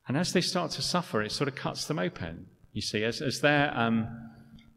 and 0.07 0.19
as 0.19 0.35
they 0.35 0.43
start 0.43 0.73
to 0.73 0.83
suffer, 0.83 1.23
it 1.23 1.33
sort 1.33 1.49
of 1.49 1.55
cuts 1.55 1.87
them 1.87 1.99
open. 1.99 2.47
You 2.73 2.83
see, 2.83 3.03
as, 3.05 3.23
as, 3.23 3.41
their, 3.41 3.73
um, 3.75 4.07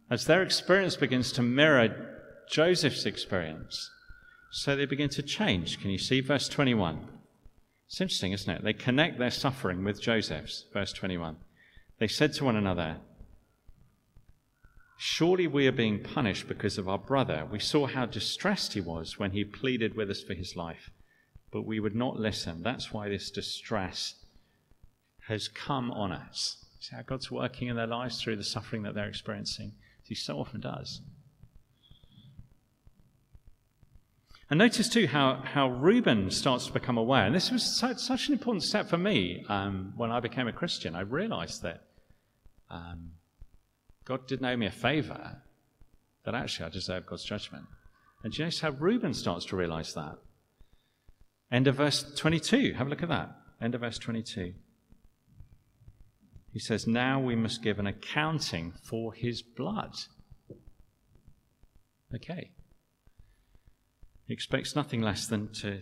as 0.10 0.26
their 0.26 0.42
experience 0.42 0.96
begins 0.96 1.34
to 1.34 1.42
mirror 1.42 2.12
Joseph's 2.50 3.06
experience, 3.06 3.90
so 4.52 4.76
they 4.76 4.86
begin 4.86 5.10
to 5.10 5.22
change. 5.22 5.82
Can 5.82 5.90
you 5.90 5.98
see 5.98 6.22
verse 6.22 6.48
21? 6.48 7.10
It's 7.94 8.02
interesting, 8.02 8.32
isn't 8.32 8.50
it? 8.50 8.64
They 8.64 8.74
connect 8.74 9.20
their 9.20 9.30
suffering 9.30 9.84
with 9.84 10.02
Joseph's. 10.02 10.66
Verse 10.74 10.94
21. 10.94 11.38
They 12.00 12.08
said 12.08 12.34
to 12.34 12.44
one 12.44 12.56
another, 12.56 12.98
Surely 14.98 15.46
we 15.46 15.68
are 15.68 15.72
being 15.72 16.02
punished 16.02 16.48
because 16.48 16.80
of 16.80 16.90
our 16.90 16.98
brother. 16.98 17.48
We 17.52 17.60
saw 17.60 17.86
how 17.86 18.08
distressed 18.08 18.74
he 18.74 18.82
was 18.82 19.20
when 19.20 19.30
he 19.30 19.44
pleaded 19.44 19.96
with 19.96 20.10
us 20.10 20.24
for 20.24 20.34
his 20.34 20.56
life, 20.56 20.90
but 21.52 21.68
we 21.68 21.80
would 21.80 21.94
not 21.94 22.20
listen. 22.20 22.64
That's 22.64 22.92
why 22.92 23.10
this 23.10 23.30
distress 23.30 24.16
has 25.28 25.48
come 25.48 25.92
on 25.92 26.12
us. 26.12 26.66
See 26.80 26.96
how 26.96 27.04
God's 27.04 27.30
working 27.30 27.68
in 27.68 27.76
their 27.76 27.86
lives 27.86 28.20
through 28.20 28.38
the 28.38 28.44
suffering 28.44 28.82
that 28.82 28.96
they're 28.96 29.08
experiencing? 29.08 29.74
He 30.02 30.16
so 30.16 30.40
often 30.40 30.62
does. 30.62 31.02
And 34.54 34.60
notice 34.60 34.88
too 34.88 35.08
how, 35.08 35.42
how 35.44 35.70
Reuben 35.70 36.30
starts 36.30 36.68
to 36.68 36.74
become 36.74 37.00
aware. 37.00 37.26
And 37.26 37.34
this 37.34 37.50
was 37.50 37.64
so, 37.64 37.96
such 37.96 38.28
an 38.28 38.34
important 38.34 38.62
step 38.62 38.88
for 38.88 39.00
me 39.00 39.44
um, 39.50 39.94
when 39.98 40.12
I 40.12 40.20
became 40.20 40.48
a 40.48 40.54
Christian. 40.54 40.96
I 40.96 41.02
realized 41.02 41.64
that 41.64 41.82
um, 42.70 43.14
God 44.06 44.28
didn't 44.28 44.46
owe 44.46 44.56
me 44.56 44.68
a 44.68 44.72
favor, 44.72 45.42
that 46.24 46.36
actually 46.36 46.68
I 46.68 46.70
deserved 46.70 47.08
God's 47.08 47.24
judgment. 47.24 47.66
And 48.24 48.32
do 48.32 48.38
you 48.38 48.44
notice 48.44 48.60
how 48.60 48.70
Reuben 48.70 49.16
starts 49.16 49.48
to 49.48 49.56
realize 49.56 49.96
that? 49.96 50.20
End 51.52 51.68
of 51.68 51.78
verse 51.78 52.04
22. 52.16 52.74
Have 52.74 52.86
a 52.86 52.90
look 52.92 53.02
at 53.02 53.10
that. 53.10 53.36
End 53.60 53.74
of 53.74 53.82
verse 53.82 53.98
22. 53.98 54.54
He 56.52 56.60
says, 56.60 56.86
Now 56.86 57.20
we 57.20 57.36
must 57.36 57.64
give 57.64 57.80
an 57.80 57.88
accounting 57.88 58.74
for 58.84 59.16
his 59.16 59.42
blood. 59.42 59.96
Okay. 62.14 62.52
He 64.28 64.34
expects 64.34 64.76
nothing 64.76 65.02
less 65.02 65.28
than 65.28 65.50
to, 65.56 65.82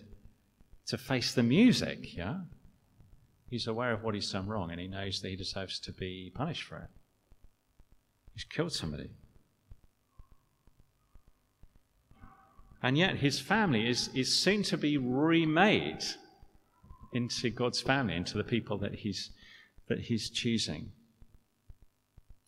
to 0.87 0.97
face 0.97 1.33
the 1.33 1.43
music, 1.43 2.15
yeah? 2.15 2.39
He's 3.49 3.67
aware 3.67 3.91
of 3.91 4.03
what 4.03 4.15
he's 4.15 4.31
done 4.31 4.47
wrong 4.47 4.71
and 4.71 4.79
he 4.79 4.87
knows 4.87 5.21
that 5.21 5.29
he 5.29 5.35
deserves 5.35 5.79
to 5.81 5.91
be 5.91 6.31
punished 6.33 6.63
for 6.63 6.77
it. 6.77 6.89
He's 8.33 8.45
killed 8.45 8.71
somebody. 8.71 9.09
And 12.81 12.97
yet 12.97 13.17
his 13.17 13.39
family 13.39 13.87
is, 13.87 14.09
is 14.15 14.35
soon 14.35 14.63
to 14.63 14.77
be 14.77 14.97
remade 14.97 16.03
into 17.13 17.49
God's 17.49 17.81
family, 17.81 18.15
into 18.15 18.37
the 18.37 18.43
people 18.43 18.77
that 18.79 18.95
he's, 18.95 19.31
that 19.87 19.99
he's 19.99 20.29
choosing. 20.29 20.93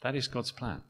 That 0.01 0.15
is 0.15 0.27
God's 0.27 0.51
plan 0.51 0.81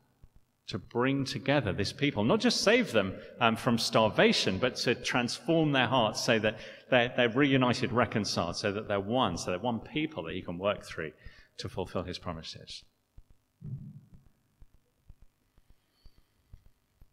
to 0.67 0.79
bring 0.79 1.25
together 1.25 1.73
this 1.73 1.91
people, 1.91 2.23
not 2.23 2.39
just 2.39 2.61
save 2.61 2.91
them 2.91 3.13
um, 3.41 3.55
from 3.55 3.77
starvation, 3.77 4.57
but 4.57 4.75
to 4.77 4.95
transform 4.95 5.71
their 5.73 5.87
hearts 5.87 6.23
so 6.23 6.39
that 6.39 6.57
they're, 6.89 7.11
they're, 7.17 7.29
reunited, 7.29 7.91
reconciled, 7.91 8.55
so 8.55 8.71
that 8.71 8.87
they're 8.87 8.99
one, 8.99 9.37
so 9.37 9.51
they're 9.51 9.59
one 9.59 9.79
people 9.79 10.23
that 10.23 10.33
he 10.33 10.41
can 10.41 10.57
work 10.57 10.85
through 10.85 11.11
to 11.57 11.67
fulfill 11.67 12.03
his 12.03 12.17
promises. 12.17 12.83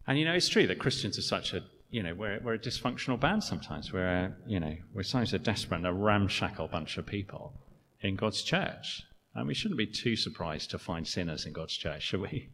And 0.06 0.18
you 0.18 0.24
know, 0.24 0.34
it's 0.34 0.48
true 0.48 0.66
that 0.66 0.78
Christians 0.78 1.18
are 1.18 1.22
such 1.22 1.52
a, 1.52 1.62
you 1.90 2.02
know, 2.02 2.14
we're, 2.14 2.40
we're 2.42 2.54
a 2.54 2.58
dysfunctional 2.58 3.18
band 3.18 3.42
sometimes. 3.42 3.92
We're, 3.92 4.06
a, 4.06 4.32
you 4.46 4.60
know, 4.60 4.76
we're 4.94 5.02
sometimes 5.02 5.34
a 5.34 5.38
desperate 5.38 5.78
and 5.78 5.86
a 5.86 5.92
ramshackle 5.92 6.68
bunch 6.68 6.98
of 6.98 7.06
people 7.06 7.54
in 8.00 8.16
God's 8.16 8.42
church. 8.42 9.02
And 9.34 9.46
we 9.46 9.54
shouldn't 9.54 9.78
be 9.78 9.86
too 9.86 10.16
surprised 10.16 10.70
to 10.70 10.78
find 10.78 11.06
sinners 11.06 11.46
in 11.46 11.52
God's 11.52 11.76
church, 11.76 12.02
should 12.02 12.20
we? 12.20 12.50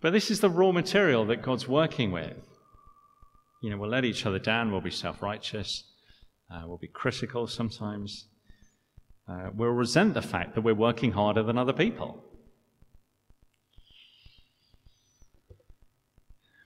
But 0.00 0.12
this 0.12 0.30
is 0.30 0.40
the 0.40 0.50
raw 0.50 0.72
material 0.72 1.24
that 1.26 1.42
God's 1.42 1.66
working 1.66 2.12
with. 2.12 2.36
You 3.62 3.70
know, 3.70 3.78
we'll 3.78 3.90
let 3.90 4.04
each 4.04 4.26
other 4.26 4.38
down, 4.38 4.70
we'll 4.70 4.80
be 4.80 4.90
self 4.90 5.22
righteous, 5.22 5.84
uh, 6.50 6.62
we'll 6.66 6.78
be 6.78 6.88
critical 6.88 7.46
sometimes. 7.46 8.28
Uh, 9.28 9.50
we'll 9.54 9.70
resent 9.70 10.14
the 10.14 10.22
fact 10.22 10.54
that 10.54 10.60
we're 10.60 10.74
working 10.74 11.12
harder 11.12 11.42
than 11.42 11.58
other 11.58 11.72
people. 11.72 12.22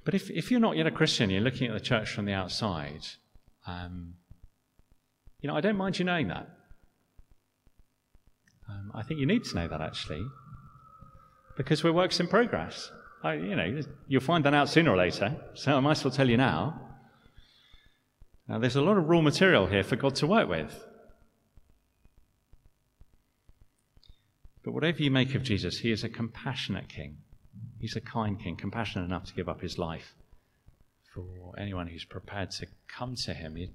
But 0.04 0.14
if, 0.14 0.28
if 0.30 0.50
you're 0.50 0.60
not 0.60 0.76
yet 0.76 0.86
a 0.86 0.90
Christian, 0.90 1.30
you're 1.30 1.40
looking 1.40 1.68
at 1.68 1.72
the 1.72 1.80
church 1.80 2.10
from 2.10 2.24
the 2.24 2.32
outside, 2.32 3.06
um, 3.66 4.14
you 5.40 5.48
know, 5.48 5.56
I 5.56 5.60
don't 5.60 5.76
mind 5.76 5.98
you 5.98 6.04
knowing 6.04 6.28
that. 6.28 6.48
Um, 8.68 8.92
I 8.94 9.02
think 9.02 9.20
you 9.20 9.26
need 9.26 9.44
to 9.44 9.56
know 9.56 9.68
that 9.68 9.80
actually, 9.80 10.24
because 11.56 11.82
we're 11.82 11.92
works 11.92 12.20
in 12.20 12.28
progress. 12.28 12.90
I, 13.22 13.34
you 13.34 13.54
know, 13.54 13.80
you'll 14.08 14.22
find 14.22 14.44
that 14.44 14.54
out 14.54 14.68
sooner 14.68 14.90
or 14.90 14.96
later, 14.96 15.36
so 15.54 15.76
I 15.76 15.80
might 15.80 15.92
as 15.92 16.04
well 16.04 16.10
tell 16.10 16.28
you 16.28 16.38
now. 16.38 16.80
Now, 18.48 18.58
there's 18.58 18.76
a 18.76 18.82
lot 18.82 18.96
of 18.96 19.08
raw 19.08 19.20
material 19.20 19.66
here 19.66 19.84
for 19.84 19.96
God 19.96 20.14
to 20.16 20.26
work 20.26 20.48
with. 20.48 20.84
But 24.64 24.72
whatever 24.72 25.02
you 25.02 25.10
make 25.10 25.34
of 25.34 25.42
Jesus, 25.42 25.78
he 25.78 25.90
is 25.90 26.02
a 26.02 26.08
compassionate 26.08 26.88
king. 26.88 27.18
He's 27.78 27.96
a 27.96 28.00
kind 28.00 28.40
king, 28.40 28.56
compassionate 28.56 29.04
enough 29.06 29.24
to 29.26 29.34
give 29.34 29.48
up 29.48 29.60
his 29.60 29.78
life 29.78 30.14
for 31.14 31.54
anyone 31.58 31.86
who's 31.86 32.04
prepared 32.04 32.50
to 32.52 32.66
come 32.86 33.14
to 33.16 33.34
him. 33.34 33.56
He 33.56 33.70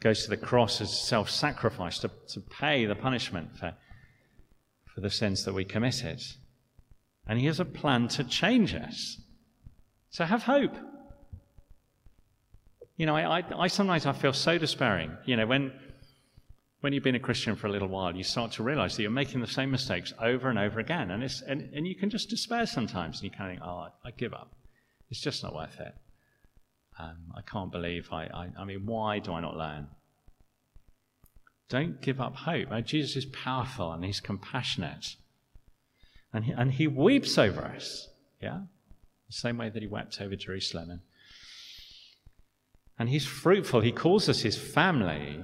goes 0.00 0.24
to 0.24 0.30
the 0.30 0.36
cross 0.36 0.80
as 0.80 0.98
self 0.98 1.30
sacrifice 1.30 1.98
to, 2.00 2.10
to 2.28 2.40
pay 2.40 2.86
the 2.86 2.94
punishment 2.94 3.56
for, 3.58 3.74
for 4.94 5.00
the 5.00 5.10
sins 5.10 5.44
that 5.44 5.54
we 5.54 5.64
committed. 5.64 6.20
And 7.28 7.38
he 7.38 7.46
has 7.46 7.60
a 7.60 7.64
plan 7.64 8.08
to 8.08 8.24
change 8.24 8.74
us. 8.74 9.18
So 10.10 10.24
have 10.24 10.42
hope. 10.44 10.74
You 12.96 13.06
know, 13.06 13.14
I, 13.14 13.40
I, 13.40 13.44
I 13.56 13.66
sometimes 13.68 14.06
I 14.06 14.12
feel 14.12 14.32
so 14.32 14.58
despairing. 14.58 15.16
You 15.26 15.36
know, 15.36 15.46
when 15.46 15.72
when 16.80 16.92
you've 16.92 17.02
been 17.02 17.16
a 17.16 17.20
Christian 17.20 17.56
for 17.56 17.66
a 17.66 17.70
little 17.70 17.88
while, 17.88 18.14
you 18.14 18.22
start 18.22 18.52
to 18.52 18.62
realize 18.62 18.96
that 18.96 19.02
you're 19.02 19.10
making 19.10 19.40
the 19.40 19.48
same 19.48 19.70
mistakes 19.70 20.14
over 20.20 20.48
and 20.48 20.58
over 20.58 20.78
again. 20.78 21.10
And, 21.10 21.24
it's, 21.24 21.42
and, 21.42 21.68
and 21.74 21.88
you 21.88 21.96
can 21.96 22.08
just 22.08 22.30
despair 22.30 22.66
sometimes. 22.66 23.20
And 23.20 23.24
you 23.24 23.36
kind 23.36 23.50
of 23.50 23.58
think, 23.58 23.68
oh, 23.68 23.88
I, 24.04 24.10
give 24.12 24.32
up. 24.32 24.54
It's 25.10 25.20
just 25.20 25.42
not 25.42 25.54
worth 25.54 25.80
it. 25.80 25.94
Um, 26.98 27.16
I 27.36 27.42
can't 27.42 27.72
believe 27.72 28.08
I, 28.12 28.24
I, 28.26 28.48
I 28.60 28.64
mean, 28.64 28.86
why 28.86 29.18
do 29.18 29.32
I 29.32 29.40
not 29.40 29.56
learn? 29.56 29.88
Don't 31.68 32.00
give 32.00 32.20
up 32.20 32.36
hope. 32.36 32.68
Jesus 32.84 33.16
is 33.16 33.24
powerful 33.26 33.92
and 33.92 34.04
he's 34.04 34.20
compassionate. 34.20 35.16
And 36.32 36.44
he, 36.44 36.52
and 36.52 36.72
he 36.72 36.86
weeps 36.86 37.38
over 37.38 37.62
us. 37.62 38.08
Yeah? 38.40 38.60
The 39.26 39.32
same 39.32 39.58
way 39.58 39.70
that 39.70 39.82
he 39.82 39.88
wept 39.88 40.20
over 40.20 40.36
Jerusalem. 40.36 40.90
And, 40.90 41.00
and 42.98 43.08
he's 43.08 43.26
fruitful. 43.26 43.80
He 43.80 43.92
calls 43.92 44.28
us 44.28 44.40
his 44.40 44.56
family. 44.56 45.42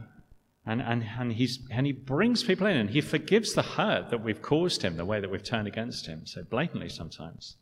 And, 0.66 0.80
and, 0.80 1.04
and, 1.18 1.32
he's, 1.32 1.60
and 1.70 1.86
he 1.86 1.92
brings 1.92 2.42
people 2.42 2.66
in 2.66 2.76
and 2.76 2.90
he 2.90 3.00
forgives 3.00 3.52
the 3.52 3.62
hurt 3.62 4.10
that 4.10 4.24
we've 4.24 4.40
caused 4.40 4.82
him, 4.82 4.96
the 4.96 5.04
way 5.04 5.20
that 5.20 5.30
we've 5.30 5.42
turned 5.42 5.68
against 5.68 6.06
him, 6.06 6.24
so 6.24 6.42
blatantly 6.42 6.88
sometimes. 6.88 7.56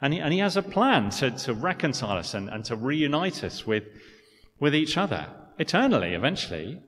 And 0.00 0.12
he, 0.12 0.18
and 0.18 0.32
he 0.32 0.40
has 0.40 0.56
a 0.56 0.62
plan 0.62 1.10
to, 1.10 1.30
to 1.30 1.54
reconcile 1.54 2.18
us 2.18 2.34
and, 2.34 2.48
and 2.48 2.64
to 2.64 2.74
reunite 2.74 3.44
us 3.44 3.64
with, 3.64 3.84
with 4.58 4.74
each 4.74 4.96
other 4.96 5.28
eternally, 5.58 6.14
eventually, 6.14 6.80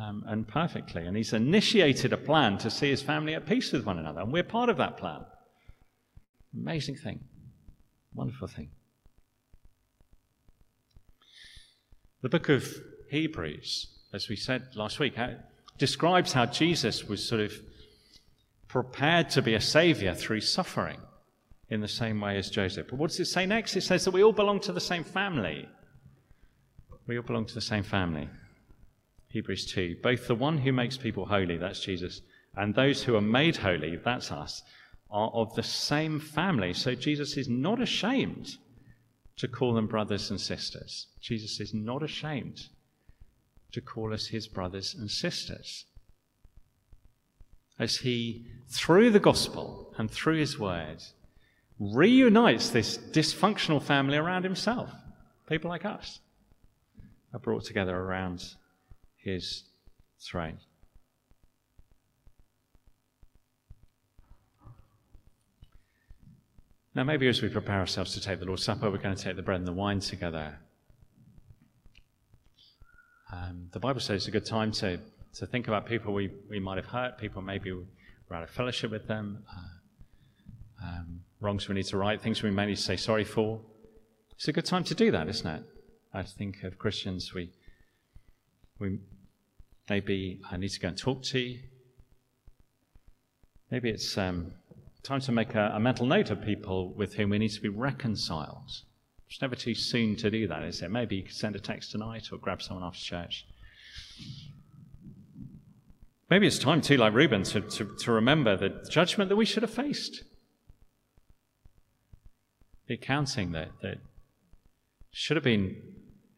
um, 0.00 0.24
and 0.26 0.46
perfectly. 0.46 1.06
And 1.06 1.16
he's 1.16 1.32
initiated 1.32 2.12
a 2.12 2.16
plan 2.16 2.58
to 2.58 2.70
see 2.70 2.90
his 2.90 3.02
family 3.02 3.34
at 3.34 3.46
peace 3.46 3.72
with 3.72 3.84
one 3.84 3.98
another. 3.98 4.20
And 4.20 4.32
we're 4.32 4.42
part 4.42 4.68
of 4.68 4.76
that 4.78 4.96
plan. 4.96 5.24
Amazing 6.54 6.96
thing. 6.96 7.20
Wonderful 8.14 8.48
thing. 8.48 8.70
The 12.22 12.28
book 12.28 12.48
of 12.48 12.66
Hebrews 13.10 14.00
as 14.12 14.28
we 14.28 14.36
said 14.36 14.68
last 14.74 14.98
week, 14.98 15.14
describes 15.78 16.32
how 16.32 16.46
Jesus 16.46 17.04
was 17.04 17.26
sort 17.26 17.40
of 17.40 17.52
prepared 18.68 19.30
to 19.30 19.42
be 19.42 19.54
a 19.54 19.60
savior 19.60 20.14
through 20.14 20.40
suffering 20.40 20.98
in 21.68 21.80
the 21.80 21.88
same 21.88 22.20
way 22.20 22.36
as 22.36 22.50
Joseph. 22.50 22.88
But 22.88 22.98
what 22.98 23.10
does 23.10 23.20
it 23.20 23.26
say 23.26 23.46
next? 23.46 23.76
It 23.76 23.82
says 23.82 24.04
that 24.04 24.10
we 24.10 24.22
all 24.22 24.32
belong 24.32 24.60
to 24.60 24.72
the 24.72 24.80
same 24.80 25.04
family. 25.04 25.68
We 27.06 27.16
all 27.16 27.22
belong 27.22 27.46
to 27.46 27.54
the 27.54 27.60
same 27.60 27.84
family. 27.84 28.28
Hebrews 29.30 29.66
2. 29.72 29.96
Both 30.02 30.26
the 30.26 30.34
one 30.34 30.58
who 30.58 30.72
makes 30.72 30.96
people 30.96 31.26
holy, 31.26 31.56
that's 31.56 31.80
Jesus, 31.80 32.20
and 32.56 32.74
those 32.74 33.02
who 33.02 33.14
are 33.16 33.20
made 33.20 33.56
holy, 33.56 33.96
that's 33.96 34.32
us, 34.32 34.62
are 35.10 35.30
of 35.30 35.54
the 35.54 35.62
same 35.62 36.20
family. 36.20 36.72
So 36.74 36.94
Jesus 36.94 37.36
is 37.36 37.48
not 37.48 37.80
ashamed 37.80 38.56
to 39.36 39.48
call 39.48 39.72
them 39.72 39.86
brothers 39.86 40.30
and 40.30 40.40
sisters. 40.40 41.06
Jesus 41.20 41.60
is 41.60 41.72
not 41.72 42.02
ashamed 42.02 42.68
to 43.72 43.80
call 43.80 44.12
us 44.12 44.26
his 44.26 44.48
brothers 44.48 44.94
and 44.94 45.10
sisters. 45.10 45.86
As 47.78 47.98
he, 47.98 48.46
through 48.68 49.10
the 49.10 49.20
gospel 49.20 49.94
and 49.96 50.10
through 50.10 50.36
his 50.38 50.58
word, 50.58 51.02
reunites 51.78 52.68
this 52.70 52.98
dysfunctional 52.98 53.82
family 53.82 54.18
around 54.18 54.44
himself. 54.44 54.90
People 55.48 55.70
like 55.70 55.84
us 55.84 56.20
are 57.32 57.40
brought 57.40 57.64
together 57.64 57.96
around 57.96 58.44
his 59.22 59.64
throne. 60.18 60.58
Now, 66.94 67.04
maybe 67.04 67.28
as 67.28 67.40
we 67.40 67.48
prepare 67.48 67.78
ourselves 67.78 68.14
to 68.14 68.20
take 68.20 68.40
the 68.40 68.46
Lord's 68.46 68.64
Supper, 68.64 68.90
we're 68.90 68.98
going 68.98 69.14
to 69.14 69.22
take 69.22 69.36
the 69.36 69.42
bread 69.42 69.58
and 69.60 69.66
the 69.66 69.72
wine 69.72 70.00
together. 70.00 70.58
Um, 73.32 73.68
the 73.70 73.78
Bible 73.78 74.00
says 74.00 74.16
it's 74.16 74.26
a 74.28 74.32
good 74.32 74.44
time 74.44 74.72
to, 74.72 74.98
to 75.34 75.46
think 75.46 75.68
about 75.68 75.86
people 75.86 76.12
we, 76.12 76.32
we 76.48 76.58
might 76.58 76.78
have 76.78 76.86
hurt, 76.86 77.16
people 77.16 77.42
maybe 77.42 77.72
we're 77.72 78.36
out 78.36 78.42
of 78.42 78.50
fellowship 78.50 78.90
with 78.90 79.06
them, 79.06 79.44
uh, 79.48 80.86
um, 80.86 81.20
wrongs 81.40 81.68
we 81.68 81.76
need 81.76 81.86
to 81.86 81.96
right, 81.96 82.20
things 82.20 82.42
we 82.42 82.50
may 82.50 82.66
need 82.66 82.76
to 82.76 82.82
say 82.82 82.96
sorry 82.96 83.24
for. 83.24 83.60
It's 84.34 84.48
a 84.48 84.52
good 84.52 84.64
time 84.64 84.82
to 84.84 84.94
do 84.94 85.12
that, 85.12 85.28
isn't 85.28 85.46
it? 85.46 85.62
I 86.12 86.24
think 86.24 86.64
of 86.64 86.76
Christians 86.76 87.32
we, 87.32 87.52
we 88.80 88.98
maybe 89.90 90.40
I 90.50 90.56
need 90.56 90.70
to 90.70 90.80
go 90.80 90.88
and 90.88 90.96
talk 90.96 91.22
to. 91.24 91.38
You. 91.40 91.58
Maybe 93.70 93.90
it's 93.90 94.16
um, 94.16 94.52
time 95.02 95.20
to 95.22 95.32
make 95.32 95.54
a, 95.54 95.72
a 95.74 95.80
mental 95.80 96.06
note 96.06 96.30
of 96.30 96.40
people 96.42 96.94
with 96.94 97.14
whom 97.14 97.30
we 97.30 97.38
need 97.38 97.50
to 97.50 97.60
be 97.60 97.68
reconciled. 97.68 98.70
It's 99.28 99.42
never 99.42 99.56
too 99.56 99.74
soon 99.74 100.16
to 100.16 100.30
do 100.30 100.46
that, 100.46 100.62
is 100.62 100.80
it? 100.80 100.90
Maybe 100.90 101.16
you 101.16 101.24
could 101.24 101.34
send 101.34 101.56
a 101.56 101.60
text 101.60 101.90
tonight 101.90 102.28
or 102.32 102.38
grab 102.38 102.62
someone 102.62 102.86
after 102.86 103.00
church. 103.00 103.46
Maybe 106.30 106.46
it's 106.46 106.58
time 106.58 106.80
too, 106.80 106.96
like 106.96 107.12
Reuben, 107.12 107.42
to, 107.42 107.60
to, 107.60 107.96
to 107.98 108.12
remember 108.12 108.56
the 108.56 108.86
judgment 108.88 109.28
that 109.28 109.36
we 109.36 109.44
should 109.44 109.64
have 109.64 109.74
faced. 109.74 110.22
The 112.86 112.94
accounting 112.94 113.52
that, 113.52 113.70
that 113.82 113.98
should 115.10 115.36
have 115.36 115.44
been 115.44 115.76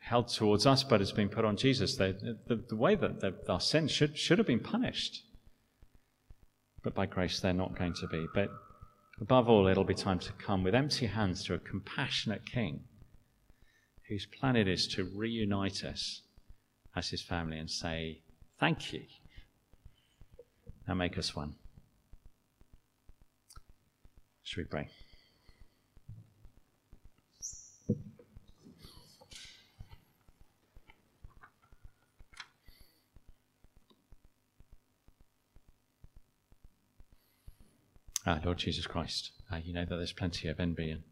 held 0.05 0.29
towards 0.29 0.67
us 0.67 0.83
but 0.83 1.01
it's 1.01 1.13
been 1.13 1.29
put 1.29 1.45
on 1.45 1.57
Jesus. 1.57 1.97
The, 1.97 2.37
the, 2.47 2.57
the 2.69 2.77
way 2.77 2.95
that 2.95 3.45
our 3.49 3.61
sins 3.61 3.91
should, 3.91 4.19
should 4.19 4.39
have 4.39 4.47
been 4.47 4.61
punished. 4.61 5.23
But 6.83 6.95
by 6.95 7.07
grace, 7.07 7.41
they're 7.41 7.53
not 7.53 7.79
going 7.79 7.95
to 7.95 8.09
be. 8.09 8.27
But 8.35 8.51
Above 9.23 9.49
all, 9.49 9.69
it'll 9.69 9.85
be 9.85 9.95
time 9.95 10.19
to 10.19 10.33
come 10.33 10.65
with 10.65 10.75
empty 10.75 11.07
hands 11.07 11.45
to 11.45 11.55
a 11.55 11.59
compassionate 11.59 12.45
King 12.45 12.81
whose 14.09 14.27
plan 14.27 14.57
it 14.57 14.67
is 14.67 14.89
to 14.89 15.05
reunite 15.15 15.85
us 15.85 16.23
as 16.97 17.11
his 17.11 17.23
family 17.23 17.57
and 17.57 17.71
say, 17.71 18.23
Thank 18.59 18.93
you. 18.93 19.03
Now 20.89 20.95
make 20.95 21.17
us 21.17 21.37
one. 21.37 21.55
Should 24.43 24.59
we 24.59 24.65
pray? 24.65 24.89
Ah, 38.25 38.39
Lord 38.45 38.59
Jesus 38.59 38.87
Christ, 38.87 39.33
uh, 39.53 39.57
you 39.57 39.73
know 39.73 39.85
that 39.85 39.97
there's 39.97 40.13
plenty 40.13 40.47
of 40.47 40.61
envy 40.61 40.93
and, 40.93 41.03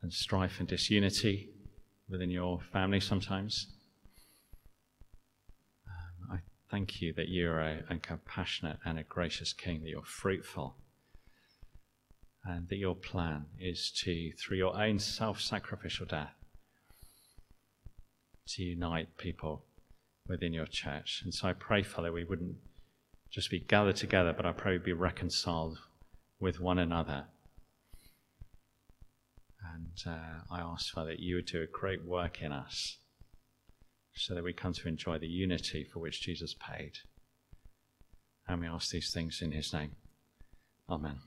and 0.00 0.10
strife 0.10 0.60
and 0.60 0.68
disunity 0.68 1.50
within 2.08 2.30
your 2.30 2.58
family 2.72 3.00
sometimes. 3.00 3.66
Um, 5.86 6.36
I 6.36 6.38
thank 6.70 7.02
you 7.02 7.12
that 7.14 7.28
you're 7.28 7.60
a, 7.60 7.82
a, 7.90 7.98
compassionate 7.98 8.78
and 8.86 8.98
a 8.98 9.02
gracious 9.02 9.52
King, 9.52 9.82
that 9.82 9.90
you're 9.90 10.02
fruitful, 10.02 10.76
and 12.46 12.66
that 12.68 12.76
your 12.76 12.94
plan 12.94 13.44
is 13.60 13.90
to, 14.04 14.32
through 14.38 14.56
your 14.56 14.74
own 14.80 14.98
self 14.98 15.42
sacrificial 15.42 16.06
death, 16.06 16.32
to 18.48 18.62
unite 18.62 19.18
people 19.18 19.66
within 20.26 20.54
your 20.54 20.66
church. 20.66 21.20
And 21.24 21.34
so 21.34 21.46
I 21.48 21.52
pray, 21.52 21.82
Father, 21.82 22.10
we 22.10 22.24
wouldn't 22.24 22.56
just 23.30 23.50
be 23.50 23.60
gathered 23.60 23.96
together, 23.96 24.32
but 24.32 24.46
I 24.46 24.52
pray 24.52 24.72
we'd 24.72 24.84
be 24.84 24.94
reconciled 24.94 25.78
with 26.40 26.60
one 26.60 26.78
another. 26.78 27.26
And 29.74 29.98
uh, 30.06 30.40
I 30.50 30.60
ask, 30.60 30.92
Father, 30.92 31.10
that 31.10 31.20
you 31.20 31.36
would 31.36 31.46
do 31.46 31.62
a 31.62 31.66
great 31.66 32.04
work 32.04 32.42
in 32.42 32.52
us 32.52 32.98
so 34.14 34.34
that 34.34 34.44
we 34.44 34.52
come 34.52 34.72
to 34.72 34.88
enjoy 34.88 35.18
the 35.18 35.26
unity 35.26 35.84
for 35.84 35.98
which 35.98 36.22
Jesus 36.22 36.54
paid. 36.54 36.92
And 38.48 38.60
we 38.60 38.66
ask 38.66 38.90
these 38.90 39.12
things 39.12 39.40
in 39.42 39.52
his 39.52 39.72
name. 39.72 39.96
Amen. 40.88 41.18